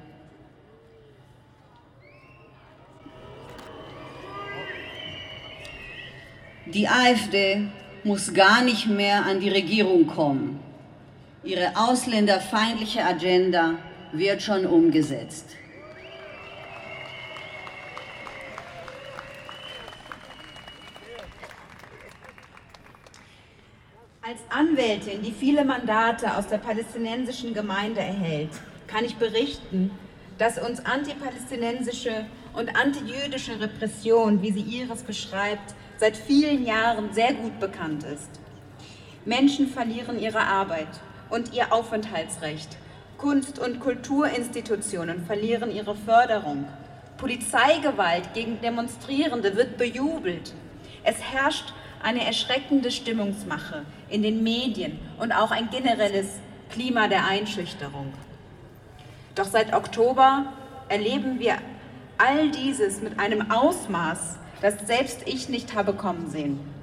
Die 6.66 6.88
AfD 6.88 7.68
muss 8.02 8.34
gar 8.34 8.62
nicht 8.62 8.86
mehr 8.88 9.24
an 9.24 9.40
die 9.40 9.48
Regierung 9.48 10.06
kommen. 10.06 10.65
Ihre 11.47 11.76
ausländerfeindliche 11.76 13.05
Agenda 13.05 13.76
wird 14.11 14.42
schon 14.42 14.66
umgesetzt. 14.66 15.51
Als 24.20 24.40
Anwältin, 24.49 25.22
die 25.22 25.30
viele 25.30 25.64
Mandate 25.64 26.36
aus 26.36 26.49
der 26.49 26.59
palästinensischen 26.59 27.55
Gemeinde 27.55 28.01
erhält, 28.01 28.51
kann 28.88 29.05
ich 29.05 29.14
berichten, 29.14 29.92
dass 30.38 30.59
uns 30.59 30.84
antipalästinensische 30.84 32.26
und 32.55 32.74
antijüdische 32.74 33.61
Repression, 33.61 34.42
wie 34.42 34.51
sie 34.51 34.62
Iris 34.62 35.05
beschreibt, 35.05 35.76
seit 35.99 36.16
vielen 36.16 36.66
Jahren 36.66 37.14
sehr 37.14 37.34
gut 37.34 37.61
bekannt 37.61 38.03
ist. 38.03 38.30
Menschen 39.24 39.68
verlieren 39.68 40.18
ihre 40.18 40.40
Arbeit 40.40 40.88
und 41.30 41.52
ihr 41.52 41.72
Aufenthaltsrecht. 41.72 42.76
Kunst- 43.18 43.58
und 43.58 43.80
Kulturinstitutionen 43.80 45.24
verlieren 45.24 45.70
ihre 45.70 45.94
Förderung. 45.94 46.66
Polizeigewalt 47.16 48.34
gegen 48.34 48.60
Demonstrierende 48.60 49.56
wird 49.56 49.78
bejubelt. 49.78 50.52
Es 51.02 51.16
herrscht 51.22 51.72
eine 52.02 52.26
erschreckende 52.26 52.90
Stimmungsmache 52.90 53.84
in 54.08 54.22
den 54.22 54.42
Medien 54.42 54.98
und 55.18 55.32
auch 55.32 55.50
ein 55.50 55.70
generelles 55.70 56.28
Klima 56.70 57.08
der 57.08 57.26
Einschüchterung. 57.26 58.12
Doch 59.34 59.46
seit 59.46 59.74
Oktober 59.74 60.52
erleben 60.88 61.38
wir 61.38 61.56
all 62.18 62.50
dieses 62.50 63.00
mit 63.00 63.18
einem 63.18 63.50
Ausmaß, 63.50 64.36
das 64.60 64.74
selbst 64.86 65.22
ich 65.26 65.48
nicht 65.48 65.74
habe 65.74 65.94
kommen 65.94 66.30
sehen. 66.30 66.75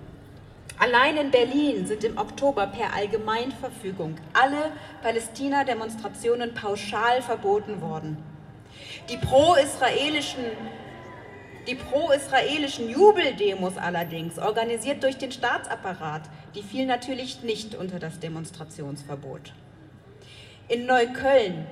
Allein 0.80 1.17
in 1.17 1.32
Berlin 1.32 1.86
sind 1.86 2.03
im 2.03 2.17
Oktober 2.17 2.67
per 2.67 2.93
Allgemeinverfügung 2.93 4.15
alle 4.34 4.71
Palästina-Demonstrationen 5.01 6.53
pauschal 6.53 7.21
verboten 7.21 7.82
worden. 7.82 8.17
Die 9.09 9.17
pro-israelischen 9.17 10.45
die 11.67 11.76
pro-israelischen 11.76 12.89
Jubeldemos 12.89 13.78
allerdings, 13.78 14.38
organisiert 14.38 15.01
durch 15.01 15.17
den 15.17 15.32
Staatsapparat, 15.32 16.24
die 16.55 16.61
fielen 16.61 16.89
natürlich 16.89 17.41
nicht 17.41 17.74
unter 17.76 17.99
das 17.99 18.19
Demonstrationsverbot. 18.19 19.53
In 20.67 20.86
Neukölln, 20.86 21.65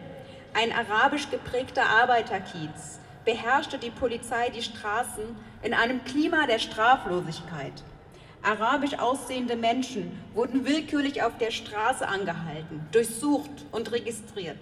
ein 0.54 0.72
arabisch 0.72 1.30
geprägter 1.30 1.84
Arbeiterkiez, 1.84 2.99
beherrschte 3.26 3.78
die 3.78 3.89
Polizei 3.89 4.49
die 4.49 4.64
Straßen 4.64 5.24
in 5.62 5.74
einem 5.74 6.04
Klima 6.06 6.47
der 6.47 6.60
Straflosigkeit. 6.60 7.84
Arabisch 8.44 8.98
aussehende 8.98 9.56
Menschen 9.56 10.12
wurden 10.34 10.66
willkürlich 10.66 11.22
auf 11.22 11.38
der 11.38 11.52
Straße 11.52 12.08
angehalten, 12.08 12.82
durchsucht 12.92 13.66
und 13.72 13.92
registriert. 13.92 14.58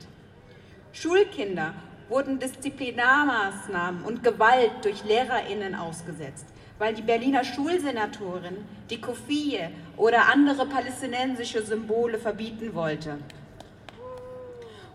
Schulkinder 0.91 1.73
wurden 2.09 2.39
Disziplinarmaßnahmen 2.39 4.03
und 4.03 4.23
Gewalt 4.23 4.71
durch 4.83 5.05
Lehrerinnen 5.05 5.75
ausgesetzt, 5.75 6.45
weil 6.77 6.93
die 6.93 7.01
Berliner 7.01 7.45
Schulsenatorin 7.45 8.57
die 8.89 8.99
Kofie 8.99 9.59
oder 9.95 10.27
andere 10.27 10.65
palästinensische 10.65 11.61
Symbole 11.61 12.17
verbieten 12.17 12.73
wollte. 12.73 13.17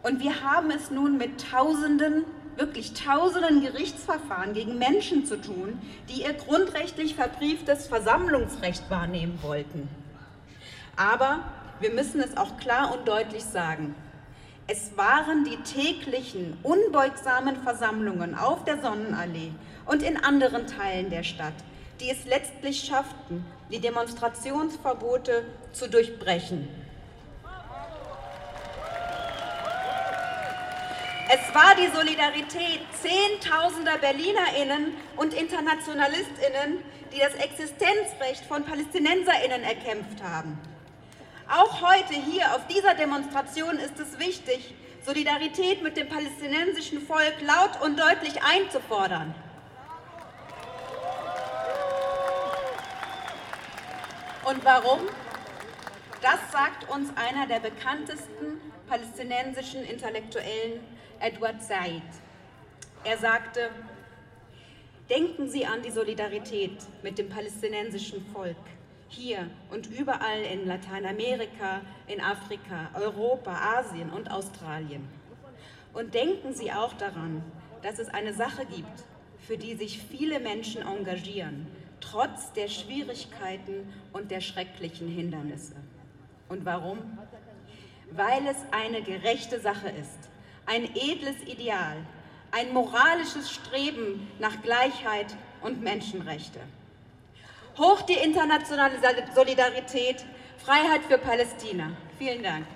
Und 0.03 0.21
wir 0.21 0.43
haben 0.43 0.71
es 0.71 0.91
nun 0.91 1.17
mit 1.17 1.51
Tausenden 1.51 2.25
wirklich 2.57 2.95
tausenden 2.95 3.63
Gerichtsverfahren 3.63 4.55
gegen 4.55 4.79
Menschen 4.79 5.27
zu 5.27 5.41
tun, 5.41 5.79
die 6.09 6.23
ihr 6.23 6.33
grundrechtlich 6.35 7.15
verbrieftes 7.15 7.87
Versammlungsrecht 7.87 8.89
wahrnehmen 8.91 9.39
wollten. 9.43 9.89
Aber 10.97 11.41
wir 11.81 11.91
müssen 11.91 12.21
es 12.21 12.37
auch 12.37 12.57
klar 12.57 12.97
und 12.97 13.09
deutlich 13.09 13.45
sagen. 13.45 13.95
Es 14.67 14.97
waren 14.97 15.45
die 15.45 15.59
täglichen, 15.59 16.57
unbeugsamen 16.63 17.57
Versammlungen 17.57 18.35
auf 18.35 18.65
der 18.65 18.81
Sonnenallee 18.81 19.53
und 19.85 20.03
in 20.03 20.17
anderen 20.17 20.67
Teilen 20.67 21.11
der 21.11 21.23
Stadt, 21.23 21.53
die 22.01 22.11
es 22.11 22.25
letztlich 22.25 22.81
schafften, 22.85 23.45
die 23.71 23.81
Demonstrationsverbote 23.81 25.45
zu 25.73 25.91
durchbrechen. 25.91 26.69
Es 31.29 31.55
war 31.55 31.75
die 31.75 31.89
Solidarität 31.89 32.81
Zehntausender 33.01 33.97
Berlinerinnen 33.97 34.95
und 35.17 35.33
Internationalistinnen, 35.33 36.85
die 37.13 37.19
das 37.19 37.35
Existenzrecht 37.35 38.45
von 38.47 38.65
Palästinenserinnen 38.65 39.63
erkämpft 39.63 40.23
haben. 40.23 40.59
Auch 41.49 41.81
heute 41.81 42.15
hier 42.15 42.55
auf 42.55 42.67
dieser 42.67 42.95
Demonstration 42.95 43.79
ist 43.79 43.99
es 43.99 44.19
wichtig, 44.19 44.75
Solidarität 45.05 45.83
mit 45.83 45.97
dem 45.97 46.09
palästinensischen 46.09 47.07
Volk 47.07 47.35
laut 47.41 47.81
und 47.83 47.99
deutlich 47.99 48.43
einzufordern. 48.43 49.35
Und 54.45 54.63
warum? 54.65 55.01
Das 56.21 56.39
sagt 56.53 56.91
uns 56.91 57.11
einer 57.17 57.47
der 57.47 57.61
bekanntesten 57.61 58.61
palästinensischen 58.87 59.85
Intellektuellen 59.85 60.81
Edward 61.21 61.63
Said. 61.63 62.03
Er 63.05 63.19
sagte, 63.19 63.71
denken 65.11 65.49
Sie 65.49 65.67
an 65.67 65.83
die 65.83 65.91
Solidarität 65.91 66.79
mit 67.03 67.19
dem 67.19 67.29
palästinensischen 67.29 68.25
Volk 68.33 68.57
hier 69.09 69.49
und 69.71 69.87
überall 69.87 70.41
in 70.43 70.67
Lateinamerika, 70.67 71.83
in 72.07 72.21
Afrika, 72.21 72.91
Europa, 72.95 73.79
Asien 73.79 74.11
und 74.11 74.31
Australien. 74.31 75.07
Und 75.93 76.15
denken 76.15 76.53
Sie 76.53 76.73
auch 76.73 76.93
daran, 76.95 77.43
dass 77.83 77.99
es 77.99 78.09
eine 78.09 78.33
Sache 78.33 78.67
gibt, 78.67 79.05
für 79.39 79.57
die 79.57 79.75
sich 79.75 79.99
viele 79.99 80.41
Menschen 80.41 80.83
engagieren, 80.83 81.67
trotz 82.01 82.53
der 82.55 82.69
Schwierigkeiten 82.69 83.93
und 84.13 84.31
der 84.31 84.41
schrecklichen 84.41 85.09
Hindernisse. 85.09 85.75
Und 86.49 86.65
warum? 86.65 86.99
Weil 88.11 88.47
es 88.47 88.57
eine 88.71 89.03
gerechte 89.03 89.61
Sache 89.61 89.91
ist 89.91 90.31
ein 90.67 90.85
edles 90.95 91.37
Ideal, 91.47 91.97
ein 92.51 92.73
moralisches 92.73 93.51
Streben 93.51 94.29
nach 94.39 94.63
Gleichheit 94.63 95.35
und 95.61 95.83
Menschenrechte. 95.83 96.61
Hoch 97.79 98.03
die 98.03 98.15
internationale 98.15 98.95
Solidarität, 99.35 100.25
Freiheit 100.59 101.03
für 101.09 101.19
Palästina. 101.19 101.91
Vielen 102.19 102.43
Dank. 102.43 102.67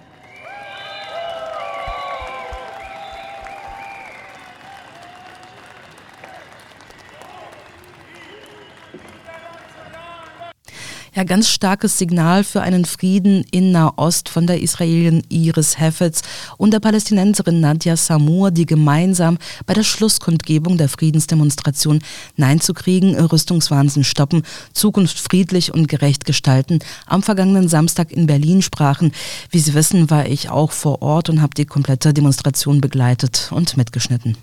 Ja, 11.18 11.24
ganz 11.24 11.48
starkes 11.48 11.98
Signal 11.98 12.44
für 12.44 12.60
einen 12.60 12.84
Frieden 12.84 13.44
in 13.50 13.72
Nahost 13.72 14.28
von 14.28 14.46
der 14.46 14.62
Israelin 14.62 15.24
Iris 15.28 15.76
Heffetz 15.76 16.22
und 16.58 16.72
der 16.72 16.78
Palästinenserin 16.78 17.58
Nadia 17.58 17.96
Samur, 17.96 18.52
die 18.52 18.66
gemeinsam 18.66 19.36
bei 19.66 19.74
der 19.74 19.82
Schlusskundgebung 19.82 20.78
der 20.78 20.88
Friedensdemonstration 20.88 22.02
Nein 22.36 22.60
zu 22.60 22.72
Kriegen, 22.72 23.18
Rüstungswahnsinn 23.18 24.04
stoppen, 24.04 24.44
Zukunft 24.72 25.18
friedlich 25.18 25.74
und 25.74 25.88
gerecht 25.88 26.24
gestalten, 26.24 26.78
am 27.06 27.24
vergangenen 27.24 27.66
Samstag 27.66 28.12
in 28.12 28.28
Berlin 28.28 28.62
sprachen. 28.62 29.10
Wie 29.50 29.58
Sie 29.58 29.74
wissen, 29.74 30.10
war 30.10 30.26
ich 30.26 30.50
auch 30.50 30.70
vor 30.70 31.02
Ort 31.02 31.30
und 31.30 31.42
habe 31.42 31.54
die 31.56 31.66
komplette 31.66 32.14
Demonstration 32.14 32.80
begleitet 32.80 33.50
und 33.50 33.76
mitgeschnitten. 33.76 34.36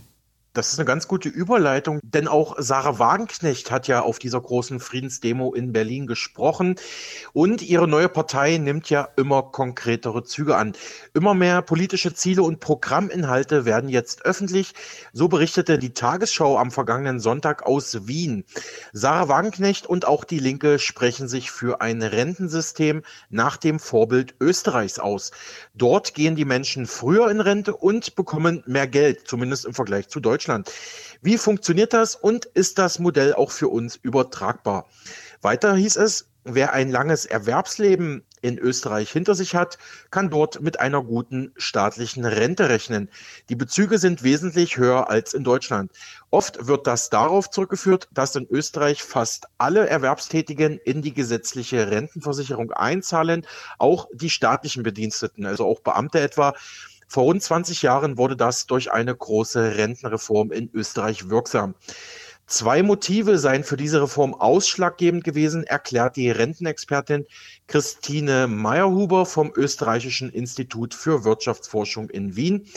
Das 0.55 0.71
ist 0.71 0.79
eine 0.79 0.85
ganz 0.85 1.09
gute 1.09 1.27
Überleitung, 1.27 1.99
denn 2.01 2.29
auch 2.29 2.55
Sarah 2.59 2.97
Wagenknecht 2.97 3.71
hat 3.71 3.89
ja 3.89 4.03
auf 4.03 4.19
dieser 4.19 4.39
großen 4.39 4.79
Friedensdemo 4.79 5.53
in 5.53 5.73
Berlin 5.73 6.07
gesprochen 6.07 6.75
und 7.33 7.61
ihre 7.61 7.89
neue 7.89 8.07
Partei 8.07 8.57
nimmt 8.57 8.89
ja 8.89 9.09
immer 9.17 9.43
konkretere 9.43 10.23
Züge 10.23 10.55
an. 10.55 10.71
Immer 11.13 11.33
mehr 11.33 11.61
politische 11.61 12.13
Ziele 12.13 12.41
und 12.41 12.61
Programminhalte 12.61 13.65
werden 13.65 13.89
jetzt 13.89 14.23
öffentlich. 14.23 14.73
So 15.11 15.27
berichtete 15.27 15.77
die 15.77 15.93
Tagesschau 15.93 16.57
am 16.57 16.71
vergangenen 16.71 17.19
Sonntag 17.19 17.65
aus 17.65 18.07
Wien. 18.07 18.45
Sarah 18.93 19.27
Wagenknecht 19.27 19.85
und 19.85 20.07
auch 20.07 20.23
die 20.23 20.39
Linke 20.39 20.79
sprechen 20.79 21.27
sich 21.27 21.51
für 21.51 21.81
ein 21.81 22.01
Rentensystem 22.01 23.03
nach 23.29 23.57
dem 23.57 23.77
Vorbild 23.77 24.35
Österreichs 24.39 24.99
aus. 24.99 25.31
Dort 25.77 26.13
gehen 26.13 26.35
die 26.35 26.45
Menschen 26.45 26.87
früher 26.87 27.29
in 27.29 27.41
Rente 27.41 27.75
und 27.75 28.15
bekommen 28.15 28.63
mehr 28.65 28.87
Geld, 28.87 29.27
zumindest 29.27 29.65
im 29.65 29.73
Vergleich 29.73 30.07
zu 30.07 30.19
Deutschland. 30.19 30.71
Wie 31.21 31.37
funktioniert 31.37 31.93
das 31.93 32.15
und 32.15 32.45
ist 32.45 32.77
das 32.77 32.99
Modell 32.99 33.33
auch 33.33 33.51
für 33.51 33.67
uns 33.67 33.97
übertragbar? 33.97 34.87
Weiter 35.41 35.75
hieß 35.75 35.97
es, 35.97 36.27
Wer 36.47 36.73
ein 36.73 36.91
langes 36.91 37.25
Erwerbsleben 37.25 38.23
in 38.43 38.59
Österreich 38.59 39.11
hinter 39.11 39.33
sich 39.33 39.55
hat, 39.55 39.79
kann 40.11 40.29
dort 40.29 40.61
mit 40.61 40.79
einer 40.79 41.01
guten 41.01 41.51
staatlichen 41.57 42.23
Rente 42.23 42.69
rechnen. 42.69 43.09
Die 43.49 43.55
Bezüge 43.55 43.97
sind 43.97 44.21
wesentlich 44.21 44.77
höher 44.77 45.09
als 45.09 45.33
in 45.33 45.43
Deutschland. 45.43 45.91
Oft 46.31 46.67
wird 46.67 46.87
das 46.87 47.09
darauf 47.09 47.49
zurückgeführt, 47.49 48.07
dass 48.11 48.35
in 48.35 48.47
Österreich 48.49 49.03
fast 49.03 49.45
alle 49.57 49.87
Erwerbstätigen 49.87 50.79
in 50.83 51.01
die 51.01 51.13
gesetzliche 51.13 51.91
Rentenversicherung 51.91 52.71
einzahlen, 52.71 53.45
auch 53.77 54.07
die 54.13 54.29
staatlichen 54.29 54.83
Bediensteten, 54.83 55.45
also 55.45 55.65
auch 55.65 55.79
Beamte 55.79 56.19
etwa. 56.19 56.53
Vor 57.07 57.23
rund 57.23 57.41
20 57.41 57.83
Jahren 57.83 58.17
wurde 58.17 58.35
das 58.35 58.65
durch 58.65 58.91
eine 58.91 59.15
große 59.15 59.77
Rentenreform 59.77 60.51
in 60.51 60.69
Österreich 60.73 61.29
wirksam. 61.29 61.75
Zwei 62.47 62.83
Motive 62.83 63.39
seien 63.39 63.63
für 63.63 63.75
diese 63.75 64.03
Reform 64.03 64.35
ausschlaggebend 64.35 65.23
gewesen, 65.23 65.63
erklärt 65.63 66.15
die 66.15 66.29
Rentenexpertin 66.29 67.25
Christine 67.65 68.47
Meyerhuber 68.47 69.25
vom 69.25 69.51
Österreichischen 69.55 70.29
Institut 70.29 70.93
für 70.93 71.23
Wirtschaftsforschung 71.23 72.07
in 72.11 72.35
Wien. 72.35 72.67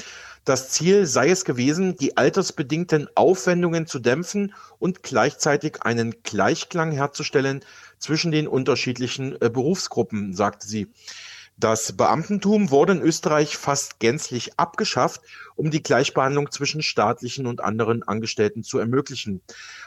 Das 0.48 0.70
Ziel 0.70 1.04
sei 1.04 1.28
es 1.28 1.44
gewesen, 1.44 1.98
die 1.98 2.16
altersbedingten 2.16 3.06
Aufwendungen 3.14 3.86
zu 3.86 3.98
dämpfen 3.98 4.54
und 4.78 5.02
gleichzeitig 5.02 5.82
einen 5.82 6.22
Gleichklang 6.22 6.90
herzustellen 6.90 7.62
zwischen 7.98 8.32
den 8.32 8.48
unterschiedlichen 8.48 9.36
äh, 9.42 9.50
Berufsgruppen, 9.50 10.32
sagte 10.32 10.66
sie. 10.66 10.90
Das 11.58 11.92
Beamtentum 11.92 12.70
wurde 12.70 12.94
in 12.94 13.02
Österreich 13.02 13.58
fast 13.58 14.00
gänzlich 14.00 14.58
abgeschafft, 14.58 15.20
um 15.54 15.70
die 15.70 15.82
Gleichbehandlung 15.82 16.50
zwischen 16.50 16.82
staatlichen 16.82 17.46
und 17.46 17.60
anderen 17.60 18.02
Angestellten 18.02 18.62
zu 18.62 18.78
ermöglichen. 18.78 19.42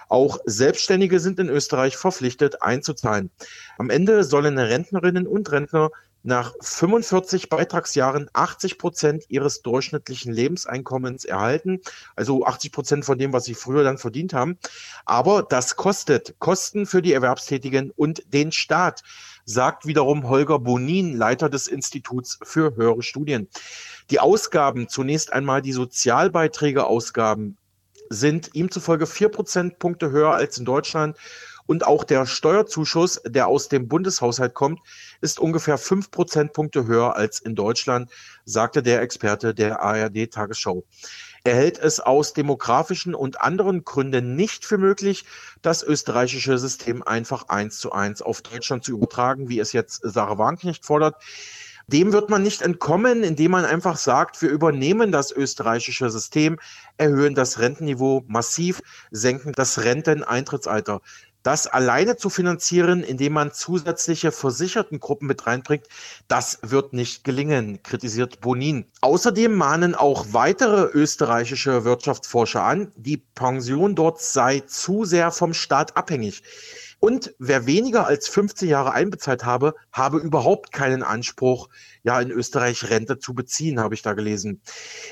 Auch 0.10 0.38
Selbstständige 0.46 1.20
sind 1.20 1.40
in 1.40 1.50
Österreich 1.50 1.98
verpflichtet 1.98 2.62
einzuzahlen. 2.62 3.32
Am 3.80 3.90
Ende 3.90 4.24
sollen 4.24 4.60
Rentnerinnen 4.60 5.26
und 5.26 5.52
Rentner 5.52 5.90
nach 6.24 6.54
45 6.62 7.50
Beitragsjahren 7.50 8.30
80 8.34 8.78
Prozent 8.78 9.26
ihres 9.30 9.62
durchschnittlichen 9.62 10.32
Lebenseinkommens 10.32 11.26
erhalten, 11.26 11.82
also 12.16 12.46
80 12.46 12.72
Prozent 12.72 13.06
von 13.06 13.18
dem, 13.18 13.34
was 13.34 13.46
sie 13.46 13.56
früher 13.56 13.84
dann 13.84 13.98
verdient 13.98 14.34
haben. 14.34 14.58
Aber 15.06 15.44
das 15.44 15.76
kostet 15.76 16.36
Kosten 16.40 16.86
für 16.86 17.02
die 17.02 17.14
Erwerbstätigen 17.14 17.92
und 17.96 18.24
den 18.34 18.52
Staat 18.52 19.04
sagt 19.46 19.86
wiederum 19.86 20.30
Holger 20.30 20.60
Bonin, 20.60 21.18
Leiter 21.18 21.50
des 21.50 21.68
Instituts 21.68 22.40
für 22.44 22.76
höhere 22.76 23.02
Studien. 23.02 23.48
Die 24.10 24.20
Ausgaben, 24.20 24.88
zunächst 24.88 25.34
einmal 25.34 25.62
die 25.62 25.74
Sozialbeiträgeausgaben, 25.74 27.58
sind 28.10 28.50
ihm 28.54 28.70
zufolge 28.70 29.08
vier 29.08 29.30
Prozentpunkte 29.30 30.12
höher 30.12 30.34
als 30.34 30.58
in 30.58 30.66
Deutschland. 30.66 31.18
Und 31.72 31.88
auch 31.88 32.04
der 32.04 32.26
Steuerzuschuss, 32.26 33.22
der 33.26 33.48
aus 33.48 33.70
dem 33.70 33.88
Bundeshaushalt 33.88 34.54
kommt, 34.54 34.82
ist 35.22 35.40
ungefähr 35.40 35.78
fünf 35.78 36.12
Prozentpunkte 36.12 36.86
höher 36.86 37.16
als 37.16 37.40
in 37.40 37.56
Deutschland, 37.56 38.12
sagte 38.44 38.84
der 38.84 39.02
Experte 39.02 39.56
der 39.56 39.82
ARD 39.82 40.30
Tagesschau. 40.30 40.84
Er 41.46 41.56
hält 41.56 41.80
es 41.80 42.02
aus 42.02 42.34
demografischen 42.34 43.16
und 43.16 43.40
anderen 43.40 43.86
Gründen 43.86 44.36
nicht 44.36 44.66
für 44.66 44.78
möglich, 44.78 45.24
das 45.62 45.82
österreichische 45.82 46.58
System 46.58 47.04
einfach 47.04 47.48
eins 47.48 47.80
zu 47.80 47.94
eins 47.94 48.22
auf 48.22 48.42
Deutschland 48.42 48.84
zu 48.84 48.92
übertragen, 48.92 49.48
wie 49.48 49.60
es 49.60 49.72
jetzt 49.72 50.02
Sarah 50.04 50.38
Wagenknecht 50.38 50.84
fordert. 50.84 51.24
Dem 51.88 52.14
wird 52.14 52.30
man 52.30 52.44
nicht 52.44 52.62
entkommen, 52.62 53.24
indem 53.24 53.52
man 53.52 53.66
einfach 53.66 53.98
sagt, 53.98 54.42
wir 54.42 54.50
übernehmen 54.50 55.12
das 55.12 55.32
österreichische 55.32 56.10
System, 56.10 56.60
erhöhen 56.98 57.36
das 57.36 57.60
Rentenniveau 57.60 58.24
massiv, 58.28 58.82
senken 59.10 59.52
das 59.54 59.84
Renteneintrittsalter. 59.84 61.02
Das 61.44 61.66
alleine 61.66 62.18
zu 62.18 62.30
finanzieren, 62.30 63.04
indem 63.04 63.34
man 63.34 63.52
zusätzliche 63.52 64.32
Versichertengruppen 64.32 65.28
mit 65.28 65.48
reinbringt, 65.48 65.88
das 66.28 66.60
wird 66.62 66.94
nicht 66.94 67.24
gelingen, 67.24 67.82
kritisiert 67.82 68.42
Bonin. 68.42 68.86
Außerdem 69.02 69.56
mahnen 69.56 69.96
auch 69.96 70.28
weitere 70.32 70.84
österreichische 70.94 71.84
Wirtschaftsforscher 71.84 72.64
an, 72.64 72.92
die 72.96 73.18
Pension 73.18 73.96
dort 73.96 74.22
sei 74.22 74.60
zu 74.60 75.04
sehr 75.04 75.32
vom 75.32 75.54
Staat 75.56 75.98
abhängig. 75.98 76.44
Und 77.04 77.34
wer 77.40 77.66
weniger 77.66 78.06
als 78.06 78.28
15 78.28 78.70
Jahre 78.70 78.92
einbezahlt 78.92 79.44
habe, 79.44 79.74
habe 79.92 80.20
überhaupt 80.20 80.72
keinen 80.72 81.02
Anspruch, 81.02 81.68
ja, 82.04 82.22
in 82.22 82.30
Österreich 82.30 82.92
Rente 82.92 83.18
zu 83.18 83.34
beziehen, 83.34 83.80
habe 83.80 83.96
ich 83.96 84.04
da 84.04 84.14
gelesen. 84.14 84.62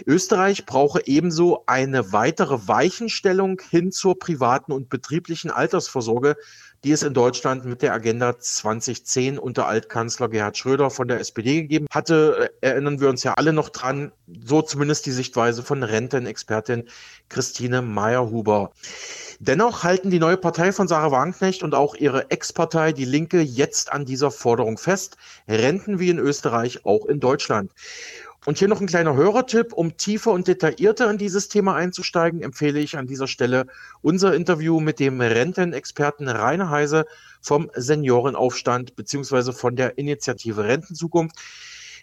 Österreich 0.05 0.67
brauche 0.67 1.07
ebenso 1.07 1.63
eine 1.65 2.13
weitere 2.13 2.67
Weichenstellung 2.67 3.59
hin 3.71 3.91
zur 3.91 4.19
privaten 4.19 4.71
und 4.71 4.89
betrieblichen 4.89 5.49
Altersvorsorge, 5.49 6.35
die 6.83 6.91
es 6.91 7.01
in 7.01 7.15
Deutschland 7.15 7.65
mit 7.65 7.81
der 7.81 7.93
Agenda 7.93 8.37
2010 8.37 9.39
unter 9.39 9.67
Altkanzler 9.67 10.29
Gerhard 10.29 10.59
Schröder 10.59 10.91
von 10.91 11.07
der 11.07 11.19
SPD 11.19 11.61
gegeben 11.63 11.87
hatte. 11.89 12.51
Erinnern 12.61 13.01
wir 13.01 13.09
uns 13.09 13.23
ja 13.23 13.33
alle 13.33 13.51
noch 13.51 13.69
dran, 13.69 14.11
so 14.45 14.61
zumindest 14.61 15.07
die 15.07 15.11
Sichtweise 15.11 15.63
von 15.63 15.81
Rentenexpertin 15.81 16.87
Christine 17.29 17.81
Meyerhuber. 17.81 18.71
Dennoch 19.41 19.85
halten 19.85 20.09
die 20.09 20.19
neue 20.19 20.35
Partei 20.35 20.73
von 20.73 20.89
Sarah 20.89 21.11
Wagenknecht 21.11 21.63
und 21.63 21.73
auch 21.73 21.95
ihre 21.95 22.29
Ex-Partei 22.29 22.91
Die 22.91 23.05
Linke 23.05 23.39
jetzt 23.39 23.89
an 23.89 24.03
dieser 24.03 24.31
Forderung 24.31 24.77
fest. 24.77 25.15
Renten 25.47 25.97
wie 25.97 26.09
in 26.09 26.19
Österreich, 26.19 26.85
auch 26.85 27.05
in 27.05 27.21
Deutschland. 27.21 27.71
Und 28.45 28.57
hier 28.57 28.67
noch 28.67 28.81
ein 28.81 28.87
kleiner 28.87 29.15
Hörertipp. 29.15 29.71
Um 29.71 29.95
tiefer 29.95 30.31
und 30.31 30.49
detaillierter 30.49 31.09
in 31.09 31.17
dieses 31.17 31.47
Thema 31.47 31.73
einzusteigen, 31.75 32.41
empfehle 32.41 32.81
ich 32.81 32.97
an 32.97 33.07
dieser 33.07 33.27
Stelle 33.27 33.67
unser 34.01 34.33
Interview 34.33 34.81
mit 34.81 34.99
dem 34.99 35.21
Rentenexperten 35.21 36.27
Rainer 36.27 36.69
Heise 36.69 37.05
vom 37.41 37.71
Seniorenaufstand 37.73 38.97
beziehungsweise 38.97 39.53
von 39.53 39.77
der 39.77 39.97
Initiative 39.97 40.65
Rentenzukunft. 40.65 41.37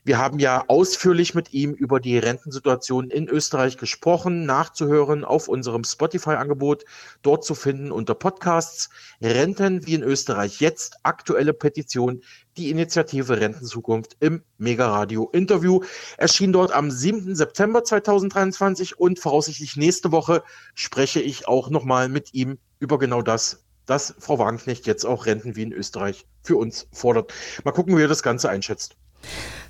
Wir 0.07 0.19
haben 0.19 0.39
ja 0.39 0.63
ausführlich 0.69 1.35
mit 1.35 1.53
ihm 1.53 1.73
über 1.73 1.99
die 1.99 2.17
Rentensituation 2.17 3.11
in 3.11 3.29
Österreich 3.29 3.77
gesprochen, 3.77 4.47
nachzuhören 4.47 5.25
auf 5.25 5.49
unserem 5.49 5.83
Spotify-Angebot, 5.83 6.85
dort 7.23 7.45
zu 7.45 7.57
finden 7.57 7.91
unter 7.91 8.15
Podcasts. 8.15 8.89
Renten 9.21 9.85
wie 9.85 9.95
in 9.95 10.05
Österreich 10.05 10.61
jetzt, 10.61 10.99
aktuelle 11.03 11.53
Petition, 11.53 12.23
die 12.57 12.71
Initiative 12.71 13.41
Rentenzukunft 13.41 14.17
im 14.21 14.45
Mega-Radio-Interview. 14.59 15.81
Erschien 16.19 16.53
dort 16.53 16.71
am 16.71 16.93
7. 16.93 17.35
September 17.35 17.83
2023 17.83 19.01
und 19.01 19.19
voraussichtlich 19.19 19.77
nächste 19.77 20.13
Woche 20.13 20.45
spreche 20.77 21.21
ich 21.21 21.49
auch 21.49 21.69
nochmal 21.69 22.09
mit 22.09 22.33
ihm 22.33 22.59
über 22.79 23.01
genau 23.01 23.23
das, 23.23 23.65
dass 23.87 24.15
Frau 24.21 24.39
Wagenknecht 24.39 24.87
jetzt 24.87 25.05
auch 25.05 25.27
Renten 25.27 25.57
wie 25.57 25.63
in 25.63 25.73
Österreich 25.73 26.27
für 26.45 26.59
uns 26.59 26.87
fordert. 26.93 27.33
Mal 27.65 27.73
gucken, 27.73 27.97
wie 27.99 28.03
er 28.03 28.09
das 28.09 28.23
Ganze 28.23 28.49
einschätzt. 28.49 28.95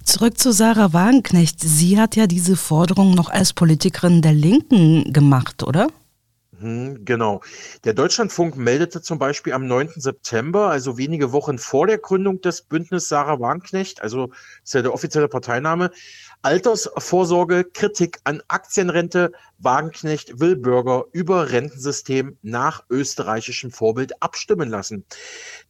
Zurück 0.07 0.39
zu 0.39 0.53
Sarah 0.53 0.93
Wagenknecht. 0.93 1.59
Sie 1.61 1.99
hat 1.99 2.15
ja 2.15 2.29
diese 2.29 2.55
Forderung 2.57 3.15
noch 3.15 3.29
als 3.29 3.53
Politikerin 3.53 4.23
der 4.23 4.33
Linken 4.33 5.13
gemacht, 5.13 5.65
oder? 5.65 5.89
Hm, 6.61 7.05
genau. 7.05 7.43
Der 7.85 7.93
Deutschlandfunk 7.93 8.57
meldete 8.57 9.03
zum 9.03 9.19
Beispiel 9.19 9.53
am 9.53 9.67
9. 9.67 9.91
September, 9.97 10.71
also 10.71 10.97
wenige 10.97 11.33
Wochen 11.33 11.59
vor 11.59 11.89
der 11.89 11.99
Gründung 11.99 12.41
des 12.41 12.63
Bündnis 12.63 13.09
Sarah 13.09 13.41
Wagenknecht, 13.41 14.01
also 14.01 14.31
ist 14.65 14.75
ja 14.75 14.81
der 14.81 14.95
offizielle 14.95 15.29
Parteiname, 15.29 15.91
Altersvorsorge, 16.41 17.65
Kritik 17.65 18.21
an 18.25 18.43
Aktienrente, 18.49 19.33
Wagenknecht 19.59 20.39
will 20.39 20.57
Bürger 20.57 21.05
über 21.13 21.51
Rentensystem 21.51 22.39
nach 22.43 22.85
österreichischem 22.89 23.71
Vorbild 23.71 24.23
abstimmen 24.23 24.71
lassen. 24.71 25.05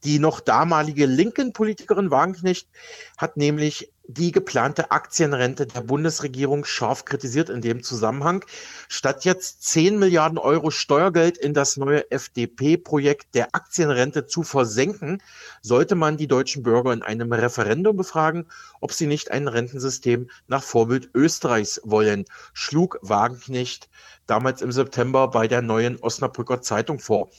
Die 0.03 0.19
noch 0.19 0.39
damalige 0.39 1.05
linken 1.05 1.51
Politikerin 1.51 2.11
Wagenknecht 2.11 2.69
hat 3.17 3.35
nämlich 3.35 3.91
die 4.07 4.31
geplante 4.31 4.91
Aktienrente 4.91 5.67
der 5.67 5.81
Bundesregierung 5.81 6.63
scharf 6.63 7.03
kritisiert 7.03 7.49
in 7.49 7.61
dem 7.61 7.83
Zusammenhang. 7.83 8.45
Statt 8.87 9.25
jetzt 9.25 9.63
10 9.63 9.99
Milliarden 9.99 10.37
Euro 10.37 10.71
Steuergeld 10.71 11.37
in 11.37 11.53
das 11.53 11.75
neue 11.75 12.09
FDP-Projekt 12.09 13.35
der 13.35 13.53
Aktienrente 13.53 14.25
zu 14.25 14.43
versenken, 14.43 15.21
sollte 15.61 15.95
man 15.95 16.15
die 16.15 16.27
deutschen 16.27 16.63
Bürger 16.63 16.93
in 16.93 17.01
einem 17.03 17.33
Referendum 17.33 17.97
befragen, 17.97 18.47
ob 18.79 18.93
sie 18.93 19.07
nicht 19.07 19.31
ein 19.31 19.49
Rentensystem 19.49 20.29
nach 20.47 20.63
Vorbild 20.63 21.09
Österreichs 21.13 21.81
wollen, 21.83 22.25
schlug 22.53 22.99
Wagenknecht 23.01 23.89
damals 24.27 24.61
im 24.61 24.71
September 24.71 25.29
bei 25.29 25.47
der 25.47 25.61
neuen 25.61 25.97
Osnabrücker 25.97 26.61
Zeitung 26.61 26.99
vor. 26.99 27.29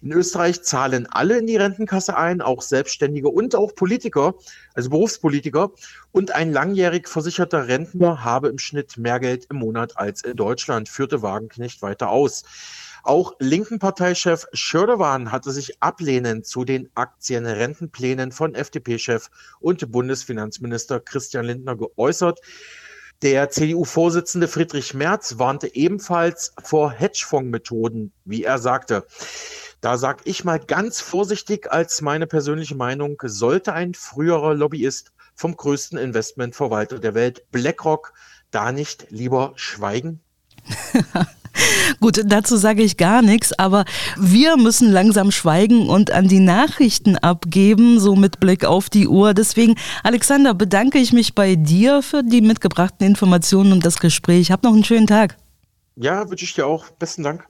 In 0.00 0.12
Österreich 0.12 0.62
zahlen 0.62 1.06
alle 1.10 1.38
in 1.38 1.46
die 1.46 1.56
Rentenkasse 1.56 2.16
ein, 2.16 2.40
auch 2.40 2.62
Selbstständige 2.62 3.28
und 3.28 3.54
auch 3.54 3.74
Politiker, 3.74 4.34
also 4.74 4.90
Berufspolitiker. 4.90 5.72
Und 6.12 6.30
ein 6.30 6.52
langjährig 6.52 7.08
versicherter 7.08 7.68
Rentner 7.68 8.24
habe 8.24 8.48
im 8.48 8.58
Schnitt 8.58 8.96
mehr 8.96 9.20
Geld 9.20 9.46
im 9.50 9.58
Monat 9.58 9.98
als 9.98 10.22
in 10.22 10.36
Deutschland, 10.36 10.88
führte 10.88 11.22
Wagenknecht 11.22 11.82
weiter 11.82 12.10
aus. 12.10 12.44
Auch 13.06 13.34
linken 13.38 13.78
Parteichef 13.78 14.48
Schördewan 14.52 15.30
hatte 15.30 15.52
sich 15.52 15.80
ablehnend 15.80 16.44
zu 16.44 16.64
den 16.64 16.90
Aktienrentenplänen 16.96 18.32
von 18.32 18.56
FDP-Chef 18.56 19.30
und 19.60 19.92
Bundesfinanzminister 19.92 20.98
Christian 20.98 21.44
Lindner 21.44 21.76
geäußert. 21.76 22.40
Der 23.22 23.48
CDU-Vorsitzende 23.48 24.46
Friedrich 24.46 24.92
Merz 24.92 25.38
warnte 25.38 25.74
ebenfalls 25.74 26.52
vor 26.62 26.92
Hedgefonds-Methoden, 26.92 28.12
wie 28.26 28.44
er 28.44 28.58
sagte. 28.58 29.06
Da 29.80 29.96
sage 29.96 30.22
ich 30.24 30.44
mal 30.44 30.58
ganz 30.58 31.00
vorsichtig 31.00 31.72
als 31.72 32.02
meine 32.02 32.26
persönliche 32.26 32.74
Meinung, 32.74 33.16
sollte 33.24 33.72
ein 33.72 33.94
früherer 33.94 34.52
Lobbyist 34.52 35.12
vom 35.34 35.56
größten 35.56 35.98
Investmentverwalter 35.98 36.98
der 36.98 37.14
Welt, 37.14 37.50
BlackRock, 37.52 38.12
da 38.50 38.70
nicht 38.70 39.06
lieber 39.10 39.52
schweigen? 39.56 40.20
Gut, 42.00 42.22
dazu 42.24 42.56
sage 42.56 42.82
ich 42.82 42.96
gar 42.96 43.22
nichts, 43.22 43.52
aber 43.58 43.84
wir 44.16 44.56
müssen 44.56 44.90
langsam 44.90 45.30
schweigen 45.30 45.88
und 45.88 46.10
an 46.10 46.28
die 46.28 46.40
Nachrichten 46.40 47.16
abgeben, 47.16 48.00
so 48.00 48.16
mit 48.16 48.40
Blick 48.40 48.64
auf 48.64 48.90
die 48.90 49.08
Uhr. 49.08 49.34
Deswegen, 49.34 49.74
Alexander, 50.02 50.54
bedanke 50.54 50.98
ich 50.98 51.12
mich 51.12 51.34
bei 51.34 51.56
dir 51.56 52.02
für 52.02 52.22
die 52.22 52.40
mitgebrachten 52.40 53.06
Informationen 53.06 53.72
und 53.72 53.84
das 53.84 53.98
Gespräch. 53.98 54.50
Hab 54.50 54.62
noch 54.62 54.72
einen 54.72 54.84
schönen 54.84 55.06
Tag. 55.06 55.36
Ja, 55.96 56.28
wünsche 56.28 56.44
ich 56.44 56.54
dir 56.54 56.66
auch. 56.66 56.90
Besten 56.98 57.22
Dank. 57.22 57.44